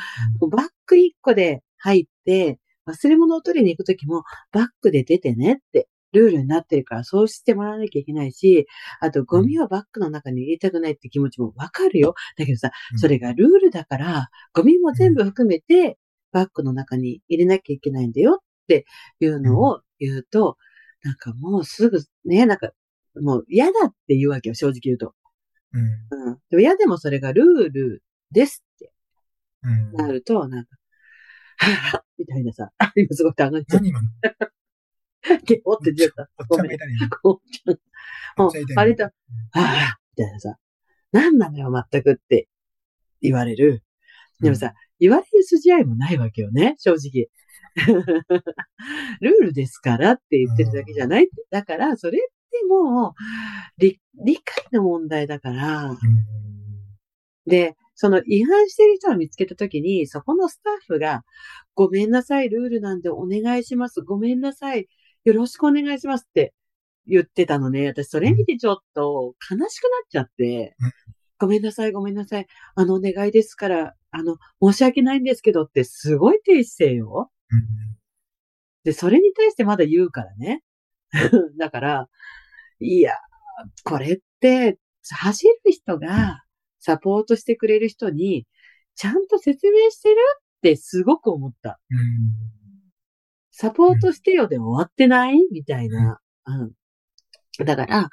[0.43, 8.67] うバッグ一個で入って、忘れ物を取りに行くときも、バッグで出てねって、ルールになってるから、そうしてもらわなきゃいけないし、
[9.01, 12.15] あと、ゴミをバッグの中に入れたくないって気持ちもわかるよ。
[12.39, 15.99] だけどさ、うんそれがルールだから、ゴミも全部含めて、
[16.33, 18.87] バッグの中に入れなきゃいけないんだよって
[19.21, 20.57] いうのを言うと、
[21.03, 22.71] なんかもうすぐね、なんか、
[23.21, 25.15] もう嫌だって言うわけよ、正直言うと。
[25.73, 26.29] うん。
[26.29, 26.39] うん。
[26.51, 28.93] でも嫌でもそれがルールですって
[29.63, 29.93] うん。
[29.93, 30.77] なると、なんか、
[31.57, 34.09] は ぁみたいなさ、あ 今すごい上がっちゃっ何今の？
[35.23, 35.37] た。
[35.47, 36.45] ゲホって出ちゃった。
[36.49, 36.79] ごめん。
[37.23, 37.63] こうち
[38.37, 39.13] もうあれと、はぁ
[40.17, 40.57] みたいなさ、
[41.13, 42.49] 何なのよ、全くって
[43.21, 43.83] 言われる。
[44.41, 47.31] でもさ、言われる筋合いもないわけよね、正直。
[49.21, 51.33] ルールですからって言ってるだけじゃないって。
[51.51, 52.21] だから、それっ
[52.61, 53.13] てもう、
[53.79, 55.99] 理、理解の問題だから、うん。
[57.47, 61.25] で、その違反してる人を見つけたときに、そこのスタッフが、
[61.75, 64.03] ごめんなさい、ルールなんでお願いします。
[64.03, 64.89] ごめんなさい。
[65.25, 66.55] よろしくお願いしますって
[67.07, 67.87] 言ってたのね。
[67.89, 70.91] 私、それ見てちょっと悲しくなっちゃってうん、
[71.39, 72.47] ごめんなさい、ごめんなさい。
[72.75, 77.31] あの、お願いですから、あの、申し訳ないんですけどってすごい低姿勢よ。
[77.51, 77.61] うん。
[78.85, 80.63] で、それに対してまだ言うからね。
[81.59, 82.09] だから、
[82.81, 83.13] いや、
[83.85, 84.79] これって、
[85.11, 86.43] 走る人が
[86.81, 88.47] サポートしてくれる人に、
[88.95, 91.81] ちゃんと説明してるってすごく思った。
[91.91, 91.99] うん。
[93.51, 95.39] サポートしてよで終わってない？
[95.53, 96.19] みたいな。
[96.47, 96.65] う
[97.63, 97.65] ん。
[97.65, 98.11] だから、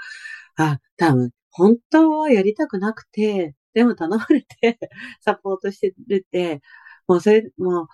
[0.58, 4.78] あ、多分、本当はやりたくなくて、でも頼まれて、
[5.22, 6.62] サポートしてるって、
[7.08, 7.88] もうそれ、もう、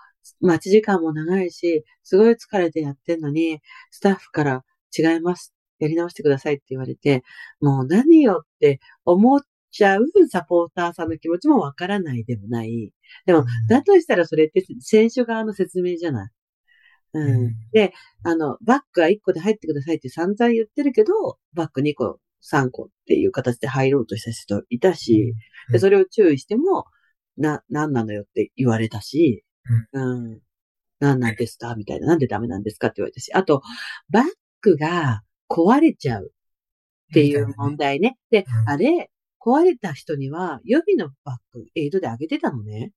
[0.45, 3.61] 待ち時間も長いし、すごい疲れてやってんのに、
[3.91, 4.65] スタッフから
[4.97, 5.53] 違います。
[5.79, 7.23] やり直してくださいって言われて、
[7.61, 9.41] もう何よって思っ
[9.71, 12.91] ちゃうサポーターさんの気持ちもわからないでもない。
[13.25, 16.31] でも、だとしたらそれって選手側の説明じゃない。
[17.13, 17.55] ううんん。
[17.73, 17.93] で、
[18.23, 21.13] あの、バッグは1個で入ってくださいって散々言ってるけど、
[21.53, 25.33] バッグ2個、3個っていう形で入ろうとした人いたし、
[25.71, 26.85] で、それを注意しても、
[27.37, 29.43] な、なんなのよって言われたし、
[29.93, 30.39] うん。
[30.99, 31.75] なんなんですか？
[31.75, 32.07] みたいな。
[32.07, 32.87] なんでダメなんですか？
[32.87, 33.31] って言われたし。
[33.33, 33.61] あと、
[34.09, 34.23] バッ
[34.61, 36.31] グが壊れちゃう
[37.11, 38.17] っていう問題ね。
[38.29, 39.09] で、うんあれ、
[39.39, 42.91] 壊れた人には予備のバッグ、エイドであげてたのね。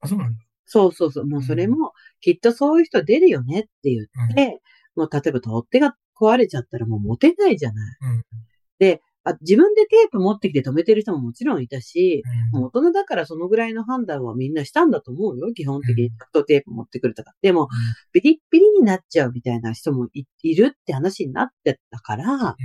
[0.00, 0.38] あ、そうなんだ。
[0.66, 1.26] そうそうそう。
[1.26, 4.60] もうそれも、きっとそういう人出るよねって言って、
[4.94, 7.96] もう例えば取っ手が壊れちゃったらもう持てないじゃない。
[8.00, 9.00] うん。
[9.24, 12.22] あ自分でテープ持ってきて止めてる人ももちろんいたし、
[12.54, 12.60] うん。
[12.60, 15.52] もう大人だからそのぐらいの判断はみんなしたんだと思うよ。
[15.54, 17.32] 基本的にダクトテープ持ってくるとか。
[17.40, 17.68] でも、
[18.12, 22.56] ビリッビリになっちゃうみたいな人もいいるって話になってたから、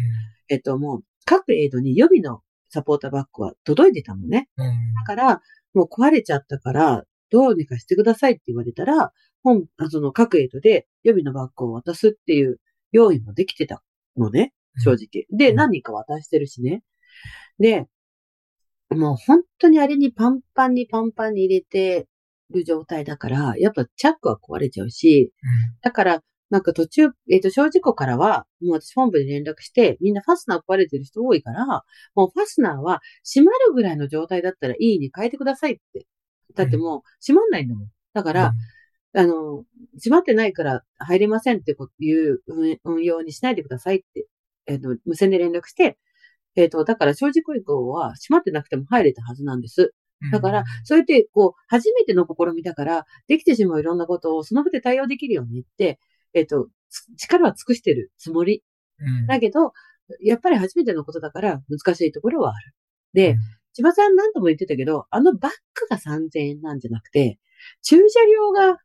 [0.50, 4.50] えっともう、各エイドに予備のサポーターバッグは届いてたのね。
[4.58, 4.66] うん。
[4.66, 5.42] だから、
[5.74, 9.12] もう壊れちゃったから、どうにかしてくださいって言われたら、
[9.44, 12.58] 本、あその各エイドで予備のバッグを渡すっていう
[12.92, 13.84] 用意もできてた
[14.18, 14.54] のね、
[14.84, 15.26] 正直。
[15.32, 16.84] で、うん何人か渡してるしね。
[17.60, 17.86] で、
[18.90, 22.08] もう本当にあれにパンパンにパンパンに入れて
[22.52, 25.32] る状態だから、やっぱチャックは壊れちゃうし、
[25.82, 31.66] だから、なんか途中、えっ、と、小事故からは、もう私本部に連絡して、みんなファスナー壊れてる人多いから、
[32.16, 36.08] もうファスナーは閉まるぐらいの状態だったらいいに変えてくださいって。
[36.56, 37.90] だってもう閉まんないんだもん。
[38.14, 38.54] だから、
[39.14, 44.26] あの、閉まってないから入れませんってこいう運運用にしないでくださいって、
[44.68, 45.98] えっ、と、無線で連絡して、
[46.56, 49.94] えっ、と、だから小事故以降は閉まってなくても入れたはずなんです。
[50.22, 56.00] うんだから、それって、こう、初めての試みだから、できてしまういろんなことをその場で対応できるようにって、
[56.34, 58.64] えっ、と、つ力は尽くしてるつもり。
[59.00, 59.74] うんだけど、
[60.22, 62.74] やっぱり初めてのことだから難しいところはある。
[63.14, 63.36] で、
[63.74, 67.38] 千葉さん何度も言ってたけど、あのバッグが3000円なんじゃなくて、
[67.84, 68.80] 駐車料が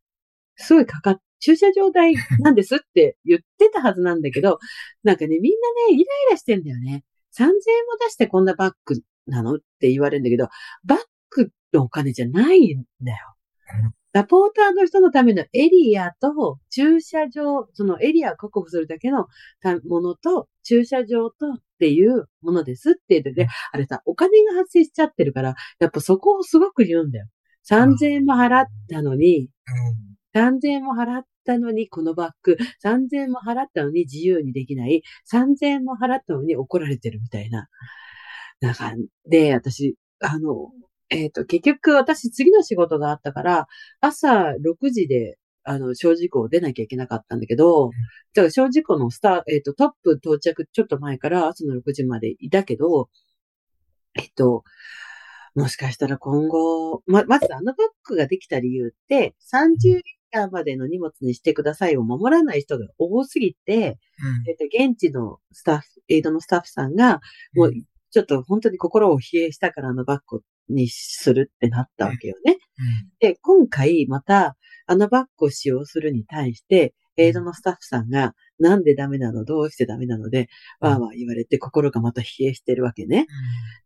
[0.57, 4.59] すごいかかっ、駐車場代なんですって言ってたはずなんだけど、
[5.03, 5.53] なんかね、みん
[5.89, 7.05] なね、イライラしてんだよね。
[7.37, 7.57] 3000円も
[8.01, 8.95] 出してこんなバッグ
[9.27, 10.49] なのって言われるんだけど、
[10.85, 10.99] バッ
[11.31, 13.19] グのお金じゃないんだよ
[13.85, 13.93] うん。
[14.15, 19.27] サポーターの人のためのエリアと駐車場、そのエリアを確保するだけの
[19.61, 27.27] たものと、駐車場とっていうものですって言ってて、あれさ、お金が発生しちゃってるから、やっぱそこをすごく言うんだよ。
[27.71, 29.49] 3000円も払ったのに、
[30.35, 35.03] 3000円も払ったのにこのバッグ、3000円も払ったのに自由にできない、
[35.33, 37.69] 3000円も払ったのに怒られてるみたいな。
[38.61, 38.93] なんか、
[39.29, 40.71] で、私、あの、
[41.11, 43.67] えっ、と、結局私次の仕事があったから、
[44.01, 47.91] 朝6時で、あの、小事故出なきゃいけなかったんだけど、
[48.35, 53.11] だから小事故のスター、えっ、と、トップ到着ちょっと前から朝の6時までいたけど、
[54.15, 54.65] えっと、
[55.55, 60.03] もしかしたら今後、ま、まずあのバッグができた理由って、30リッ
[60.33, 63.99] ターまでの荷物にしてくださいを守らない人が多すぎて、
[64.49, 67.21] えっと、現地のスタッフ、エイドのスタッフさんが、
[67.55, 67.73] もう、
[68.11, 72.59] ちょっと本当に心を疲弊したからあのバッグにするってなったわけよね。
[73.21, 74.57] で、今回また
[74.87, 79.45] あのバッグを使用するに対して、エイドのスタッフさんが、なんでダメなの？
[79.45, 80.31] どうしてダメなの？
[80.31, 80.49] で、
[80.81, 83.27] わーわー言われて心がまた疲弊してるわけね。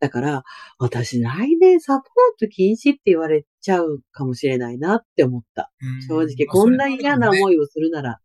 [0.01, 0.45] だから、
[0.79, 2.05] 私来年サポー
[2.39, 5.71] ト禁止って言われちゃうかもしれないなって思った。
[6.09, 8.21] 正直、こんな嫌な思いをするなら、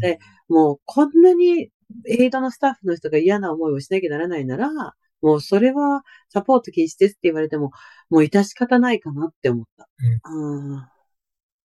[0.00, 0.18] で
[0.48, 1.70] もうこんなに
[2.08, 4.70] エイドのスタッフの人が嫌な思いをしなきゃならないなら、
[5.20, 7.72] もうそれはサポート禁止ですって言われても、
[8.08, 9.88] もう致し方ないかなって思った。
[10.24, 10.82] うん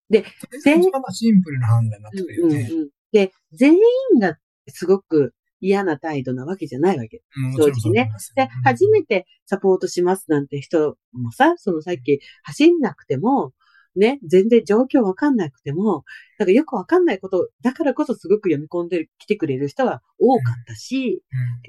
[0.10, 2.68] それが一番まあシンプルな判断になってくるよね。
[2.72, 3.80] うんうんで、全員
[4.20, 4.36] が
[4.68, 7.22] すごく嫌な態度なわけじゃないわけ。
[7.38, 8.12] うん正直ね。
[8.36, 13.54] で、初めてサポートしますなんて人もさ、そのさっき走んなくても、
[13.96, 16.04] ね、全然状況わかんなくても、
[16.38, 21.22] なんかよくわかんないこと、だからこそすごく読み込んできてくれる人は多かったし、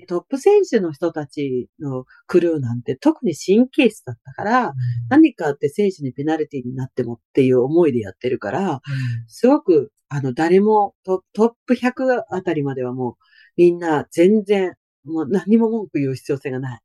[0.08, 4.74] トップ選手の人たちのクルーなんて特に神経質だったから、
[5.08, 8.80] 何かあって選手にペナルティになってもっていう思いでやってるから、
[9.28, 13.14] すごく、あの、誰もトトップ100あたりまではもう、
[13.56, 14.74] みんな全然、
[15.04, 16.80] もう何も文句言う必要性がない。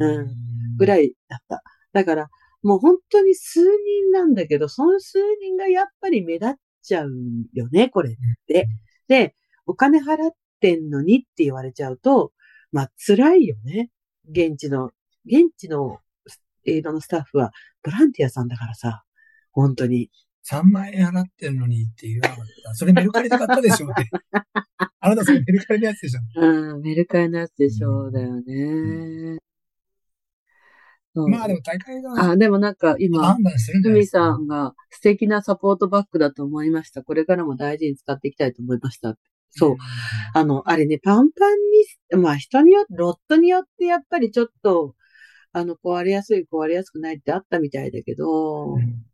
[0.00, 0.76] うん。
[0.76, 1.62] ぐらいだった。
[1.92, 2.30] だから、
[2.64, 7.10] もう本当に数人なんだけど、その数人がやっぱり目立っちゃう
[7.52, 8.14] よね、これっ
[8.48, 8.68] て。
[9.06, 9.36] で、
[9.66, 12.32] お金払ってんのにって言われちゃうと、
[12.72, 13.90] まあ辛いよね。
[14.30, 14.92] 現地の、
[15.26, 15.98] 現地の
[16.66, 19.04] エイドのスタッフはボランティアさんだからさ、
[19.52, 20.10] 本当に。
[20.50, 22.74] 3万円払ってるのにって言わなかった。
[22.74, 24.10] それメルカリで買ったでしょって。
[25.00, 26.20] あなたそれメルカリのやつでしょ。
[26.36, 29.36] うん、メルカリのやつでしょうだよね。
[29.36, 29.53] そ
[31.14, 33.36] うまあでも大会があ、でもなんか今、
[33.82, 34.06] ふみ。
[34.06, 37.02] さんが素敵なサポートバッグだと思いました。
[37.02, 39.16] これからも大事に使っていきたいと思いました。
[39.50, 39.76] そう。
[40.34, 44.94] あの、あれね、パンパンに、まあ人によって、ロットによってやっぱりちょっと、
[45.52, 49.04] あの、壊れやすい、壊れやすくないってあったみたいだけど、うん。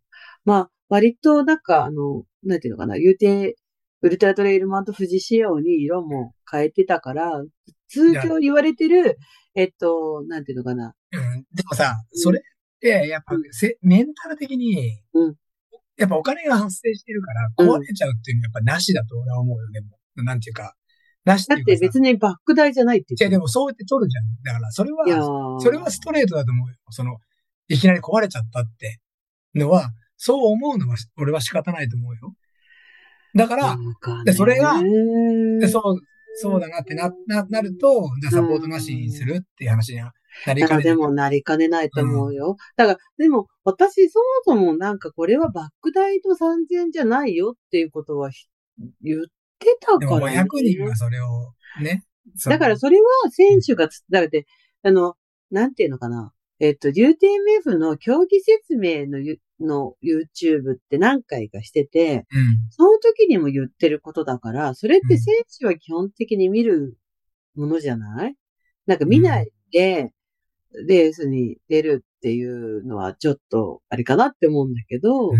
[0.44, 3.56] まあ、割となんか、あの、なんていうのかな、言うて、
[4.02, 7.44] ウルトラトレイルマンと富士仕様に色も変えてたから、
[7.88, 9.18] 通常言われてる、
[9.54, 11.44] えっと、なんていうのかな、うん。
[11.52, 12.42] でもさ、それっ
[12.80, 15.34] て、やっぱせ、メンタル的に、うん
[16.00, 19.98] やっぱお金が発生してるから、壊れちゃうっていうのはやっぱなしだと俺は思うよ、でも。
[20.24, 20.74] なんていうか。
[21.26, 21.46] なし。
[21.46, 24.24] だって別にバック代じゃないって言ってもそうやって取るじゃん。
[24.42, 26.74] だから、それいやは、ーそれはストレートだと思うよ。
[26.88, 27.18] その、
[27.68, 28.98] いきなり壊れちゃったって
[29.54, 32.32] のは、そう思うのは、俺は仕方ないと思うよ。
[33.34, 33.76] だから、
[34.24, 36.00] でそれがうんでそう、
[36.36, 40.12] そうだなってな、な、なると、じゃあサポートなしにするっていう話には
[40.46, 40.94] なりだかねない。
[40.94, 42.56] でもなりかねないと思うよ。
[42.76, 48.46] だから、でも私そもそもなんかこれはバック代と3000円じゃないよっていうことはひ
[49.02, 49.22] 言っ
[49.58, 50.40] てたでもから、ね。
[50.42, 51.52] 500人がそれを、
[51.82, 52.04] ね。
[52.46, 54.46] だからそれは選手がつ、だって、
[54.82, 55.14] あの、
[55.50, 56.32] なんていうのかな。
[56.60, 62.70] えっと、UTMF の競技説明のゆの YouTube って何回かしてて、うん。
[62.70, 66.96] その時にも言ってることだから、それって選手は基本的に見る
[67.54, 68.36] ものじゃない？
[68.86, 70.12] なんか見ないで、
[70.86, 75.38] レースに出るっていうのはちょっとあれかなって思うんだけど、うん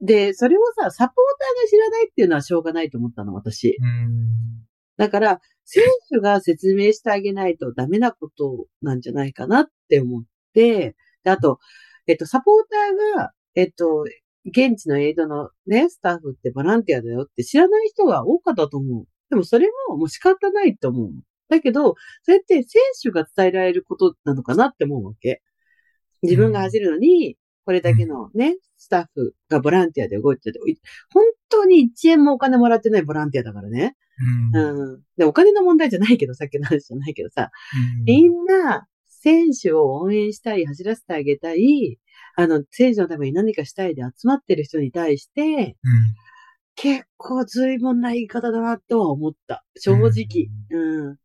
[0.00, 3.76] で、それをさ、サポーターが知らないっていうのはしょうがないと思ったの、私。
[3.80, 4.64] うん。
[4.96, 10.22] だから、選手が説明してあげないとダメなことなんじゃないかなって思っ
[10.54, 10.94] て、
[11.24, 11.58] であと、
[12.06, 14.04] えっと、サポーターが、えっと、
[14.46, 19.04] 現地のエイドのね、スタッフってボランティアだよって知らない人が多かったと思う。
[19.30, 21.10] でもそれももう仕方ないと思う。
[21.48, 25.42] だけど、それって選手が伝えられることなのかなって思うわけ。
[26.22, 30.58] 自分が走るのに、これだけのね、スタッフがボランティアで動いてて、
[31.12, 33.94] 本当に1円もお金もらってないボランティアだからね。
[34.54, 34.80] うん。
[34.80, 35.02] うん。
[35.16, 37.50] で、お金の問題じゃないけど、さっきの話じゃないけどさ、
[38.04, 38.86] みんな、
[39.20, 41.98] 選手を応援したい、走らせてあげたい、
[42.36, 45.76] あの、選手のために何かしたいで集まってる人に対して、
[46.76, 49.64] 結構随分な言い方だなとは思った。
[49.76, 50.48] 正直。
[50.70, 51.16] うん。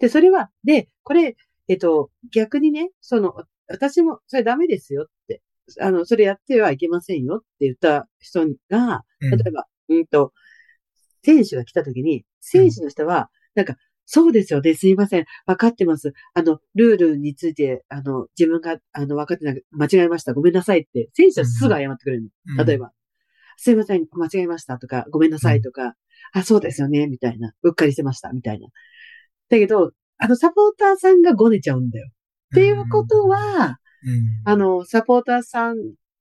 [0.00, 1.36] で、それは、で、これ、
[1.68, 3.34] えっと、逆にね、その、
[3.68, 5.42] 私も、それダメですよって、
[5.80, 10.32] あの、それやってはいけませんよって言った人が、うん例えば、うんと、
[11.22, 16.12] 選手が来た時に、選手の人は、なんか、そうですよね、すいません、分かってます。
[16.34, 22.22] あの、ルールについて、あの、自分が、あの、分かってなく、間違えました、ごめんなさいって、選手はすぐ謝ってくれる
[22.56, 22.64] の。
[22.64, 22.86] 例えば。
[22.86, 22.92] ば、
[23.58, 25.94] すいません、間違えましたとか、ごめんなさいとか、
[26.32, 27.52] あ、そうですよね、みたいな。
[27.62, 28.68] うっかりしてました、みたいな。
[29.50, 32.08] だけど、あの、サポーターさんがごねちゃうんだよ。
[32.52, 35.76] っていうことは、うん、あの、サポーターさん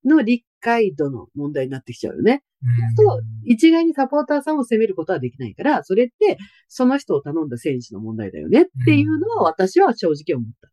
[0.06, 2.44] の理解度の問題になってきちゃうよね。
[2.62, 6.38] うん、と、一概にサポーターさんを責めることはできないから、それって、
[6.68, 10.70] その人を頼んだ選手の問題だよねっていうのは私は正直思った。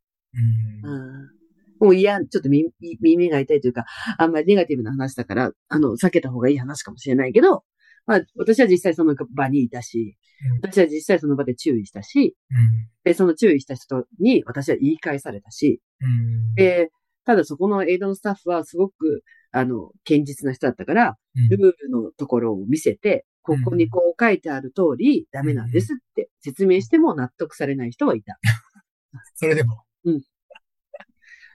[0.85, 1.37] うん、うん
[1.79, 2.71] もう嫌、ちょっと耳
[3.03, 3.85] 耳が痛いというか、
[4.17, 7.65] あんまりネガティブな話だから、あの、避けた方がいい話かもしれないけど、
[8.07, 16.91] まあ、私は実際その場にいたし、うん私は実際その場で注意したし、うんで、その注意した人に私は言い返されたし、うん、で、
[17.25, 28.39] ただそこのエイドのスタッフはすごく、あの、堅実な人だったから、うんルールのところを見せて、ここにこう書いてある通り、ダメなんですって説明しても納得されない人はいた。
[29.37, 29.85] それでも、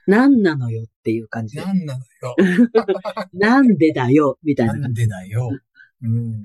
[0.06, 1.64] 何なのよっていう感じで。
[1.64, 2.36] なのよ。
[3.32, 4.94] なんでだよみたいななん。
[4.94, 5.50] でだよ。
[6.02, 6.42] うん。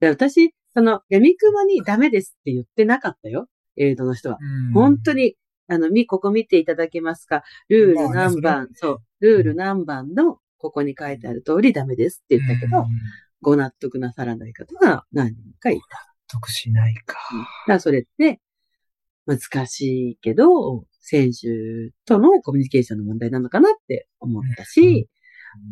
[0.00, 3.48] で私、その、闇雲にダメですって言ってなかったよ。
[3.76, 4.38] エイドの人は。
[4.40, 5.12] うん本当。
[5.12, 5.36] に、
[5.68, 7.42] あの、み、ここ見ていただけますか？
[7.68, 12.84] ルール何番、そう、ルール何番の、ここに書いてある通りダメですって言ったけど、うん
[13.44, 16.14] ご納得なさらない方が何人かいた。
[16.28, 17.18] 得しないか。
[17.32, 18.40] だからそれって、
[19.26, 21.48] 難しいけど、選手
[22.04, 25.08] とのコミュニケーションの問題なのかなって思ったし、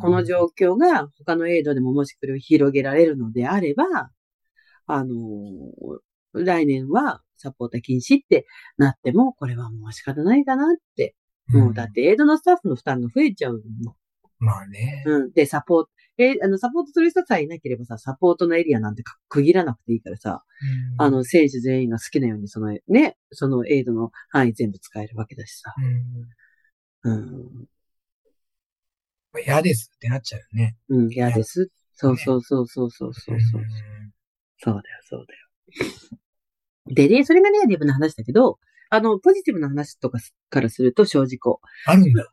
[0.01, 3.85] この状況が他のエイドでももし繰り広げられるのであれば、
[4.87, 5.99] あのー
[6.33, 8.47] 来年はサポーター禁止って
[8.77, 11.17] なっても、これはもう仕方ないかなって。
[11.49, 13.97] もうだってエイドのスタッフの負担が増えちゃうの。
[14.39, 15.03] まあね。
[15.07, 15.33] うん。
[15.33, 20.45] で、サポート、え、あの、サポートする人さえいなければさ、サポートのエリアなんてか区切らなくていいからさ、
[20.99, 25.75] うんあの、、選手全員が好きなように、そのね、そのエイドの範囲全部使えるわけだしさ。
[27.05, 27.67] うんうん。
[29.39, 30.77] 嫌ですってなっちゃうよね。
[30.89, 31.71] うん、嫌です。
[31.95, 33.63] そうそうそうそうそうそうそう。
[34.59, 35.51] そうだよ、そうだよ。
[36.87, 38.59] でね、それがネガティブな話だけど、
[38.91, 41.61] あの、ポジティブな話とかすからすると正直。
[41.87, 42.33] あるんだ。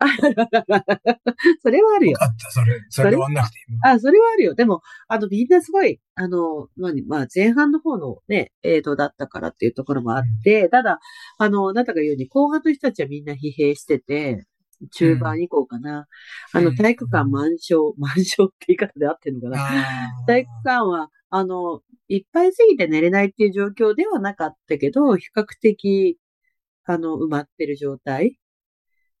[1.62, 2.12] それはあるよ。
[2.12, 2.80] よかった、それ。
[2.88, 3.64] それで終わんなくていい。
[3.82, 4.54] あ、それはあるよ。
[4.54, 11.00] でも、あの、みんなすごい、あの、まあ、まあ、前半の方のね、エイドだったからっていうところもあって、ただ、
[11.38, 14.46] あの、なんだか言うように、後半の人たちはみんな疲弊してて、
[14.92, 16.06] 中盤以降かな。
[16.52, 20.14] あの、うん体育館満床、 満床って言い方で合ってるのかな。
[20.26, 26.18] 体育館は、あの、いっぱいすぎて寝れないっていう状況ではなかったけど、比較的、
[26.84, 28.38] あの、埋まってる状態。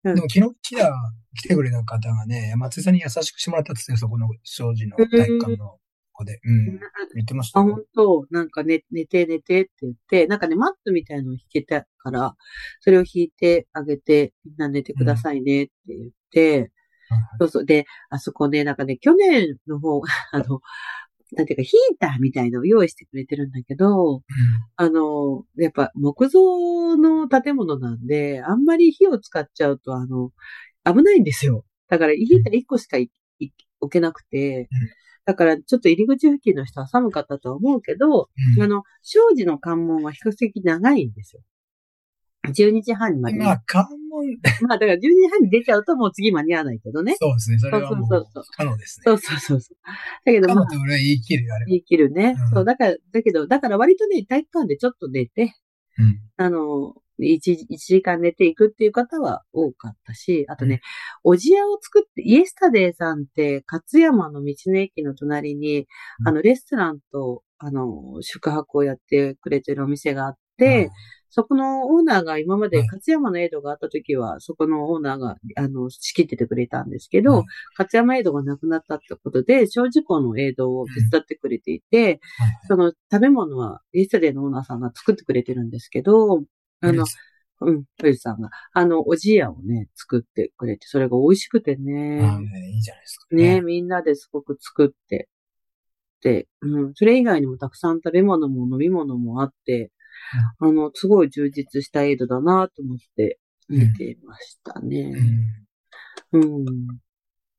[0.02, 0.92] でも昨日来た、
[1.34, 5.78] 来てくれた方がね、松井さんに優しくしてもらったって言ってそこの庄司の体育館の
[6.18, 6.40] 子で。
[6.44, 6.64] うん。
[7.14, 12.34] 言ってましたあ、よ本当なんか寝、寝て寝てって言って、なんかね、マットみたいのを引けたから、
[12.80, 16.72] それを引いてあげて、みんな寝てくださいねって言って、
[17.38, 17.64] そうそう。
[17.64, 20.60] で、あそこね、なんかね、去年の方が、 あの、
[21.32, 24.22] なんていうか、ヒーターみたいのを用意してくれてるんだけど、
[24.76, 30.32] あの、やっぱ木造の建物なんで、あんまり火を使っちゃうと、あの、
[30.84, 31.64] 危ないんですよ。
[31.88, 32.98] だから、ヒーター1個しか
[33.80, 34.68] 置けなくて、
[35.28, 38.62] だから、ちょっと入り口付近の人は寒かったとは思うけど、うん。
[38.62, 41.42] あの、庄司の関門は比較的長いんですよ。
[42.46, 43.36] 12時半にまで。
[43.36, 44.24] まあ、関門、
[44.66, 47.14] まあ、だから12時半に出ちゃうともう次間に合わないけどね。
[47.20, 47.58] そうですね。
[47.58, 49.02] それはもうそうそうそう不可能ですね。
[49.04, 49.76] そうそうそうそう。
[50.24, 51.66] だけど、まあ俺は言い切るよ、あれは。
[51.66, 52.36] 言い切るね。
[52.38, 55.52] うんそう、だから、だけど、だから割とね、体育館でちょっと寝て、
[55.98, 56.20] うん。
[56.38, 60.80] あの、一一時間寝ていくっていう方は多かったし、あとね、
[61.24, 65.86] おじやを作って、イエスタデーさんって、勝山の道の駅の隣に、
[66.20, 66.28] うん。
[66.28, 70.90] あの、レストランと、あの、宿泊をやってくれてるお店があって、
[71.30, 72.86] そこのオーナーが今まではい。
[72.86, 77.44] 勝山のエイドがあった時は、そこのオーナーが、あの、仕切っててくれたんですけど、はい。
[77.78, 82.20] 勝山エイドがなくなったってことで、小事故のエイドを手伝ってくれていて、
[82.66, 86.42] その食べ物はイエスタデーのオーナーさんが作ってくれてるんですけど、
[86.80, 87.04] あの、
[87.60, 92.20] うん、トイズさんが、あの、おじやをね、作ってくれて、それが美味しくてね。
[92.22, 93.26] ああねいいじゃないですか。
[93.34, 95.28] ね、みんなですごく作って。
[96.20, 99.90] で、うん、それ以外にもたくさん食べ物も飲み物もあって、
[100.58, 103.38] あの、すごい充実したエイドだなと思って
[103.68, 105.12] 見てましたね。
[106.32, 106.42] うん。
[106.42, 106.86] うん。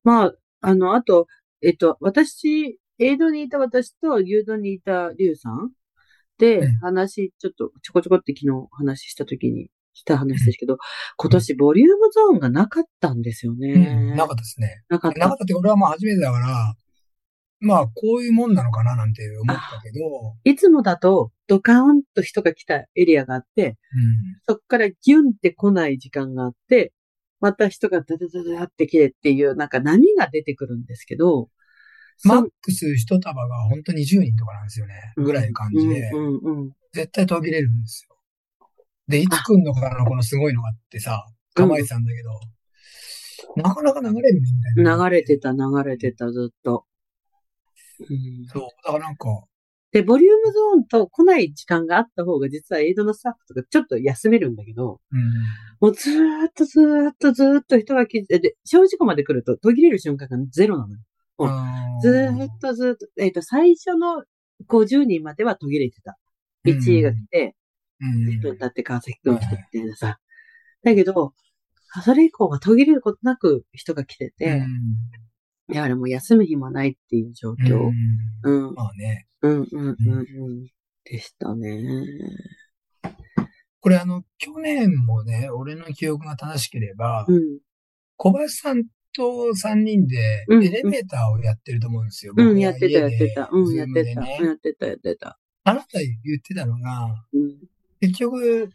[0.04, 1.28] まあ、あの、あと、
[1.62, 5.72] えっと、私、エイドにいた私と、ユードにいたリュウさん
[6.40, 10.78] で、うん話、ちょっとちょこちょこって昨日話した時にした話ですけど、
[11.18, 13.74] 今年ボリュームゾーンがなかったんですよね。
[13.74, 14.16] うん。
[14.16, 14.84] なかったですね。
[14.90, 15.20] なかった。
[15.20, 16.76] なかったって俺はまあ初めてだから、
[17.60, 20.00] まあこういうもんなのかななんて思ったけど、
[20.46, 23.78] いつもだとドカーンと人が来たエリアがあって、
[24.48, 26.94] そこからギュンって来ない時間があって、
[27.42, 31.50] また人がダダダダって来てっていう、なんか波が出てくるんですけど、
[32.24, 34.94] マそックス一束が本当に20人とかなんですよね。
[35.18, 36.72] ぐらいの感じで、うんうんうん。
[36.94, 38.16] 絶対途切れるんですよ。
[39.08, 41.26] で、いつ来んのかな、このすごいのがってさ、
[41.56, 42.30] 構えてたんだけど、
[43.56, 45.10] なかなか流れるね、みたいな。
[45.10, 46.86] 流れてた、流れてた、ずっと。
[48.02, 48.64] うんそう。
[48.86, 49.28] だからなんか、
[49.92, 55.20] で、ボリュームゾーンと来ない時間があった方が、実はエイドのスタッフとかちょっと休めるんだけど、うん。
[55.80, 61.00] もうずーっとずーっとずーっと人が来て、で、正直まで来ると途切れる瞬間がゼロなのよ。
[62.02, 64.24] ずーっとずーっと、えっ、と、最初の
[64.68, 66.18] 50人までは途切れてた。
[66.66, 67.56] 1位が来て、
[68.02, 70.20] うん1分経って川崎君が来てみたいなさ。
[70.84, 71.34] だけど、
[72.04, 74.64] それ以降は途切れることなく人が来てて、
[75.74, 77.92] だからもう休む暇ないっていう状うん況。
[78.44, 79.28] うんうん、まあね。
[79.42, 80.66] うん、うん、うん、うん。
[81.04, 81.82] でしたね。
[83.82, 87.60] これあの、去年もね、俺の記憶が正しければ、うん。
[88.18, 88.84] 小林さん
[89.16, 92.34] と3人でうんエレベーターをやってると思うんですよ。
[92.36, 93.50] うん、やってた、やってた。
[93.52, 94.22] うん、やってた。
[94.22, 95.40] やってた、やってた。
[95.64, 97.58] あなた言ってたのが、うん。
[98.02, 98.70] 結局、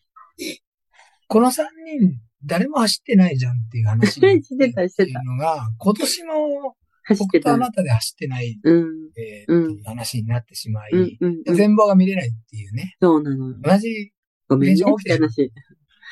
[1.29, 1.65] この3
[2.01, 6.77] 人、誰も走ってないじゃんっていう話になって してたしてたっていうのが、今年も。
[7.19, 9.11] 僕とあなたで走ってない、うん。
[9.17, 11.19] えーうんっていう話になってしまい、
[11.53, 12.97] 全貌が見れないっていうね。
[13.01, 13.57] そうなのよ。
[13.63, 14.13] 同じ、
[14.49, 15.29] ごめんね現象起きてる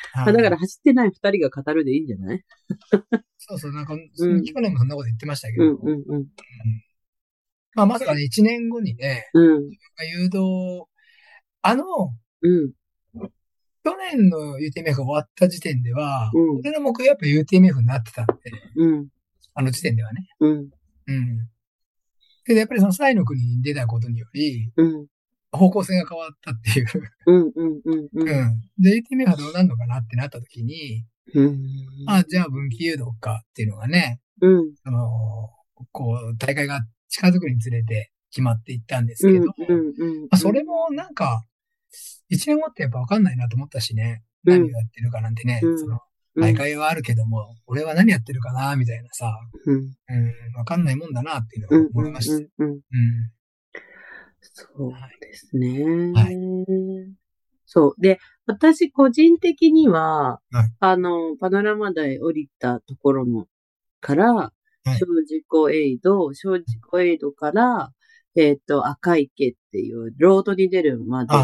[0.08, 0.26] って話。
[0.26, 2.44] ああだから走ってない二人が語るでいいんじゃない？
[3.38, 6.26] そうそう、なんか、うん去年もそんなこと言ってましたけど、うん、うん、うん。
[7.74, 9.70] まあまさかね、1年後にね、うん、
[10.10, 10.84] 誘導、
[11.62, 11.84] あの、
[12.42, 12.72] うん。
[13.84, 18.32] 去年の UTMF が終わった時点では、うん俺の目標やっぱ UTMF になってたんで、
[18.76, 19.08] うん、
[19.54, 20.28] あの時点ではね。
[20.40, 20.70] うん、
[21.06, 21.48] うん。
[22.44, 25.06] で、やっぱりそのサイの国に出たことにより、うん。
[25.52, 26.86] 方向性が変わったっていう。
[27.26, 28.28] うん、うん、うん、うん。
[28.28, 28.60] うん。
[28.78, 31.04] で、UTMF はどうなるのかなってなった時に、
[31.34, 31.64] うん。
[32.06, 34.74] あ、じゃあ分岐誘導かっていうのがね、うん。
[34.84, 35.50] あの、
[35.92, 40.20] こう、大会が近づくにつれて決まっていったんですうん、けど、うん、うん。
[40.22, 41.44] まあ、それもなんか、
[42.28, 44.22] 一年後ってやっぱ分かんないなと思ったしね。
[44.24, 46.00] うん何をやってるかなんてね、うんその、
[46.36, 49.92] 大会はあるけども、俺は何やってるかな、みたいなさ、うん、うん、
[50.54, 52.34] 分かんないもんだなっていううんのを、思いました。
[52.34, 52.70] うん、うん。
[52.70, 52.80] うん。
[54.42, 56.12] そうですね。
[56.12, 57.22] はい
[57.72, 58.00] そう。
[58.02, 63.46] で、私個人的には、はいあの、パノラマ台降りたところの、
[64.00, 64.52] から、
[64.84, 67.90] い小事故エイド、小事故エイドから、
[68.34, 71.34] えっ、と、赤池っていう、ロードに出るまで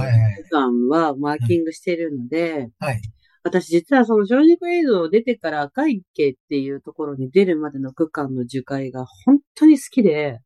[0.42, 3.00] 区間はマーキングしてるので、はい。
[3.42, 10.40] 私実はその小事故エイドを出てから赤池っていうところに出るまでの区間の樹海が本当に好きで、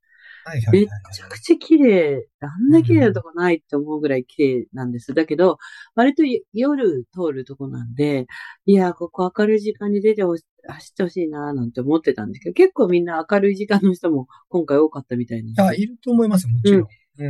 [0.44, 2.26] はいはいめっはいちゃくちゃ綺麗。
[2.40, 5.14] あんな綺麗なとこないって思うぐらい綺麗なんです。
[5.14, 5.58] だけど、
[5.94, 8.26] 割と夜通るとこなんで、
[8.66, 16.80] いや、ここ明るい時間に出てほし、走ってほしいななんて思ってたんですけど、結構みんな明るい時間の人も今回多かったみたいなあ、いると思いますよ、もちろん。
[16.80, 16.86] うん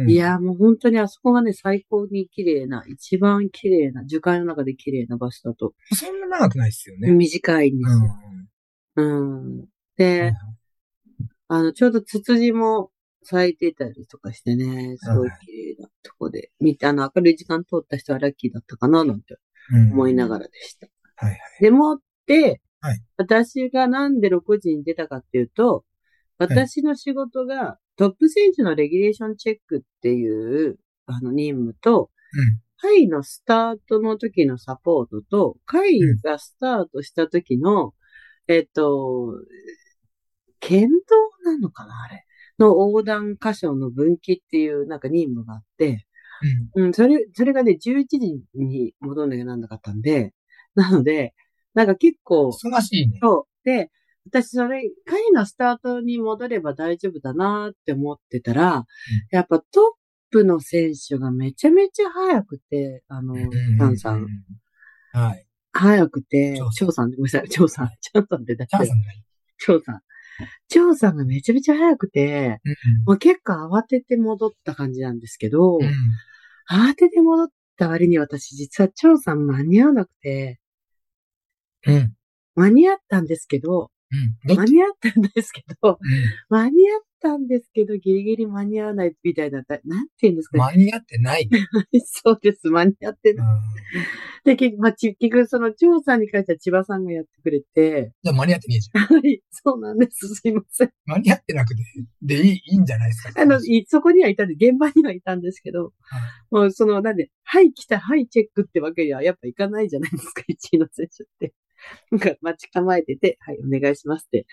[0.08, 7.10] いや、もう本当にあそこがね、最高に綺麗な、一番綺麗な、樹海の中で綺麗な場所だと、そんな長くないですよね。
[7.10, 7.90] 短いんです
[8.96, 9.28] うんよ。
[9.34, 9.66] うん。
[9.96, 10.32] で、
[11.48, 12.90] あの、ちょうどツツジも
[13.22, 19.36] 咲いてたりとかしてね、すごい綺麗なとこで、見て、あの、明るい時間通った人はラッキーだったかな、なんて
[19.70, 20.88] うん思いながらでした。
[21.16, 21.40] はいはい。
[21.60, 25.84] でもって、はい私がなんで6時に出たかっていうと、
[26.38, 32.60] 私の仕事がトップ選手のレギュレーションチェックっていう、あの、任務と、うん。
[32.78, 37.94] 会のスタートの時のサポートと、会がスタートした時の、
[38.48, 39.34] えっと、
[40.58, 40.90] 剣道
[41.44, 42.24] なのかなあれ。
[42.62, 46.06] の横断箇所の分岐っていうなんか任務があって、
[46.74, 46.84] うん。
[46.86, 50.32] うん、それ、それがね、11時に戻んなきゃなんなかったんで、
[50.74, 51.34] なので、
[51.74, 53.18] なんか結構、忙しいね。
[53.20, 53.64] そう。
[53.64, 53.90] で、
[54.26, 58.84] 私それ、会のスタートに戻れば大丈夫だなって思ってたら、
[59.30, 59.82] やっぱトッ
[60.30, 64.26] プの選手がめちゃめちゃ速くて、あの、チャンさん。。
[65.12, 65.46] はい。
[65.72, 68.68] 速くて、張チョウさん、ごめんなさい、チョウさん、チョウさんって誰？
[68.68, 70.00] チャンさんさん。
[70.68, 72.60] チョウさんがめちゃめちゃ速くて、
[73.06, 75.84] もう結構慌てて戻った感じなんですけど、うん。
[75.84, 75.92] うん。
[76.90, 80.60] 慌てて戻った割に私実はチョウさん間に合わなくて、
[81.86, 82.14] うん。
[82.56, 83.91] 間に合ったんですけど、
[84.48, 84.56] うん。
[84.56, 85.96] 間に合ったんですけど、うん
[86.48, 89.82] 間に合ったんですけど、ギリギリ間に合わないみたいな、なんて
[90.22, 90.64] 言うんですかね。
[90.64, 91.48] 間に合ってない。
[92.04, 93.46] そうです、間に合ってうんない。
[94.44, 99.02] で、結局、まあ、ち結局、その、張さんに関しては千葉さんがやってくれて、じゃあ間に合ってねえじゃん。
[99.04, 100.34] はい、そうなんです。
[100.34, 100.92] すいません。
[101.06, 101.82] 間に合ってなくて、
[102.22, 103.40] で、いい、いいんじゃないですか。
[103.40, 105.92] あの、いそこにはいたんで、現場にはいたんですけど、
[106.50, 111.54] もうその、なんで、はい、来た、はい、チェックってわけにはやっぱいかないじゃないですか、1位の選手って。
[112.10, 114.46] なんか、待ち構えてて、はい、お願いしますって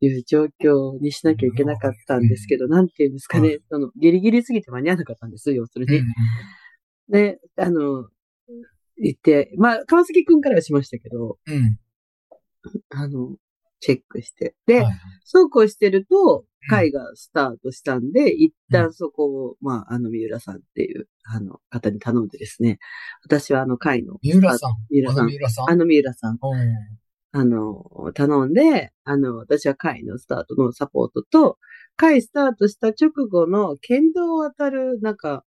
[0.00, 5.98] いう状況にしなきゃいけなかったんですけど、なんていうんですかね、はいその、ギリギリすぎて間に合わなかったんです、要するに。
[5.98, 6.04] うん
[7.08, 8.08] で、あの、
[8.98, 11.78] 言って、まあ、川崎くんからはしましたけど、うん。
[12.90, 13.36] あの、
[13.82, 14.54] チェックして。
[14.66, 14.92] で、はい
[15.24, 22.78] そうこうしてると、会がスタートしたんで、一旦そこを、まあ、あの、三浦さんっていう、あの、方に頼んでですね、
[23.24, 24.70] 私はあの、会の、三浦さん？
[24.90, 25.24] 三浦さん。
[25.24, 25.70] あの三浦さん？
[25.70, 27.40] あの三浦さん、うん。
[27.40, 31.58] あの、頼んで、あの、私は会のスタートのサポートと、
[31.96, 35.44] 会スタートした直後の県道を渡る、なんか、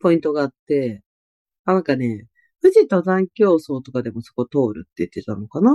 [0.00, 1.02] ポイントがあって、
[1.64, 2.28] あ、なんかね、
[2.62, 5.72] 富士登山競争とかでもそこ通るって言ってたのかな？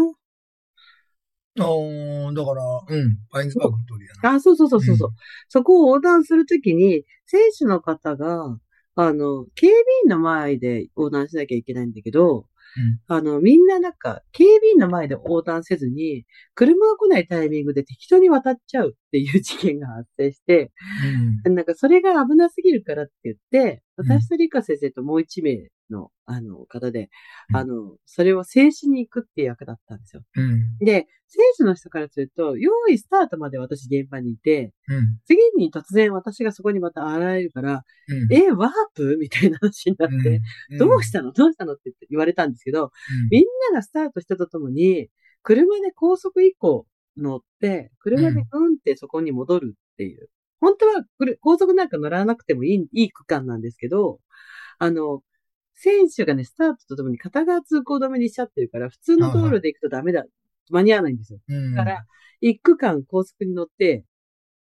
[1.59, 3.17] おーだから、うん。
[3.29, 4.35] パインズパークの通りだな。
[4.35, 5.15] あ、そうそうそうそうそう、うん
[5.49, 8.57] そこを横断するときに、選手の方が、
[8.95, 12.45] あの、警備員の前で横断しなきゃいけないんだけど、
[13.07, 16.25] あの、みんななんか、警備員の前で横断せずに、
[16.55, 20.71] 車が来ないタイミングで適当に渡っちゃうっていう事件が発生して、
[21.45, 21.55] うん。
[21.55, 27.09] なんかそれが危なすぎるからって言って、うん私とリカ先生ともう一名の、あの、方で、
[27.49, 30.23] うんあの、それを制止に行くっていう役だったんですよ。
[30.35, 30.77] うん。
[30.79, 35.19] で、選手の人からすると、用意スタートまで私現場にいて、うん。
[35.25, 38.33] 次に突然私がそこにまた現れるから、うん。
[38.33, 39.15] え、ワープ？
[39.17, 40.41] みたいな話になって、
[40.71, 41.31] うんどうしたの？
[41.31, 41.73] どうしたの？
[41.73, 42.91] って言われたんですけど、
[43.31, 45.07] みんながスタートしたとともに、
[45.41, 46.85] 車で高速以降
[47.15, 50.29] 乗って、車でうんってそこに戻るっていう。
[50.59, 51.05] 本当は
[51.39, 54.19] 高速なんか乗らなくてもいいいい区間なんですけど、
[54.79, 55.21] あの、
[55.75, 60.25] 選手がね、スタートとともに片側通行止めにしちゃってるから、普通の道路で行くとダメだ。
[60.71, 61.39] 間に合わないんですよ。
[61.47, 61.75] うん。
[61.75, 62.05] だから、
[62.39, 64.03] 一区間高速に乗って、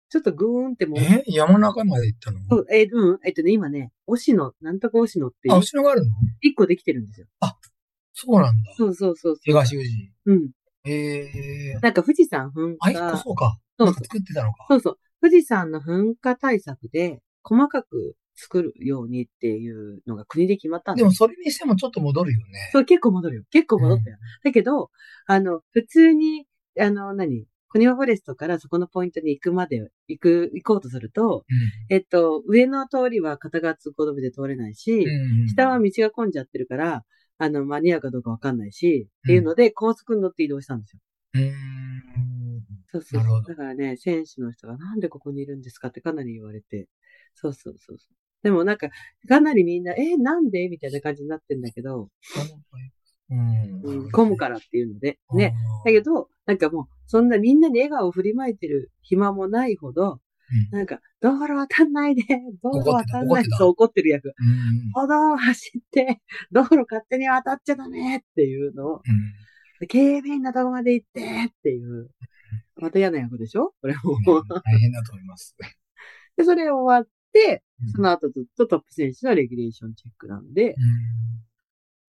[0.10, 1.24] ちょっとグーンってもう、え？
[1.28, 2.40] 山中まで行ったの？
[2.50, 6.12] そうえーうん、えっとね、今ね、押野、なんとか押野っていあ、う、後ろがあるの？
[6.42, 7.28] 一個できてるんですよ。
[8.14, 8.74] そうなんだ。
[8.76, 9.40] そうそうそうそう。
[9.44, 10.14] 東宇治。
[10.26, 10.50] うん。
[10.86, 11.80] ええ。
[11.82, 13.60] なんか富士山噴あ、一個火、そうか。
[13.78, 14.66] そうなんか作ってたのか。
[14.70, 15.00] そうそう。
[15.22, 22.70] 富士山の噴火対策で細かく作るようにっていうのが国で決まったんですでもそれにしてもちょっと戻るよね。
[22.72, 23.44] そう、結構戻るよ。
[23.52, 24.18] 結構戻ったよ。
[24.44, 24.92] だけど、
[25.26, 26.46] あの、普通に、
[26.80, 31.46] あの、何コニワフォレストからそこのポイントに行くまで、行く、行こうとすると、
[31.90, 35.42] えっと、上の通りは片側通行止めで通れないし、うん。
[35.42, 35.48] うん。
[35.50, 37.04] 下は道が混んじゃってるから、
[37.40, 41.00] あの、間に合うかどうかわかんないし、っていうので、高速に乗って移動したんですよ。
[42.90, 45.90] そうそうだからね、選手の人がなんでここにいるんですか？
[45.90, 46.88] ってかなり言われて。
[47.36, 48.16] そうそうそうそう。
[48.48, 48.88] でもなんか、
[49.28, 50.70] かなりみんな、え、なんで？
[50.70, 52.08] みたいな感じになってんだけど、
[53.30, 53.82] うん。
[53.84, 55.20] うん、混むからっていうので。
[55.34, 55.54] ね。
[55.84, 60.20] だけど、なんかもう、そんなみんなに笑顔を振りまいてる暇もないほど、うん
[60.72, 62.24] なんか、道路渡んないで、
[62.64, 64.30] 道路渡んないと怒ってる役。
[64.30, 64.34] うん。
[64.94, 66.22] 歩道を走って、
[66.54, 69.02] 道路勝手に渡っちゃダメっていうのを、
[69.82, 69.88] うん。
[69.88, 72.10] 警備員のとこまで行ってっていう、
[72.78, 73.74] また嫌な役でしょ？
[73.82, 74.18] これも。
[74.24, 75.58] 大変だと思います。
[76.38, 77.08] で、それ終わっ
[77.96, 80.76] その後ずっとトップ選手のレギュレーションチェックなんで、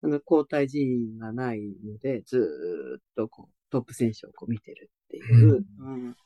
[0.03, 5.65] あの、交代人員がないので、ずーっとこう、トップ選手をこう見てるっていう。
[5.81, 6.17] うん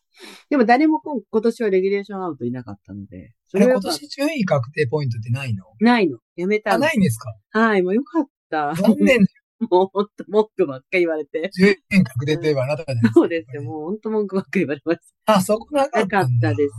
[0.50, 5.64] でも誰も今今年はレギュレーションアウトいなかったので、そあれ、今年順位確定ポイントってないの？
[5.80, 6.18] ないの。
[6.36, 6.80] やめたあ、の。
[6.80, 7.34] ないんですか？
[7.58, 8.74] はい、もうよかった。
[8.74, 9.26] 残念。
[9.70, 11.50] もうほんと文句ばっかり言われて。
[11.56, 13.14] 順位確定といえばあなたじゃないですか。
[13.20, 13.62] そうですよ。
[13.62, 16.00] もうほんと文句ばっかり言われましあ、そこなかた。
[16.00, 16.72] なかっったです。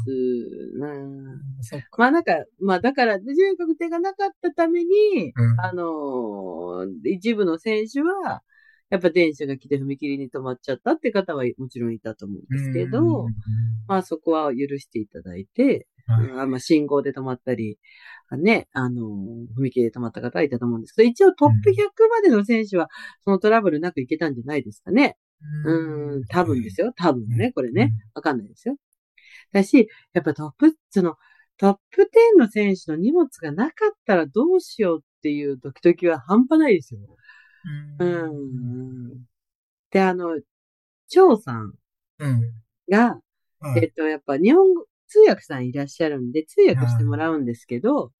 [1.97, 8.41] まあなんか、まあだから、順位確定がなかったために、うんあのー一部の選手は、
[8.89, 13.33] やっぱ電車が来て踏切に止まっちゃったって方はもちろんいたと思うんですけど、うん
[13.87, 17.79] まあそこは許していただいて、はいうんまあ信号で止まったり、
[18.29, 22.89] あね、あのー踏切で止まった方はいたと思うんですけど、一応トップ100までの選手は
[23.23, 25.17] そのトラブルなくいけたんじゃないですかね。
[25.65, 26.93] うん、多分ですよ。
[26.95, 27.91] 多分ね、これね。
[28.13, 28.75] わかんないですよ。
[29.51, 31.15] だし、やっぱトップ、その、
[31.57, 36.99] トップ10の選手の荷物がなかったらどうしようっていうドキドキは半端ないですよ。
[37.99, 38.05] う。
[38.05, 39.25] うんん。
[39.91, 40.39] で、あの、
[41.07, 41.73] 張さん。
[42.89, 43.19] が、
[43.61, 43.77] うん。
[43.77, 48.11] えっと、やっぱ日本語、通訳さんいらっしゃるんで、通訳してもらうんですけど、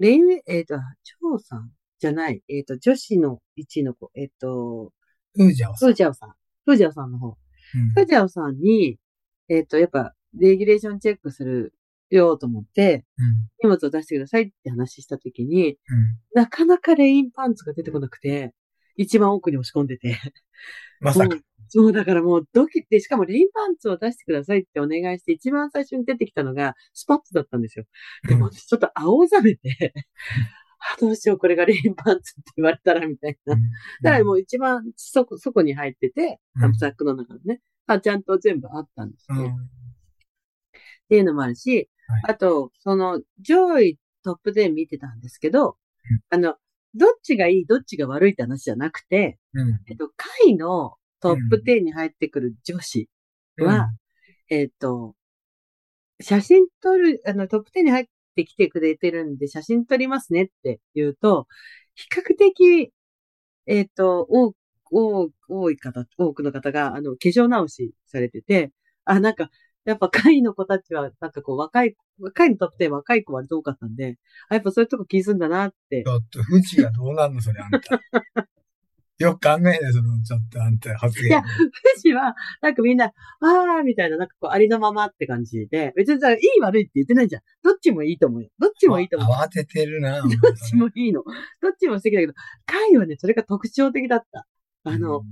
[0.00, 0.74] レイウェイ、えっと、
[1.20, 1.70] 張さん
[2.00, 4.92] じゃない、えっと、女子の1の子、えっと、
[5.36, 5.46] うん。
[5.46, 5.88] フージャオさん。
[5.88, 6.34] フージャオさん。
[6.64, 7.28] フージャオさんの方。
[7.28, 7.30] う
[7.92, 7.94] ん。
[7.94, 8.98] カジャオさんに、
[9.48, 11.72] えっ、と、やっぱ、レギュレーションチェックする
[12.10, 13.04] よと思って、
[13.62, 13.68] うん。
[13.68, 15.76] 荷物を出してくださいって話したときに、うん。
[16.34, 18.52] なかなかレインパンツが出てこなくて、
[18.96, 20.18] 一番奥に押し込んでて。
[21.00, 21.36] まさか。
[21.70, 27.84] そう、だからもうドキって、しかもレインパンツを出してくださいってお願いして、一番最初に出てきたのがスパッツだったんですよ。
[28.28, 29.94] でも私ちょっと青ざめて、
[30.80, 33.54] あ、どうしよう、これがレインパンツって言われたらみたいな。
[34.02, 37.60] だからもう一番そこ、そこに入ってて、うんあのザックの中でね。
[37.86, 39.54] あ、ちゃんと全部あったんですうん、ね。
[39.54, 45.76] っていうのもあるし、はいあと、その上位トップ10見てたんですけど、
[46.30, 46.56] あの、
[46.94, 49.80] どっちがいい、どっちが悪いって話じゃなくて、うん。
[49.86, 53.08] えっと、下位のトップ10に入ってくる女子
[53.58, 53.66] うん。
[53.66, 53.90] は、
[54.48, 55.14] えっと、
[56.20, 58.06] 写真撮る、あの、トップ10に入っ
[58.36, 61.46] てきてくれてるんで、写真撮りますねって言うと、
[61.94, 62.92] 比較的、
[63.66, 64.54] えっと、多
[64.92, 68.72] 多多い方、多くの方が、あの、化粧直しされてて、
[69.04, 69.50] あ、なんか、
[69.84, 74.18] やっぱ会員の子たちは、なんかこう、若い、若いのトップ10若い子割と多かったんで、
[74.48, 76.08] あ、やっぱそういうとこ気にするんだなってち。
[76.08, 77.80] ょっと、富士がどうなんのそれ、あんた。
[79.20, 81.28] よく考えない、その、ちょっと、あんた発言。
[81.28, 87.42] いや富士は、なんかみんな、あーみたいな、なんかこう、ありのままって感じで、別にさ、いい悪いって言ってないじゃん。
[87.62, 88.48] どっちもいいと思うよ。
[88.58, 89.30] どっちもいいと思う。
[89.30, 90.30] 慌ててるな、 どっ
[90.68, 91.22] ちもいいの。
[91.60, 92.32] どっちも素敵だけど、
[92.64, 94.46] 会はね、それが特徴的だった。
[94.84, 95.22] あの、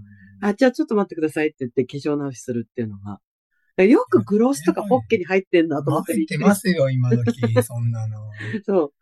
[0.43, 3.21] あ、じゃあちょっと待ってくださいって言って化粧直しするっていうのが。
[3.85, 8.19] よくグロスとかポッケに入ってんなと思って入ってますよ、今時、そんなの。
[8.67, 8.93] そう。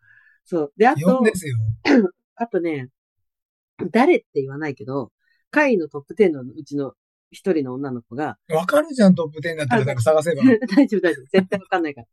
[0.45, 0.73] そう。
[0.77, 1.57] で、あと4、ですよ。
[2.35, 2.89] あとね、
[3.91, 5.11] 誰って言わないけど、
[5.51, 6.93] 会のトップ10のうちの
[7.31, 10.43] 一人の女の子が、わかるじゃん、トップ10だったらなんか探せば。
[10.75, 11.25] 大丈夫大丈夫。
[11.25, 12.07] 絶対わかんないから。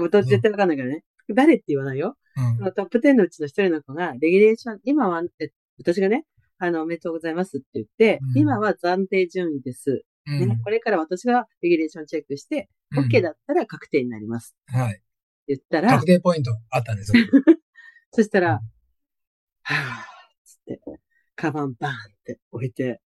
[0.00, 1.04] もう絶対わかんないからね。
[1.28, 2.16] 誰って言わないよ。
[2.36, 6.24] うんトップ10のうちの一人の子が、レギュレーション、今は、え私がね、
[6.58, 10.60] あの、おめでとうございますって言って、うん今は暫定順位です、うんね。
[10.62, 14.56] これから私がレギュレーションチェックして、うん OK だったら確定になります。
[14.66, 15.00] はい。
[15.46, 17.24] 言ったら確、定ポイントあったんですよ。
[18.12, 18.56] そしたらうん、
[19.62, 20.09] はぁ、つって、
[21.36, 23.00] カバンバーンって置いて、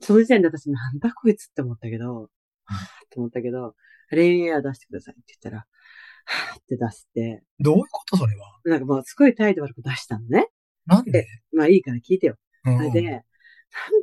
[0.00, 2.22] その時点で私なんだこいつって思ったけど、
[2.64, 3.74] はぁって思ったけど、
[4.10, 5.66] レインエア出してくださいって言ったら、
[6.24, 8.60] はぁって出して、どういうことそれは？
[8.64, 10.48] なんかもうすごい態度悪く出したのね。
[10.86, 11.26] なんで？
[11.52, 12.36] まあいいから聞いてよ。
[12.64, 13.22] うんそれで、なん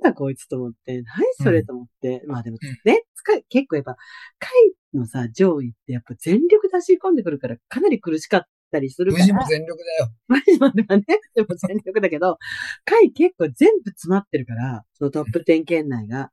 [0.01, 2.69] だこいつと思って、何それと思って、まあでもうん。
[2.85, 3.95] ね、使い結構やっぱ、
[4.39, 4.51] 会
[4.93, 9.25] のさ、上位ってやっぱ全力出し込んでくるから、かなり苦しかったりするから。
[9.25, 10.11] 無事も全力だよ。
[10.27, 12.37] マジまではね、でも全力だけど、
[12.85, 16.31] 回結構全部詰まってるから、そのトップ10圏内が、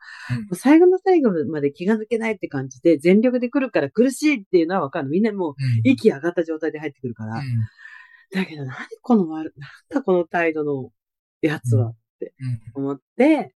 [0.50, 5.08] うん最後の最後まで気が抜けないって感じで、全力で来るから苦しいっていうのはわかる。
[5.08, 7.42] みんなもう、うん息上がった状態で入ってくるから。
[8.32, 10.90] だけど、何この悪、なんだこの態度の
[11.40, 11.94] やつは、うん
[12.74, 13.54] 思って、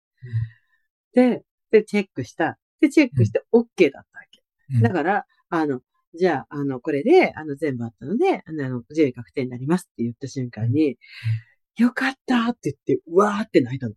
[1.13, 2.57] で、で、チェックした。
[2.79, 4.41] で、チェックして OK だったわけ。
[4.75, 5.81] うんだから、あの、
[6.17, 10.97] じゃあ、あの、これで、あの、全部あったので、あの、順位確定になりますって言った瞬間に、
[11.77, 13.95] よかったって言って、うわーって泣いたの。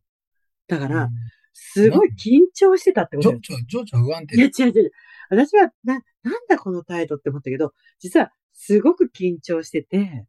[0.68, 1.08] だから、
[1.52, 3.40] すごい緊張してたってことよ。
[3.40, 4.92] ちょちょ、不安定いや、違う違う。
[5.30, 10.26] 私は、な、なんだこの態度って思ったけど、実は、すごく緊張してて、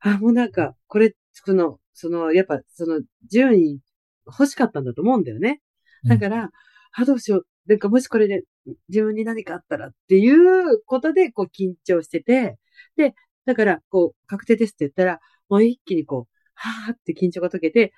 [0.00, 3.00] あ、もうなんか、これ、その、その、やっぱ、その、
[3.30, 3.80] 順位
[4.26, 5.60] 欲しかったんだと思うんだよね。
[6.04, 6.50] だから、
[6.92, 7.46] あ、どうしよう。
[7.66, 8.42] なんかもしこれで
[8.88, 12.58] 自分に何かあったらっていうことで、こう緊張してて、
[12.96, 13.14] で、
[13.44, 17.92] だから、こう、確定ですって言ったら、もう一気にこう、はーって緊張が解けて、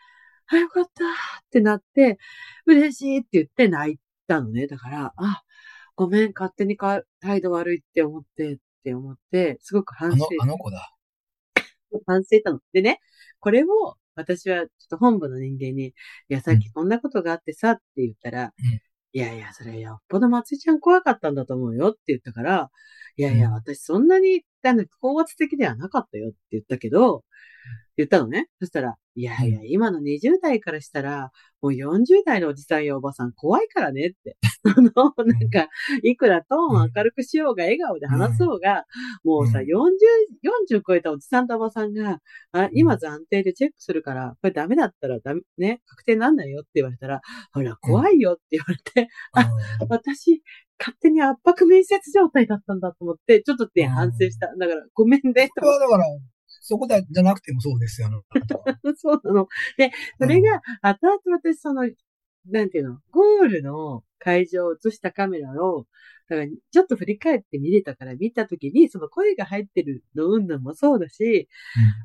[0.47, 2.19] あ、よかったーってなって、
[2.67, 4.67] 嬉しいって言って泣いたのね。
[4.67, 5.43] だから、あ、
[5.97, 10.91] ごめん、勝手にか態度悪いって思ってって思って、すごく反省あの、あの子だ。
[12.07, 12.61] 反省したの。
[12.73, 13.01] でね、
[13.41, 15.93] これを私はちょっと本部の人間に、い
[16.29, 18.51] や、さっきこんなことがあってさって言ったら、うん
[19.15, 22.71] いやいや、それよっぽど松井ちゃん怖かったんだと思うよって言ったから、
[23.17, 27.25] いやいや、うん私そんなに、あの、高圧的ではなかったよって言ったけど、
[27.97, 28.49] 言ったのね。
[28.61, 31.31] そしたら、いやいや、今の20代からしたら、
[31.63, 34.37] もう40代のおじさんやおばさん怖いからねって。
[34.65, 34.91] あの、
[35.25, 35.69] なんか、
[36.03, 38.87] いくらトーン明るくしようが、笑顔で話そうが、
[39.23, 39.67] もうさ、うん。
[39.67, 39.71] 40、
[40.77, 42.19] 40超えたおじさんとおばさんが、
[42.53, 47.21] あ、今暫定でチェックするから、これダメだったらダメ、ね、確定なんないよって言われたら、
[47.53, 49.49] ほら、怖いよって言われて、あ
[49.89, 50.43] 私、
[50.79, 54.49] 勝手に圧迫面接状態だったんだと思って、ちょっとね、うん反省した。
[54.57, 56.05] だから、ごめんね、だから、
[56.67, 58.25] そこだじゃなくてもそうですよ。
[58.97, 59.49] そうなの。
[59.77, 61.91] で、それが、後々私、その、
[62.47, 65.87] なんていうの、ゴールの会場を映したカメラを、
[66.31, 71.51] だから、ちょっと振り返って見れたから見たときに、その声が入ってるのうんぬんもそうだし、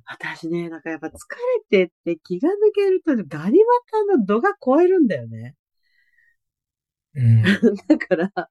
[0.06, 1.11] 私ね、なんかやっぱ疲
[1.72, 5.56] れてって気が抜けると、ガニ股の度が超えるんだよね。
[7.15, 7.44] うん。
[7.88, 8.49] だから、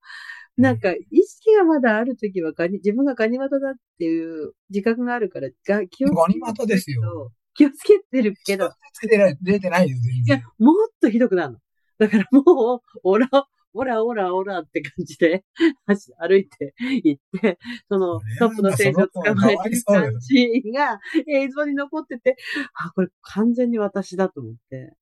[0.59, 7.32] なんか、意識がまだあるときはガニ、自分がガニ股だっていう自覚があるから、が気をつけてガニ股ですよ。
[7.55, 11.59] 気をつけてるけど、つけてない、出てないよ、全いや然。、もっとひどくなるの。
[11.98, 13.28] だからもう、オラ、
[13.74, 15.44] オラオラオラって感じで、
[15.86, 16.74] 走歩いて
[17.05, 17.59] 行って、
[17.89, 20.98] そのトップの選手を捕まえてる感じが
[21.28, 22.36] 映像に残ってて、
[22.74, 24.94] あ、これ完全に私だと思って、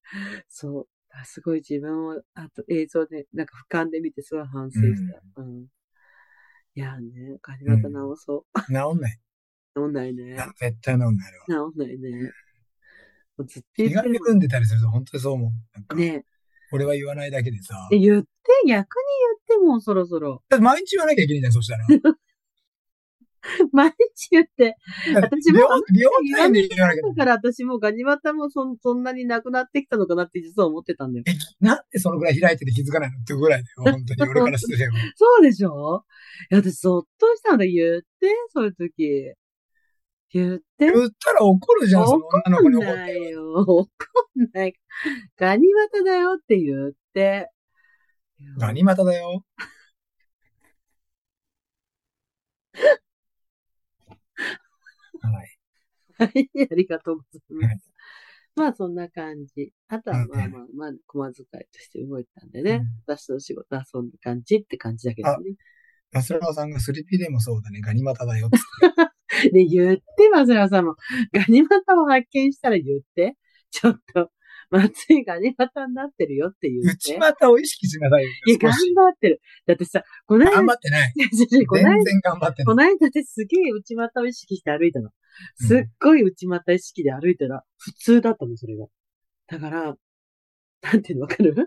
[0.49, 0.89] そう。
[1.19, 5.43] あすごい自分を、あと映像で、なんか俯瞰で見てすごい反省した。
[5.43, 5.67] うん。
[6.75, 8.61] いやね、ガニ股直そう。
[8.67, 9.19] 治んない。
[9.75, 10.37] 治んないね。
[10.61, 11.71] 絶対治んないわ。
[11.73, 12.31] 治んないね。
[13.39, 15.51] もうずっと言ってる緩んでたりすると本当にそう思う。
[15.75, 16.25] なんかね。
[16.73, 17.75] 俺は言わないだけでさ。
[17.91, 18.29] で言って、
[18.67, 19.03] 逆に
[19.49, 20.43] 言ってもうそろそろ。
[20.51, 21.87] だって毎日言わなきゃいけないじゃん、そしたら。
[23.73, 24.77] 毎日言って。
[25.15, 26.91] 私も両、両タイムで言わ。
[26.95, 31.25] だから私もガニ股もそんそんなになくなってきたのかなって実は思ってたんだよ。
[31.27, 33.19] え、なんでそのぐらい開いてて気づかないの？
[33.21, 33.93] ってぐらいだよ。
[33.93, 34.97] 本当に俺からしてれば。
[35.17, 36.05] そうでしょ？
[36.51, 37.65] いや、私そっとしたんだ。
[37.65, 39.35] 言って、そういう時。
[40.33, 40.65] 言って。
[40.79, 42.97] 言ったら怒るじゃん、その怒女の子にん怒って。
[42.97, 43.53] ないよ。
[43.55, 43.87] 怒ん
[44.53, 44.75] ない。
[45.37, 47.51] ガニ股だよって言って。
[48.59, 49.45] ガニ股だよ。
[56.19, 56.51] はい。
[56.55, 57.91] はい、ありがとうございまはいす。
[58.57, 59.73] まあそんな感じ。
[59.89, 62.83] あとはまあまあまあ、駒遣いとして動いたんでね。
[63.07, 65.57] 私の仕事はそんな感じって感じだけどね。
[66.13, 69.51] マスラオさんがスリピでもそうだね、ガニ股だよって。
[69.51, 70.03] で、 言って、
[70.33, 70.97] 松浦さんも、
[71.33, 73.37] ガニ股を発見したら言って。
[73.71, 74.31] ちょっと、
[74.71, 77.15] 松井ガニ股になってるよって言って。
[77.15, 78.31] 内股を意識しなさいよ。
[78.47, 79.41] いや、頑張ってる。
[79.67, 81.13] だってさ、この間、頑張ってない。
[81.67, 82.95] こ全然頑張ってこない。
[82.95, 85.11] の間私すげえ内股を意識して歩いたの。
[85.57, 88.87] すっごい内股意識で歩いたら、普通だったの、それが。
[89.49, 89.97] だから、
[90.83, 91.55] なんていうのわかる？
[91.55, 91.65] だ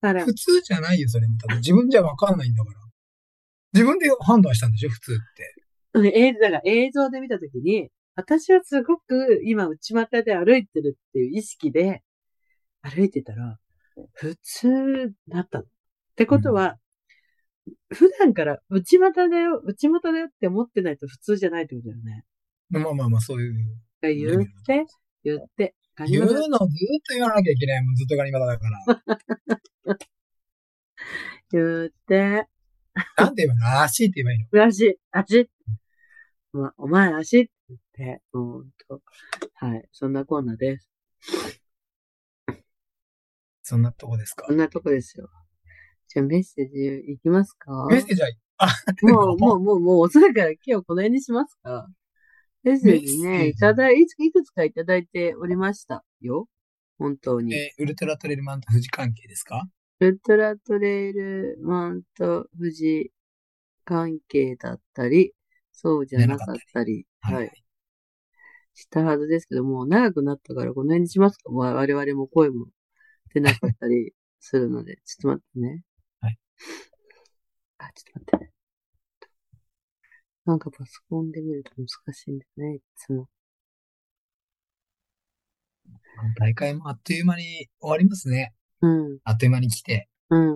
[0.00, 1.36] から普、通じゃないよ、それも。
[1.36, 2.78] だって自分じゃわかんないんだから。
[3.72, 5.54] 自分で判断したんでしょ、普通って。
[5.94, 12.02] うん映だから映像で見たときに、私はすごく今内股で歩いてるっていう意識で
[12.82, 13.58] 歩いてたら、
[14.12, 15.64] 普通だったの。
[15.64, 15.66] っ
[16.16, 16.76] てことは、
[17.90, 22.24] 普段から内股だよ、内股だよって思ってないと普通じゃないってことだよね。
[22.80, 23.54] まあまあまあ、そういう。
[24.02, 24.86] 言って、
[25.22, 25.74] 言って、
[26.08, 26.68] 言う股のずっ
[27.06, 28.66] と言わなきゃいけないもん、ずっとガニ股だか
[29.86, 29.98] ら。
[31.52, 32.48] 言って、
[33.18, 33.82] なんて言えばいいの？
[33.82, 34.46] 足って言えばいいの？
[34.64, 35.50] 足、足、
[36.52, 37.80] ま、お前足って言っ
[38.16, 39.02] て、ほんと。
[39.54, 40.90] はい、そんなコーナーです。
[43.62, 44.46] そんなとこですか？
[44.46, 45.28] こんなとこですよ。
[46.08, 47.86] じゃあメッセージいきますか？
[47.90, 48.28] メッセージは、
[48.58, 48.68] あ、
[49.02, 51.86] もう、もう、もう、もう遅いから今日この辺にしますか
[52.62, 56.48] メッセージね、いただい、いくつかいただいておりましたよ。
[56.98, 57.54] 本当に。
[57.54, 59.68] えーウルトラトレイルマンと富士関係ですか？
[60.00, 63.12] ウルトラトレイルマウント富士
[63.84, 65.32] 関係だったり、
[65.72, 67.50] そうじゃなかったり、はい。
[68.74, 71.52] したはずですけど、もう長くなったからこの辺にしますか？
[71.52, 72.66] わ我々も声も
[73.34, 75.84] 出なかったりするので、 ちょっと待ってね。
[76.20, 76.38] はい。
[77.78, 78.51] あ、ちょっと待って。
[80.44, 83.28] なんかパソコンで見ると難しいんだよね、いつも。
[86.38, 88.52] 大会もあっという間に終わりますね。
[88.80, 90.08] うん、あっという間に来て。
[90.30, 90.50] うん。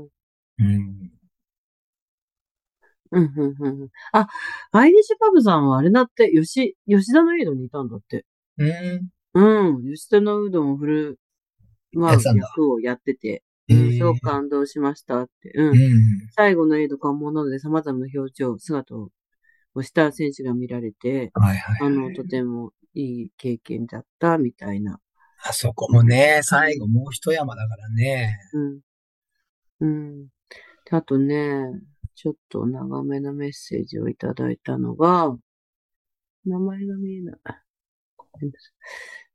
[0.59, 1.11] うん。
[3.13, 3.89] うん、うん、うんうん。
[4.13, 4.27] あ、
[4.73, 8.25] アイリッシュパブさんはあれだって、吉、吉田のエイドにいたんだって。
[8.59, 9.09] うん。
[9.35, 11.21] うん、吉田のうどんを振る、
[11.93, 15.53] まあ、役をやってて、えうん、ーすごく感動しましたって。
[15.55, 15.69] うん。
[15.69, 15.77] うん。
[16.35, 19.11] 最後のエイド関門などで様々な表情、姿を
[19.83, 21.87] した選手が見られて、はいはい、はい。
[21.89, 25.01] あの、とてもいい経験だった、みたいな。
[25.45, 28.39] あそこもね、最後もう一山だからね。
[28.53, 28.81] うん。
[29.81, 30.27] うん。
[30.27, 31.67] であとね、
[32.15, 35.37] ちょっと長めのメッセージをいただいたのが、
[36.47, 37.37] 名前が見えない。
[38.17, 38.73] ごめんなさい。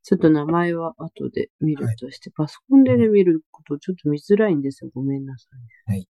[0.04, 4.92] ちょっと名前は後で見るとして、パソコンでね、見ることちょっと見づらいんですよ。
[4.94, 5.48] ごめんなさ
[5.88, 5.92] い。
[5.92, 6.10] はい。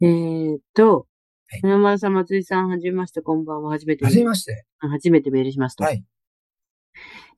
[0.00, 1.06] えーっと、
[1.48, 3.70] はい花丸さん、松井さん、はじめまして、こんばんは。
[3.70, 4.66] 初めて、はじめまして。
[4.78, 5.84] 初めてメールしますと。
[5.84, 6.04] はい。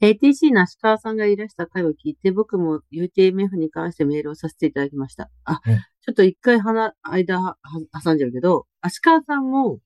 [0.01, 5.31] ATC の足川さんがいらした回を聞いて、僕も UTMF に関してメールをさせていただきました。
[5.45, 7.59] あ、うんちょっと一回はな、間は
[8.03, 9.79] 挟んじゃうけど、足川さんも、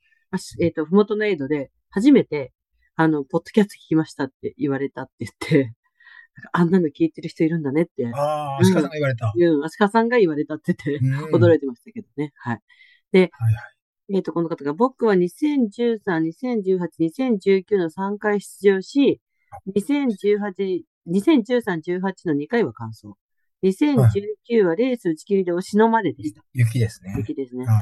[0.60, 2.52] えっ、と、ふもとのエイドで、初めて、
[2.94, 5.32] あの、ポッドキャスト聞きましたって言われたって言っ
[5.64, 5.74] て、
[6.52, 9.32] あんなの聞いてる人いるんだねって、ああ、足利さんが言われた。
[9.34, 12.32] うん、足川さんが言われたって言って、うん驚いてましたけどね。
[12.36, 12.60] はい。
[13.10, 13.71] で、はいはい。
[14.14, 19.20] えっ、と、この方が、僕は2013、2018、2019の3回出場し、
[19.74, 23.08] 2018、2013、18の2回は完走。
[23.62, 26.42] 2019はレース打ち切りで押しのまででした。
[26.52, 27.14] 雪ですね。
[27.16, 27.64] 雪ですね。
[27.64, 27.72] は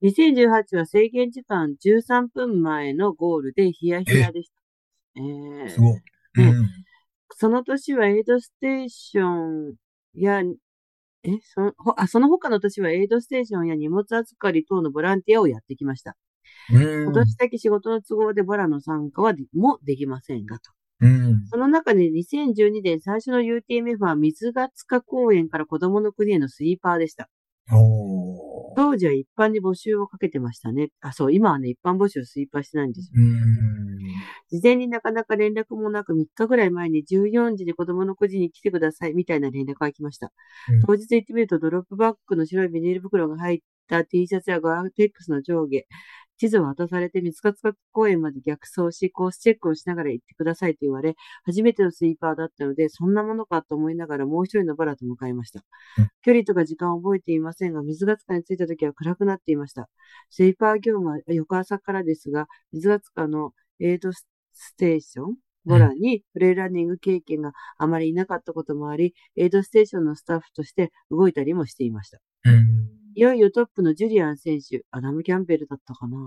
[0.00, 0.08] い。
[0.08, 4.62] 2018は制限時間13分前のゴールでヒヤヒヤでした。
[5.16, 5.20] え？
[5.20, 5.92] ーすごい。
[5.92, 6.00] ね
[6.36, 6.68] うん。
[7.30, 9.74] その年はエイドステーション
[10.14, 10.42] や、
[11.26, 16.16] え、その、ほあ、その他の年はエイドステーションや荷物預かり等のボランティアをやってきました。
[16.72, 20.72] うん今年だけ仕事の都合でボラの参加はでもできませんがと。
[21.00, 21.46] うん。
[21.48, 27.28] その中で2012年最初の UTMF は水ヶ塚公園から子供の国へのスイーパーでした。
[28.76, 30.90] 当時は一般に募集をかけてましたね。
[31.00, 33.12] あ、そう、今はね、一般募集スイーパーしてないんですよ。
[33.16, 33.96] うん。
[34.50, 40.30] 事前になかなか連絡もなく3日ぐらい前に14時に子供の9時に来てくださいみたいな連絡が来ました。
[40.68, 43.58] うん当日行ってみるとドロップバッグの白いビニール袋が入っ
[43.88, 45.86] た T シャツやゴアテックスの上下、
[46.38, 55.64] 地図を渡されて三塚塚公園まで逆走し、コースチェックをしながら行ってくださいと言われ、初めてのスイーパーだったので、そんなものかと思いながらもう一人のバラと向かいました
[55.98, 56.08] うん。
[56.22, 59.88] 距離とか時間を覚えていませんが、水ヶ塚に着いた時は暗くなっていました。
[60.30, 64.26] スイーパー業務は翌朝からですが、水ヶ塚のエイドス
[64.76, 65.36] テーション
[65.66, 72.18] ボラにトレイルランニング経験があまりいなかったこともあり、エイドステーションのスタッフとして動いたりもしていました。
[72.44, 72.95] うん。
[73.16, 76.18] いよいよトップのジュリアン選手、アダム・キャンベルだったかな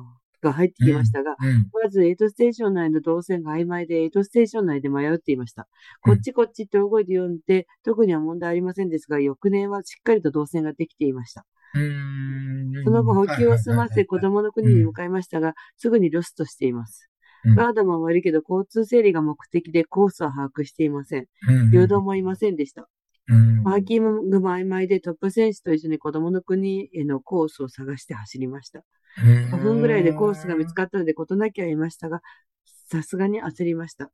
[0.41, 1.70] が入ってきましたが、うん。
[1.84, 5.68] まずエイドステーション内の動線が曖昧で、エイドステーション内で迷っていました。
[6.02, 11.45] こっちこっちって大声で呼んで、特には問題ありませんですが、翌年はしっかりと動線ができていました。
[11.76, 12.72] うん。
[12.84, 17.06] その後補給を済ませ、こどもの国に向かいましたが、すぐにロストしています。
[17.06, 17.20] うん
[17.56, 21.28] ガードマンは悪いけど、交通整理が目的でコースは把握していません。
[21.72, 22.90] 誘導もいませんでした。
[23.30, 23.64] うん。
[23.64, 28.84] パーキングも曖昧でトップ選手と一緒に子供の国へのコースを探して走りました。
[29.51, 32.22] 5分ぐらいでコースが見つかったので事なきゃいましたが、
[32.91, 34.11] さすがに焦りました。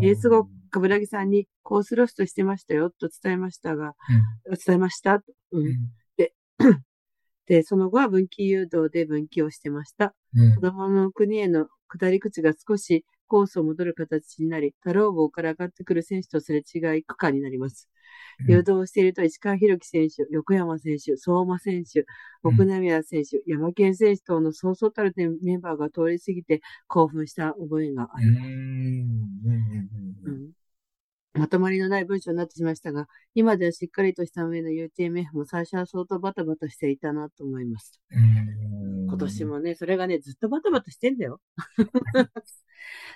[0.00, 3.94] レース後、かぶらぎさんにコースロストしてましたよと伝えましたが、
[4.66, 5.14] 伝えました。
[5.16, 5.90] ううんん。
[7.46, 10.14] で、その後は分岐誘導で分岐をしてました。
[10.34, 17.88] うん子供の国への下り口が少しコースを戻る形になり、太郎棒から上がってくる選手とすれ違い区間になります。
[18.46, 22.02] 誘導していると石川博樹選手、横山選手、相馬選手、う
[22.50, 22.54] ん。
[22.54, 25.12] 奥宮選手、山県選手等のそうそうたる
[25.42, 28.24] メンバーが通り過ぎて興奮した覚えがあうん。
[28.24, 28.50] ります。
[30.24, 30.63] うん。
[31.34, 38.00] うんまとまりのない文章になってしまいましたが、今ではしっかりとした上の UTMF も最初は相当バタバタしていたなと思います。
[38.10, 39.06] うん。
[39.08, 39.44] 今年。
[39.44, 41.40] もね、それがね、ずっとバタバタしてんだよ。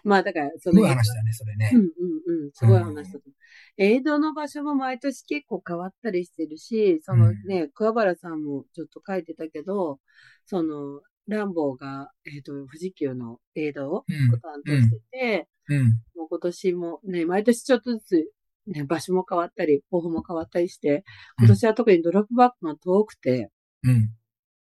[0.04, 1.80] まあだから、そすのごい話だね、それねうん。
[1.80, 3.30] うんうん、すごい話だと。
[3.76, 10.00] 映像の場所も毎年結構変わったりしてるし、そのね、桑原さんもちょっと書いてたけど、
[10.44, 15.84] その、ランボーが、えっ、と、富士急の映像をうん担当してて、うん。
[16.16, 18.30] もう今年もね、毎年ちょっとずつ、
[18.66, 21.04] ね、場所も変わったり、方法も変わったりして、
[21.38, 23.50] 今年は特にドロップバックが遠くて、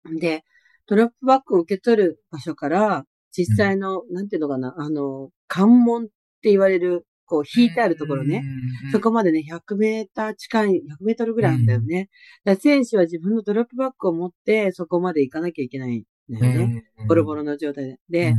[0.05, 0.19] うん。
[0.19, 0.45] で、
[0.87, 8.43] ドロップバックを受け取る場所から、実際の、なんていうのかな、あの、関門って言われる、こう、引いてあるところね。
[8.85, 8.93] うん。
[8.93, 12.09] そこまでね、100メーター近い、100メートルぐらいあるんだよね。
[12.45, 16.85] だ選手は自分のドロップバッグを持って、そこまで行かなきゃいけないんだよね。
[16.99, 17.07] うん。
[17.07, 17.99] ボロボロの状態で。
[18.09, 18.37] で、うん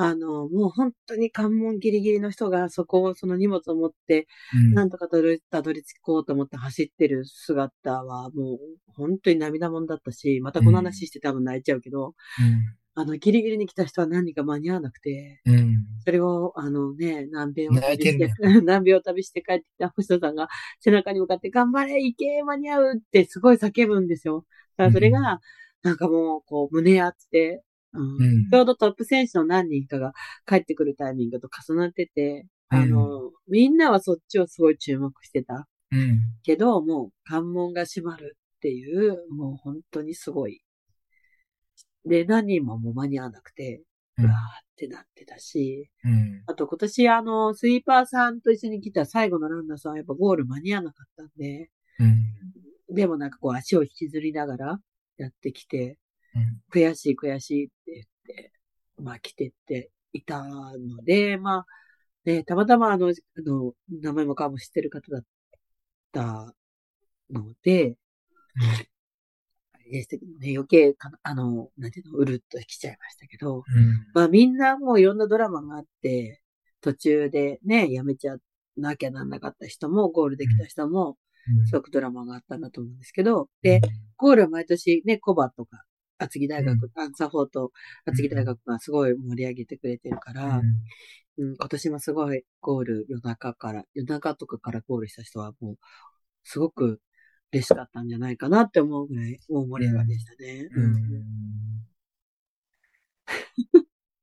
[0.00, 8.58] あの、もう本当に関門ギリギリの人がそこを、その荷物を持って、うんなんとかたどり着こうと思って走ってる姿は、もう
[8.94, 12.14] 本当に涙もんだったし、またこの話して多分泣いちゃうけど、
[12.94, 15.54] あの、ギリギリに来た人は何人か間に合わなくて、うん。
[15.54, 15.84] うん。
[16.04, 18.12] それを、あのね、南米を泣いて
[18.62, 24.46] 南米を旅して帰ってきた星野さんが背中に向かって頑張れ、行け、間に合うってすごい叫ぶんですよ。
[24.76, 25.40] だからそれが、
[25.82, 30.12] なんかもう、こう、胸熱で、うんうんちょうどトップ選手の何人かが
[30.46, 35.66] 帰ってくるタイミングと重なってて、あの、みんなはそっちをすごい注目してた。
[35.90, 36.20] うん。
[36.42, 40.60] けど、もう関門が閉まるっていう、もう本当にすごい。
[42.04, 43.82] で、何人ももう間に合わなくて、
[44.18, 44.38] ううんわーっ
[44.76, 46.42] てなってたし、うん。
[46.46, 52.04] あと今年あの、スイーパーさんと一緒に来た最後のランナーさんはやっぱゴール間に合わなかったんで、う
[52.92, 52.94] ん。
[52.94, 54.80] でもなんかこう足を引きずりながら
[55.18, 55.98] やってきて、
[56.34, 58.52] うん悔しい悔しいって言って、
[59.02, 61.66] まあ来てっていたので、まあ、
[62.24, 65.24] ね、たまたまあの、あの、名前も顔も知ってる方だっ
[66.12, 66.54] た
[67.30, 67.96] ので、
[69.72, 73.64] あれでしたけどね、余計かな、あの、なんていうの、うるっと来ちゃいましたけど、うん。
[74.14, 76.42] まあみんなもういろんなドラマがあって、
[76.80, 78.36] 途中でね、やめちゃ
[78.76, 81.16] なきゃなんなかった人も、ゴールできた人も、
[81.66, 83.80] すごくドラマがあったんだと思うんですけど、で、
[84.16, 85.84] ゴールは毎年ね、コバとか、
[86.18, 87.72] 厚木大学、アンサフォーと
[88.04, 90.62] 厚木大学がすごい盛り上げてくれてるから、
[91.38, 95.78] うん、今年もすごいゴール夜中から、夜中とかからゴールした人はもう、
[96.44, 97.00] すごく、
[97.50, 100.68] 嬉しかったんじゃないかなって思うぐらい、大盛り上がりでしたね。
[100.70, 100.94] うん。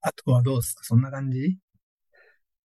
[0.02, 0.84] あとはどうですか？
[0.84, 1.58] そんな感じ？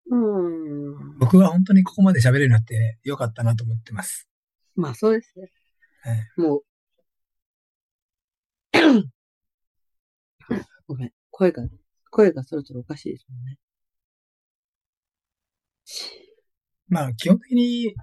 [0.10, 1.18] うん。
[1.18, 4.30] 僕は本当にここまで喋れるようになってよかったなと思ってます。
[4.76, 5.50] まあそうですね。
[6.02, 6.64] はいもう。
[10.88, 11.14] ごめん。
[11.32, 11.64] 声が、
[12.12, 13.58] 声がそろそろおかしいですもんね。
[16.88, 17.96] まあ、基本的に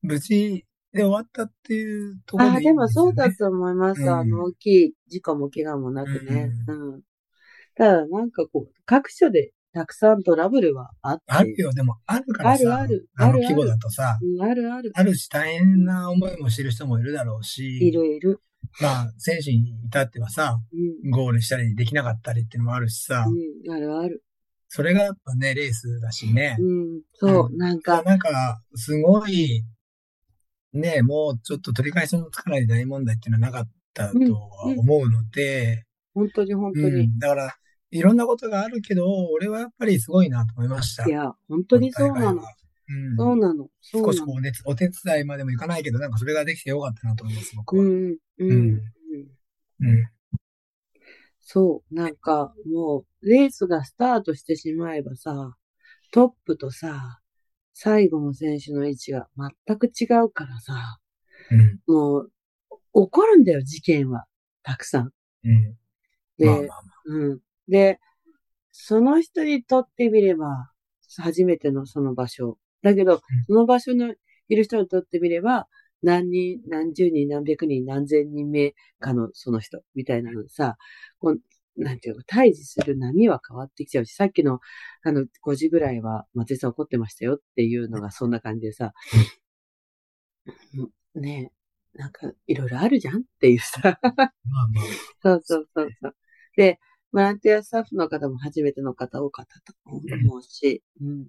[0.00, 4.02] 無事で終わったっていうところああ、でもでいいんですよねそうだと思います。
[4.02, 6.50] うんあの、大きい事故も怪我もなくね。
[6.66, 7.02] ううん。
[7.74, 11.22] ただ、なんかこう、各所でたくさんトラブルはあって。
[11.28, 14.92] あるよ、でもあるからさ、あるあるあの規模だとさ、うん、あるある。
[14.94, 18.40] あるし大変な思いもしてる人もいるだろうし、いるいる。
[18.80, 21.10] まあ、選手に至ってはさ、うん。
[21.10, 24.22] ゴールしたりできなかったりっていうのもあるしさ、うん、あるある。
[24.68, 26.56] それがやっぱね、レースだしね。
[26.58, 29.64] うん、そう、うんなんか、なんか、すごい、
[30.72, 35.84] ね、もうちょっと取り返しのつかない大問題っていうのはなかったとは思うので、
[36.14, 37.08] 本当に本当うに。
[37.08, 37.54] ん、だから、
[37.92, 41.06] いろんなことがあるけど、俺はやっぱりすごいなと思いました。
[41.06, 42.42] いや、本当にそうなの
[42.88, 43.68] うん、そうなの。
[43.80, 47.82] 少しこう、ね、お手伝いまでもいかないけど、なんかそれができてよかったなと思います、僕は。
[47.82, 48.80] うん、うん、ううんん。
[49.80, 50.04] うん。
[51.40, 55.54] そう、なんか、もう、レースがスタートしてしまえばさ、
[56.10, 57.20] トップとさ、
[57.74, 59.28] 最後の選手の位置が
[59.66, 60.98] 全く違うからさ、
[61.50, 61.80] うん。
[61.86, 62.32] もう、
[62.94, 64.24] 起こるんだよ、事件は。
[64.62, 65.10] たくさん。
[65.44, 65.76] うん。
[66.38, 66.82] で、まあまあまあ。
[67.06, 67.40] うん。
[67.68, 67.98] で、
[68.72, 70.70] その人にとってみれば、
[71.18, 72.58] 初めてのその場所。
[72.82, 74.14] だけど、その場所に
[74.48, 75.68] いる人にとってみれば、
[76.02, 80.76] 何人、何十人、何百人、何千人目かのその人、みたいなのでさ、
[81.18, 81.40] こう、
[81.76, 84.60] なんていうの、対峙する波は変わってきちゃうし、さっきの、
[85.04, 88.92] あの、5時ぐらいは松井さん怒ってましたよっていうのがそんな感じでさ、
[90.74, 90.82] う
[91.18, 91.52] んね
[91.94, 94.32] え、なんか、いろいろあるじゃんっていうさ、まあまあ。
[95.22, 96.16] そうそうそうそう。
[96.56, 96.78] で、
[97.12, 101.26] ボランティアスタッフの方も初めての方多かったと思うし、うん。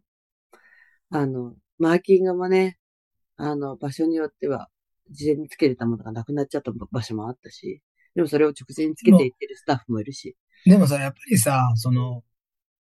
[1.09, 2.77] あの、マーキングもね、
[3.35, 4.69] あの、場所によっては、
[5.11, 7.81] 事前につけてたものがなくなっちゃった場所もあったし、
[8.15, 10.37] でもそれを直前につけていってるスタッフもいるし。
[10.65, 12.23] でもさ、やっぱりさ、その、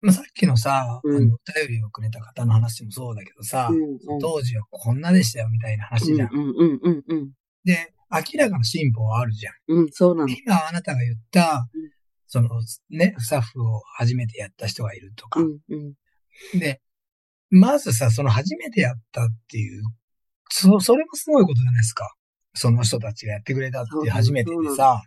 [0.02, 4.20] まあ、さっきのさ、うんあの、お便りをくれた方の話もそうだけどさ、うん、うん。
[4.20, 6.30] 当時はこんなでしたよみたいな話じゃん。
[6.34, 7.32] うん、うん、うん、うん。
[7.64, 9.53] で、明らかな進歩はあるじゃん。
[9.68, 10.30] うん、そうなの。
[10.30, 11.90] 今あなたが言ったうん、
[12.34, 12.49] その
[12.89, 15.39] ね、スタッフを初めてやった人がいるとか。
[15.39, 15.76] うん、う
[16.55, 16.60] ん。
[16.60, 16.81] で、
[17.51, 19.84] まずさ、その初めてやったっていう、
[20.49, 22.11] そ、それもすごいことじゃないですか。
[22.55, 25.03] その人たちがやってくれたっていう初めてでさ。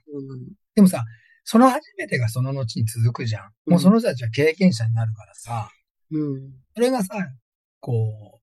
[0.76, 1.02] でもさ、
[1.42, 3.50] その初めてがその後に続くじゃん。
[3.66, 5.68] もうその人たちは経験者になるからさ、
[6.12, 6.52] うん。
[6.76, 7.16] それがさ、
[7.80, 8.40] こう、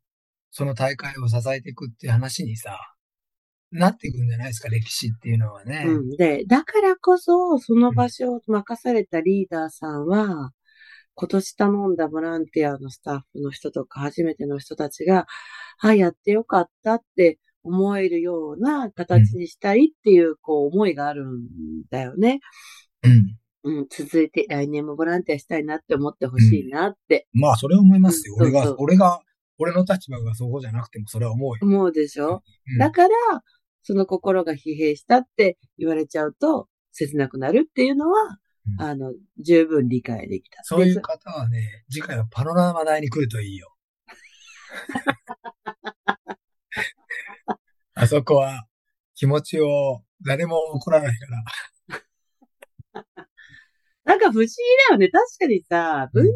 [0.51, 2.77] その大会を支えていくっていう話にさ、
[3.73, 5.83] なっていくんじゃないですか、歴史っていうのはね。
[5.87, 6.09] うん。
[6.11, 10.51] で、だからこそ、その場所を任されたリーダーさんは、
[11.15, 15.27] 今年頼んだボランティアのスタッフの人とか、初めての人たちが、
[15.79, 21.41] あ、やってよかったって思えるような形にしたいっていう、こう、思いがあるん
[21.89, 22.39] だよね。
[23.03, 23.37] うん。
[23.65, 28.35] うん、続いて来年もボランティアしたいなって思ってほしいなってまあ、それは思いますよ。
[28.37, 29.21] 俺が俺が、
[29.57, 31.59] 俺の立場がそこじゃなくてもそれは思うよ。
[31.61, 32.43] 思うでしょ？
[32.67, 33.09] うんだから、
[33.83, 38.37] その心が疲弊したって言われちゃうと、切なくなるっていうのは、
[38.79, 40.63] うんあの、十分理解できた。
[40.63, 43.75] そういうで方はね、次回はパノラマ台に来るといいよ。
[47.95, 48.65] あそこは
[49.15, 51.43] 気持ちを誰も怒らないから。
[54.05, 54.47] なんか不思議
[54.89, 55.07] だよね。
[55.09, 56.31] 確かにさ、うん分岐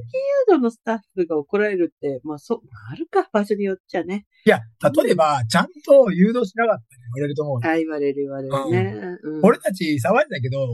[0.50, 2.60] 誘導のスタッフが怒られるって、まあそう、
[2.92, 4.26] あるか、場所によっちゃね。
[4.46, 4.62] いや、
[5.04, 6.82] 例えば、ちゃんと誘導しなかったら
[7.16, 7.70] 言われると思うよ。
[7.70, 9.18] あ、言われる言われるね。
[9.24, 9.42] うん。
[9.44, 10.66] 俺たち騒いだけど、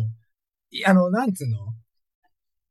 [0.72, 1.58] いあの、なんつうの？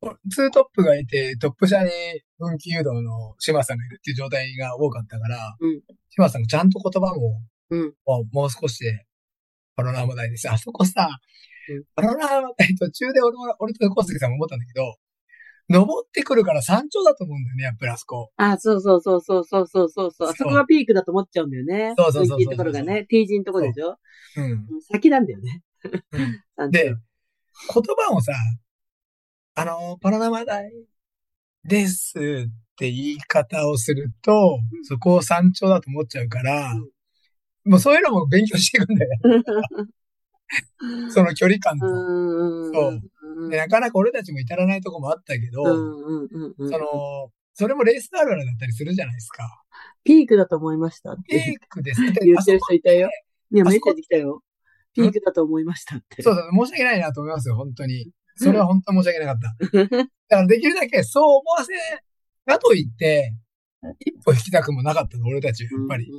[0.04, 1.90] おツートップがいて、トップ車に
[2.38, 5.80] 分岐誘導の島さんがいるっていう状態が多かったから、うん
[6.10, 7.40] 島さんがちゃんと言葉も、
[7.70, 7.94] うん
[8.32, 9.06] もう少しで、
[9.76, 10.50] パノラマ台です。
[10.50, 11.08] あそこさ、
[11.70, 14.96] うんパノラマ台途中で俺も、俺と小杉さんも思ったんだけど、
[15.68, 18.30] 登ってくるから山頂だと思うんだよね、やっぱりあそこ。
[18.36, 20.28] あ、そうそうそうそうそうそうそうそう。
[20.28, 21.94] あそこがピークだと思っちゃうんだよね。
[21.96, 23.06] そうそうそうそう分岐のところがね。
[23.08, 23.96] T 字のところでしょ
[24.36, 24.44] うん。
[24.44, 25.62] うん先なんだよね。
[26.58, 26.96] うん で、言
[27.72, 28.32] 葉をさ、
[29.54, 30.70] あの、パノラマ台
[31.64, 32.20] ですっ
[32.76, 36.88] て言い方をすると、うんそこを山頂だと思っちゃうから、うん
[37.64, 39.42] もうそういうのも勉強していくんだよね。
[41.10, 41.86] その距離感と。
[41.86, 49.44] うんそううんでなかなか俺たちも至らないとこもあったけど、その、それもレースあるあるだったりするじゃないですか。
[50.04, 52.00] ピークだと思いましたっピてークです。
[52.00, 53.10] で 言ってる人いたよ。
[53.50, 54.42] いや、あそこメッセージ来たよ。
[54.94, 56.22] ピークだと思いましたって。
[56.22, 58.10] そうそう、申し訳ないなと思いますよ、本当に。
[58.36, 59.78] それは本当申し訳なかった。
[59.78, 61.72] だからできるだけそう思わせ、
[62.46, 63.34] かといって、
[64.00, 66.10] 一歩引きたくもなかったの、俺たち、やっぱり。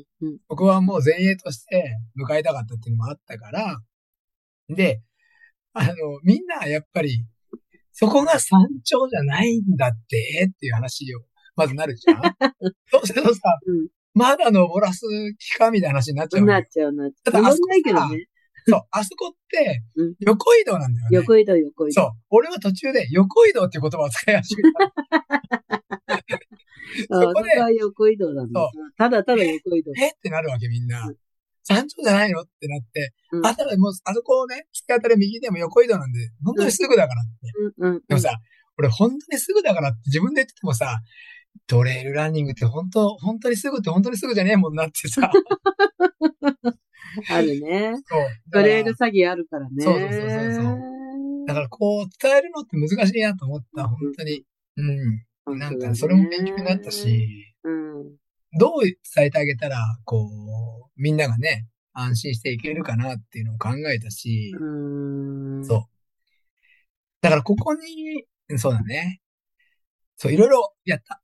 [0.47, 3.80] 僕はもう前衛として迎えたかったっていうのもあったから、
[4.69, 5.02] で、
[5.73, 7.26] あの、みんなやっぱり、
[7.91, 11.19] そこが山頂じゃないんだって、っていう話を、
[11.56, 12.22] まずなるじゃん
[12.90, 15.06] そうするとさ、うんまだ登らす
[15.40, 17.31] 気かみたいな話になっちゃうなっちゃう、なっちゃう。
[17.31, 18.27] ただあそこ登んないけどね。
[18.68, 21.18] そう、あそこってうん、横移動なんだよね。
[21.18, 22.02] 横移動、横移動。
[22.02, 22.11] そう。
[22.30, 24.94] 俺は途中で横移動っていう言葉を使い始めた。
[27.10, 28.69] あそこでは横移動なんだそ。
[28.98, 29.91] ただただ横移動。
[29.98, 31.15] えってなるわけみんなうん。
[31.64, 32.41] 山頂じゃないの？
[32.41, 37.31] ってなって、うんあ、ただもう、あそこをね、突き当たり右でも横移動なんで、本当にすぐだからって。
[37.77, 38.02] うんうん。
[38.07, 38.31] でもさ、
[38.77, 40.99] 俺本当にすぐだからって自分で言っててもさ、
[41.68, 45.31] トレイルランニングって本当、本当にすぐって本当にすぐじゃねえもんなってさ。
[47.30, 47.94] あるね。
[48.07, 48.26] そう。
[48.52, 49.84] トレイル詐欺あるからね。
[49.84, 54.44] そうそうそうそうそうだからこう、伝えるのって難しいなと思った、本当に。
[54.77, 55.60] うん。
[55.60, 56.90] なんか、それも勉強になった。
[56.90, 58.15] し、うん。
[58.60, 65.66] どう伝えてあげたら、こう、みんながね、安心していけるかなっていうのを考えたし、うん。
[65.66, 65.84] そう。
[67.22, 68.26] だからここに、
[68.58, 69.22] そうだね。
[70.18, 71.22] そう、いろいろやった。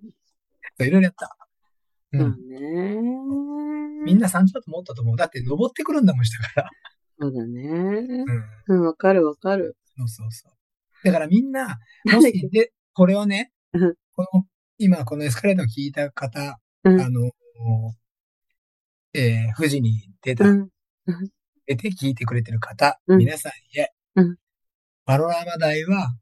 [0.78, 1.36] そう、いろいろやった。
[2.12, 2.18] う。
[2.18, 4.04] そうんね。
[4.04, 5.16] みんな山頂だと思ったと思う。
[5.16, 6.70] だって登ってくるんだもん、下から。
[7.20, 7.60] そうだね。
[8.68, 8.78] うん。
[8.78, 9.76] うん、わかるわかる。
[9.96, 10.52] そうそうそう。
[11.04, 14.46] だからみんな、もし、で、これをねうん、この、
[14.78, 17.00] 今このエスカレーターを聞いた方、うん。
[17.00, 17.32] あの、
[19.12, 20.68] えー、富士に出た、うん。
[21.66, 23.18] 出て聞いてくれてる方、うん。
[23.18, 24.36] 皆さんへ、うん。
[25.04, 26.14] パロラマ台は、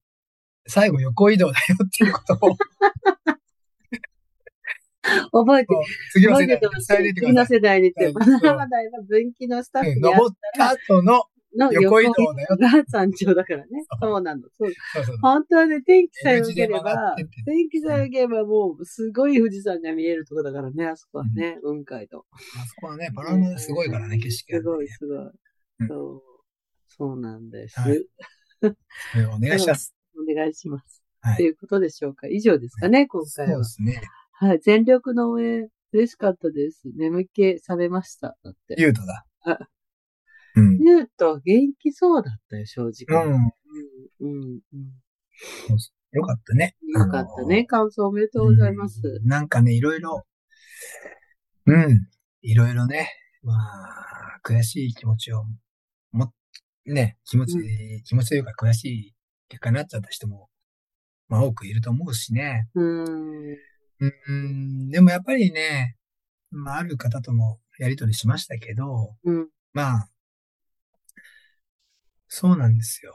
[0.66, 2.56] 最後横移動だよっていうことを、
[5.44, 5.74] 覚えて、
[6.12, 7.44] 次の世代に次の。
[7.44, 11.24] 世代にって、はいバナナマダイは分岐のスタッフうん登った後の、
[11.56, 13.66] の横移動だよが山頂だからね。
[14.00, 14.42] そうそうなの。
[14.56, 22.26] そうそうそう本当はね、天気さえ良ければ天気さえ良ければもう、すごい富士山が見えるとこだからね、あそこはね、雲海と。
[22.32, 25.18] あそこはね、パロラマ台すごいからね、景色が、すごい、すごい。
[25.18, 26.22] うんそう。
[26.88, 27.76] そうなんです。
[28.60, 29.94] お願いします。
[30.18, 31.02] お願いします。
[31.20, 32.28] はいということでしょうか。
[32.28, 33.58] 以上ですかね、今そう回は。
[33.60, 34.00] ですね。
[34.32, 34.60] はい。
[34.60, 36.82] 全力の応援、嬉しかったです。
[36.96, 38.36] 眠気覚めました。
[38.44, 38.76] だって。
[38.78, 39.58] ゆうとだあ。
[40.56, 40.78] うん。
[40.78, 43.24] 言うと元気そうだったよ、正直。
[43.24, 43.34] うん。
[43.34, 43.42] うん。
[44.20, 44.60] うん。
[44.72, 44.92] うん。
[46.12, 46.74] よかったね。
[46.94, 47.64] よかったね。
[47.64, 49.00] 感想おめでとうございます。
[49.04, 50.26] うんなんかね、いろいろ、
[51.66, 52.08] うん。
[52.42, 53.10] いろいろね、
[53.42, 55.44] まあ、悔しい気持ちを、
[56.12, 56.32] も、
[56.86, 57.62] ね、気持ち、う
[58.04, 59.14] 気持ちというか悔しい
[59.48, 60.48] 結果になっちゃった人も、
[61.28, 62.68] まあ多くいると思うしね。
[62.74, 63.56] うん。
[63.98, 65.96] うん、でもやっぱりね、
[66.50, 69.48] まあある方ともやりとりしましたけど、うん。
[69.72, 70.08] まあ、
[72.28, 73.14] そうなんですよ。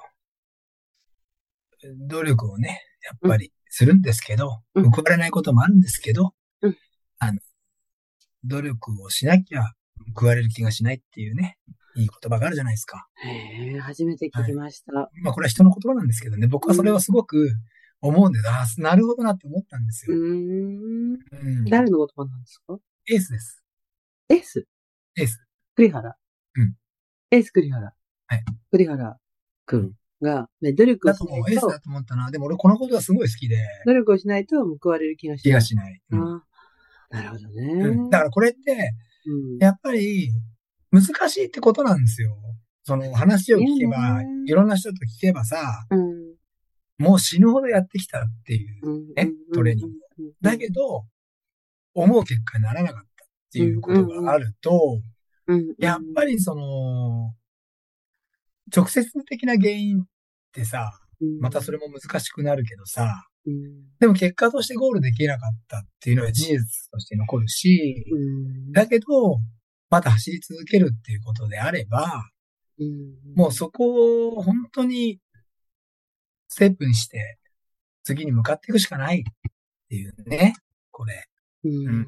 [2.07, 6.77] 努力をね、やっぱりするんですけど、うん報われないこともあるんですけど、うん
[7.19, 7.39] あの、
[8.43, 9.63] 努力をしなきゃ
[10.15, 11.57] 報われる気がしないっていうね、
[11.95, 13.07] いい言葉があるじゃないですか。
[13.23, 14.93] へえ、初めて聞きました。
[14.93, 17.51] まあこれは人の言葉なんですけどね、僕はそれはすごく
[17.99, 20.15] 思うんで、ああ、なるほどなって思ったんですよ。
[20.15, 20.19] ん。
[20.19, 22.77] うん誰の言葉なんですか？
[23.09, 23.63] エースです。
[24.29, 24.65] エース？
[25.17, 25.43] エース。
[25.75, 26.15] 栗原。
[26.55, 26.75] うん。
[27.31, 27.93] エース栗原。
[28.31, 28.43] はい。
[28.71, 29.17] 栗原
[29.65, 29.91] くん
[30.21, 31.39] が、ね、努力をしだと思う。
[31.39, 32.31] エないとースだ、と思ったな。
[32.31, 35.51] でも俺このことがすごい好きで、努力をしないと報われる気がしない。
[35.51, 36.01] 気がしない。
[36.11, 36.41] うん
[37.09, 38.09] なるほどうんね。
[38.09, 38.93] だからこれって、
[39.25, 40.31] うんやっぱり、
[40.91, 42.37] 難しいってことなんですよ。
[42.83, 46.31] その話を聞けばいいね、いろんな人と聞けばさ、うん。
[46.97, 48.89] もう死ぬほどやってきたっていう。
[48.89, 49.93] うんねトレーニング。
[50.19, 51.05] うんだけど、
[51.93, 55.01] 思う結果にならなかったっていうことがあると、
[55.47, 57.33] うんやっぱりその、
[58.75, 60.05] 直接的な原因っ
[60.53, 60.91] てさ、
[61.39, 63.97] またそれも難しくなるけどさ、うん。
[63.99, 66.59] でも結果としてゴールできなかったっていうのは事実
[66.91, 68.71] として残るし、うん。
[68.71, 69.05] だけど、
[69.89, 72.29] また走り続けるっていうことであれば、
[72.79, 73.35] うん。
[73.35, 75.19] もうそこを本当に
[76.47, 77.37] ステップにして
[78.03, 79.23] 次に向かっていくしかないっ
[79.89, 80.53] ていうね、
[80.91, 81.25] これ。
[81.63, 82.07] うん。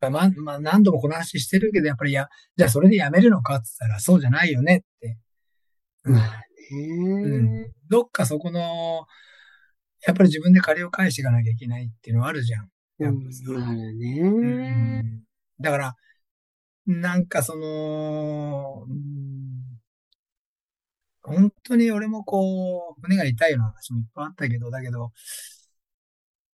[0.00, 5.18] まあ、まあ、何度もこの話してるけど、やっぱりや、じゃあそれでやめるのかって言ったらそうじゃないよねって。
[6.06, 9.06] うんまあねどっかそこの、
[10.06, 12.68] やっぱり自分で借りを返していかなきゃいけないっていうのはあるじゃん。
[12.98, 15.00] やっぱさうんなるうね。
[15.02, 15.22] ん。
[15.60, 15.94] だから、
[16.86, 19.76] なんかその、うん。
[21.22, 25.12] 本当に俺もこう、胸が痛いような話もいっぱいあったけど、だけど、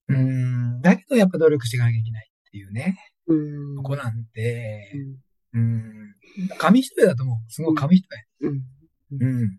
[0.08, 3.76] うん、だけどやっぱ努力していかなきゃいけないっていうね、うん。
[3.76, 4.92] とこなんで、
[5.52, 6.14] うん。
[6.58, 7.36] 紙一重だと思う。
[7.50, 8.06] すごい紙一
[8.40, 8.62] うん。
[9.12, 9.26] 重。
[9.26, 9.58] うん。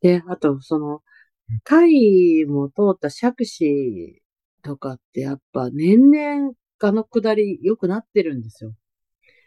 [0.00, 1.02] で、あと、その
[1.50, 4.22] うん、貝も通った杓子
[4.62, 6.52] とかってやっぱ年々
[6.84, 8.74] あの下り良くなってるんですよ。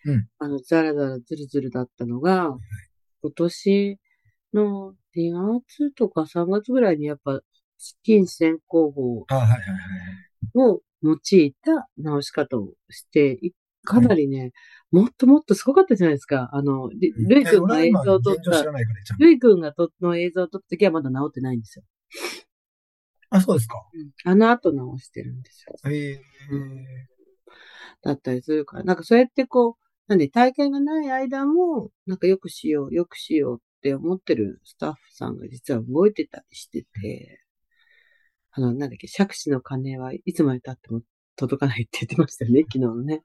[0.06, 0.28] うん。
[0.40, 2.56] あの、ザラザラズルズルだったのが、
[3.22, 4.00] 今年
[4.54, 7.42] の2月とか3月ぐらいにやっぱ、
[8.04, 9.26] 金線工法。
[10.56, 13.52] を用いた直し方をして、い
[13.84, 14.52] かなりね、
[14.92, 16.50] もっともっとすごかったじゃないですか。
[16.54, 18.64] あの、ルルイ君が映像を撮った。
[19.20, 21.86] ルイ君がとの映像を撮った時はまだ直ってないんですよ。
[23.30, 23.82] あ、そうですか。
[24.26, 25.92] あの後直してるんですよ。
[25.92, 26.22] ええ
[28.02, 37.42] だったりするから、なんかそうやってこう、なんで大会がない間も、なんかよくしよう、よくしようって思ってるスタッフさんが実は動いてたりしてて、
[38.52, 41.02] あの、なんだっけ、杓子の鐘はいつまで経っても
[41.36, 43.22] 届かないって言ってましたよね、昨日のね。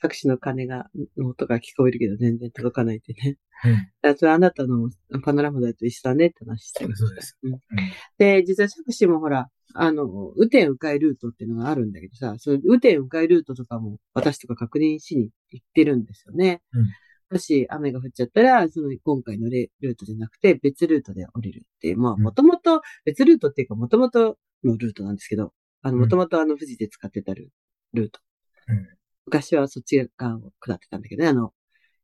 [0.00, 3.36] 杓子の鐘が、の音が聞こえるけど全然届かないってね。
[4.04, 4.16] うん。
[4.16, 4.90] それあなたの
[5.22, 7.38] パノラマだと一緒だねって話してそうです、そうです。
[7.42, 7.60] うんうん
[8.18, 16.62] で、実は杓子もほら、あの、雨天迂回ルートっていうのがあるんだけどさ、その雨天迂回ルートとかも私とか確認しに行ってるんですよね。
[16.72, 16.86] うん
[17.28, 25.52] もし雨が降っちゃったら、その今回のレルートじゃなくて別ルートで降りるっていう、まあうんもともと別ルートっていうかもともとのルートなんですけど、
[25.82, 27.50] あの、うんもともとあの富士で使ってたル
[27.94, 28.20] ルート。
[29.26, 31.52] うん昔はそっち側を下ってたんだけどね、あの、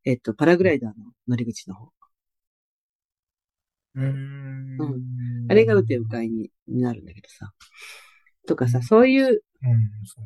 [0.04, 1.92] えっと、パラグライダーの乗り口の方。
[3.94, 7.52] うーんうあれが雨天迂回になるんだけどさ。
[8.46, 9.40] とかさ、うんそういううん、
[10.06, 10.20] そ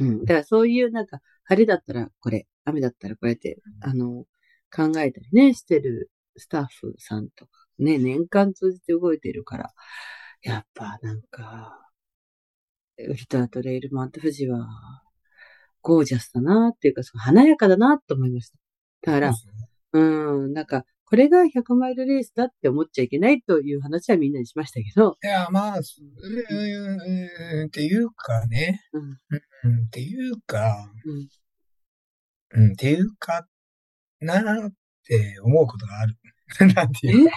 [0.00, 0.24] ううん。
[0.24, 4.24] だからそういうなんか、晴れだったらこれ、雨だったらこれって、あの、
[4.74, 9.72] 考えたりね、してるスタッフさんとか、ね、年間通じて動いてるから、
[10.42, 11.90] やっぱなんか、
[12.98, 14.68] ウルトラトレイルマント富士は、
[15.82, 18.58] ゴージャスだなっていうか、その華やかだなと思いました。
[19.02, 19.48] だから、そ
[19.92, 20.00] う
[20.48, 28.80] ん、なんか、これが100マイルレースだって思っちゃいけないという話はみんなにしましたけど、いや、まあ、すうーん、っていうかね。
[28.92, 30.88] うん、うん、っていうか、
[32.54, 32.62] うん。
[32.62, 33.46] うん、っていうか、
[34.20, 34.72] なーっ
[35.04, 36.16] て思うことがある。
[36.74, 37.30] なんてえいうか。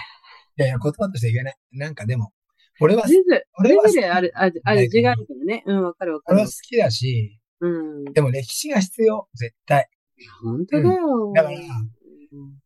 [0.56, 1.56] いやいや、言葉として言えない。
[1.72, 2.32] なんかでも、
[2.80, 3.04] 俺は、
[3.58, 3.76] 俺
[4.08, 5.64] ある、ある、ある、違うけどね。
[5.66, 6.52] うん、わかるわかる俺は好。
[6.62, 8.04] きだし、うん。
[8.12, 9.88] でも歴史が必要、絶対。
[10.42, 11.32] 本当だよ。
[11.34, 12.64] だからうん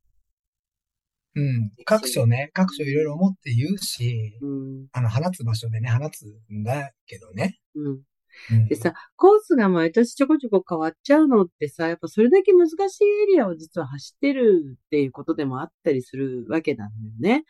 [1.35, 4.86] うん、各所ね、各所いろいろ思って言うし、うん。
[4.93, 7.59] あの、放つ場所でね、放つんだけどね。
[7.77, 8.01] うん。
[8.51, 17.44] うん、でさ、コースが毎年ちょこちょこ変わっちゃうのってさ、やっぱそれだけ難しいエリアを実は走ってるっていうことでもあったりするわけなのよね。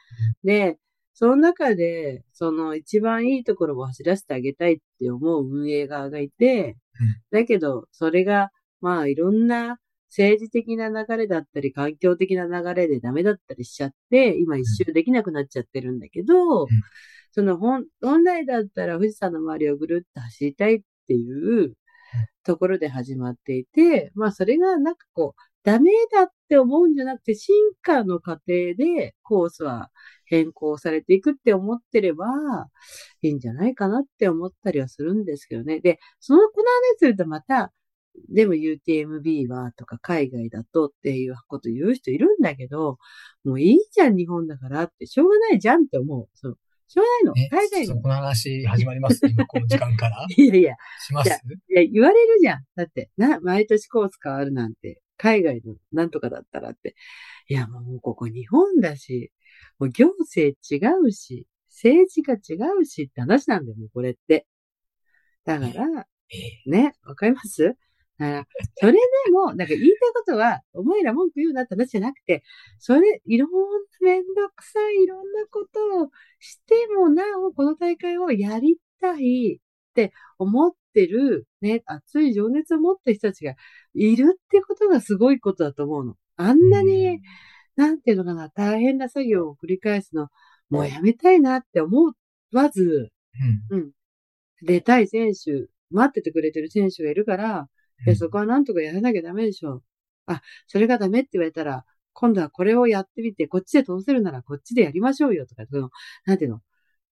[0.44, 0.78] で、
[1.15, 6.77] その中で、その一番いいところを走らせてあげたいって思う運営側がいて、
[7.30, 8.50] だけど、それが、
[8.80, 16.66] まあいろんな政治的な流れだったり、環境的な流れでダメだったりしちゃって、今一周できなくなっちゃってるんだけど、
[17.32, 21.74] その本、本来だったら富士山の周りをぐるっと走りたいっていう
[22.44, 29.90] ところで始まっていて、まあそれがなんかこう、ダメだって思うんじゃなくて、進化の過程でコースは
[30.28, 32.26] 変更されていくって思ってれば
[33.22, 35.80] いいんじゃないかなって思ったりはするんですけどね。
[35.80, 36.64] で、そのこの
[36.94, 37.72] 話するとまた、
[38.30, 42.98] でも UTMB はとか海外だとっていうこと言う人いるんだけど、
[43.44, 46.28] もういいじゃん日本だからって、しょうがないじゃんって思う。
[46.34, 46.59] そう。
[46.88, 47.60] しょうがないえの。
[47.60, 47.94] 海外の。
[47.96, 49.20] そこの話始まります？
[49.26, 50.26] 今この時間から？
[50.36, 50.74] いやいや、
[51.06, 51.28] します？
[51.30, 51.32] い
[51.74, 52.64] や、言われるじゃん。
[52.74, 56.95] だって、な、毎年コース変わるなんて、海外のなんとかだったらって。
[57.49, 59.32] いや、もうここ日本だし、
[59.78, 64.47] もう行政違うし、政治が違うしって話なんだよ、もうこれって。
[65.45, 67.77] だから、えね、わかります？
[68.19, 68.47] だから、
[68.77, 68.99] それで
[69.32, 72.43] も、なんか言いたいことは、お前ら文句言うなって話じゃなくて、
[72.78, 73.57] それ、いろんな
[74.01, 79.61] めんどくさい、いろんなことをしてもなお、この大会をやりたい
[80.06, 83.54] って思ってる、ね、熱い情熱を持った人たちが
[83.94, 86.14] いるってことがすごいことだと思うの。
[86.36, 87.20] あんなに、
[87.76, 90.28] なんていうのかな、大変な作業を繰り返すの、
[90.70, 92.12] もうやめたいなって思
[92.52, 93.10] わず、
[93.70, 93.90] うん。
[94.62, 97.66] 出たい選手、待っててくれてる選手がいるから、うん
[98.04, 99.82] で、そこはなんとかやらなきゃダメでしょ。
[100.26, 105.90] あ、それがダメって言われたら、今度はこれをやってみて、こっちで通せるならこっちでやりましょうよとか、その、
[106.26, 106.60] なんていうの、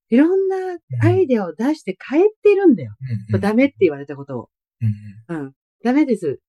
[0.09, 0.57] いろんな
[1.01, 2.95] アイデアを出して変えてるんだよ。
[3.33, 4.49] うんダメって言われたことを。
[5.29, 5.53] うんうん。
[5.83, 6.41] ダメですって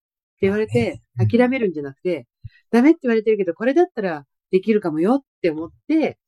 [0.43, 2.27] 言われて、諦めるんじゃなくて、
[2.71, 6.19] ダメって言われてるけど、これだったらできるかもよって思って、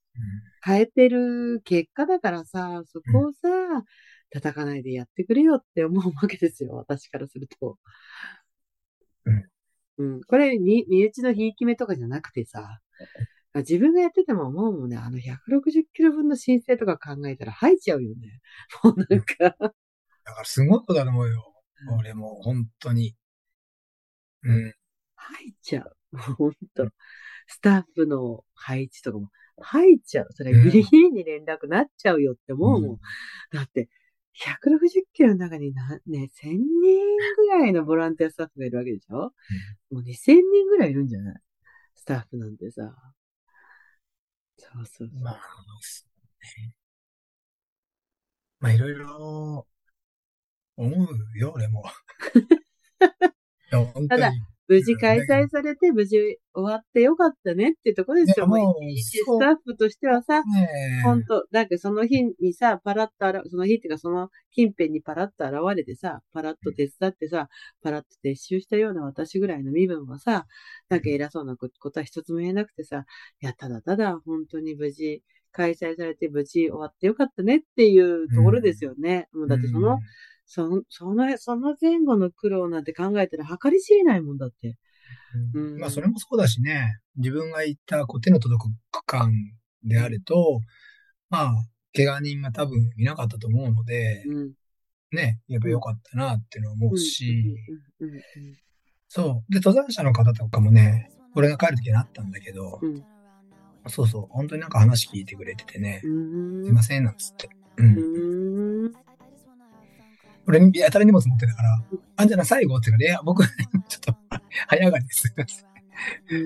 [0.65, 3.49] 変えてる結果だからさ、そこをさ、
[4.31, 7.79] 叩かないでやってくれよって思うわけですよ、私からすると。
[9.99, 10.23] うん。
[10.23, 12.81] これ、に、身内のひいき目とかじゃなくてさ、
[13.55, 18.41] 自分がやってても思うもんね、あの160キロ分の申請とか考えたら吐いちゃうよね。
[18.85, 19.37] もうなんか。
[19.39, 19.71] だか
[20.41, 21.55] らすごいことだと思うよ。
[21.99, 23.17] 俺も、本当に。
[24.43, 24.75] うん。
[25.15, 25.97] 吐いちゃう。
[26.17, 26.89] 本当
[27.47, 30.29] スタッフの配置とかも入っちゃう。
[30.33, 32.91] それギリギリに連絡なっちゃうよって思うもん。
[32.93, 32.99] うん、
[33.53, 33.89] だって、
[34.35, 36.61] 160キロの中にな、ね、1000人
[37.37, 39.33] ぐらいのボランティアスタッフがいるわけでしょ、
[39.91, 41.35] うん、もう2000人ぐらいいるんじゃない？
[41.95, 42.95] スタッフなんてさ。
[44.59, 45.21] そうそうそう。
[45.23, 46.73] まあ、ね、
[48.61, 49.67] まあ、いろいろ
[50.77, 51.85] 思うよ、俺も。
[54.09, 54.33] ただ、
[54.69, 56.19] 無事開催されて、無事
[56.55, 58.47] 終わってよかったねってところですよ。
[58.47, 60.43] もう、スタッフとしてはさ、
[61.05, 67.49] 本当なんかその日にさ、パラッとその日っていうかその近辺にパラッと現れてさ、パラッと手伝ってさ、
[67.83, 70.47] パラッと撤収したような私ぐらいの身分はさ、
[70.91, 73.05] なんか偉そうなことは一つも言えなくてさ、
[73.41, 75.23] いや、ただただ本当に無事
[75.53, 79.29] 開催されて無事終わってよかったねっていうところですよね。
[79.33, 79.99] もうだってその、
[80.49, 84.77] その、その、その前後の苦労なんて考えたら計り知れないもんだって。
[85.55, 89.31] うん、まあ、それもそうだしね、自分が行ったこう手の届く区間
[89.85, 90.61] であると、
[91.29, 91.53] まあ、
[91.95, 94.53] 怪我人が多分いなかったと思うので、うん、
[95.13, 97.45] ね、やっぱ良かったなっていうのを思うし、
[99.09, 99.53] そう。
[99.53, 103.05] で、登山者の方とかもね、俺が帰る時にあったんだけど、うん、
[103.89, 106.09] そうそう、本当になんか話聞いてくれててね、す
[106.71, 107.51] いません、なんつって。
[107.77, 108.58] うん
[110.49, 111.83] 俺、やたら荷物持ってたから、
[112.17, 114.17] あんじゃな、最後って言うから、いや、僕、 ちょっと、
[114.69, 115.35] 早上がりです。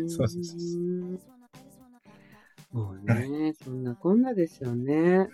[0.09, 1.21] そうそうそう。
[2.73, 4.95] もうね、はい、そんなこんなですよね。
[4.95, 5.29] うん、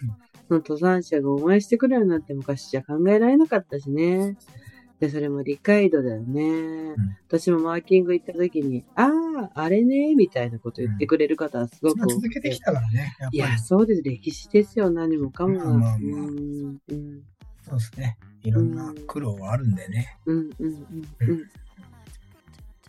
[0.48, 4.36] その登山者が応援してくれるなんて昔じゃ考えられなかったしね。
[4.98, 6.42] で、それも理解度だよね。
[6.42, 6.96] うん、
[7.28, 9.08] 私もマーキング行った時に、あ
[9.54, 13.14] あ、あれね、みたいなこと言ってくれる方はすごく、うん、続けてきたからね。
[13.30, 14.02] いや、そうです。
[14.02, 14.90] 歴史ですよ。
[14.90, 15.64] 何もかもが。
[15.64, 15.98] まあまあまあ、
[16.88, 17.22] うん
[17.68, 18.16] そうですね。
[18.42, 20.16] いろんな苦労はあるんでね。
[20.26, 21.50] うんうんうんうん。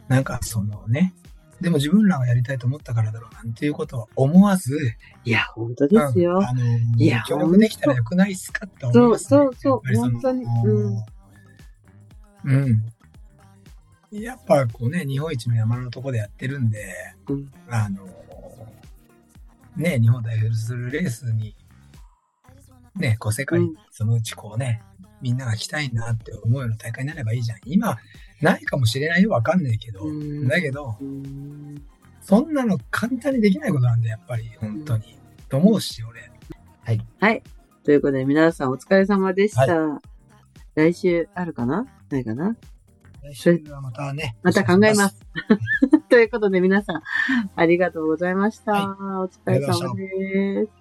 [0.07, 1.14] なんかそのね、
[1.61, 4.77] でも自分らがやりたいと思ったからだろうなんていうことは思わず、
[5.26, 6.39] いや、本当ですよ。
[6.41, 6.64] あの、
[6.97, 10.45] いや、協力できたらよくないっすかって思います、ね、そうそうそう、本当に。
[10.45, 11.03] うん。
[12.45, 12.84] うん。
[14.11, 16.95] やっぱこうね、日本一の山のとこでやってるんで、
[17.27, 18.07] うん、あの、
[19.76, 21.56] ね、日本代表するレースに
[22.95, 23.61] ね、こう世界、
[23.99, 24.81] そのうちこうね、
[25.21, 27.60] みんなが来たいなって思うような大会になればいいじゃん。
[27.65, 27.97] 今、
[28.41, 30.05] ないかもしれないよ、わかんないけど。
[30.47, 30.95] だけど、
[32.21, 35.19] そんなの簡単にできないことなんで、やっぱり、本当に。
[35.49, 36.31] と思うし、俺。
[36.86, 37.05] はい。
[37.19, 37.44] はい。
[37.84, 39.65] ということで、皆さんお疲れ様でした。
[39.65, 40.02] はい、
[40.76, 41.86] 来週あるかな？
[42.10, 42.55] ないかな？
[43.21, 44.37] 来週はまたね。
[44.44, 45.26] また考えます。
[46.07, 47.02] ということで、皆さん、
[47.53, 48.71] ありがとうございました。
[48.71, 48.84] はい、
[49.18, 50.78] お疲れ様です。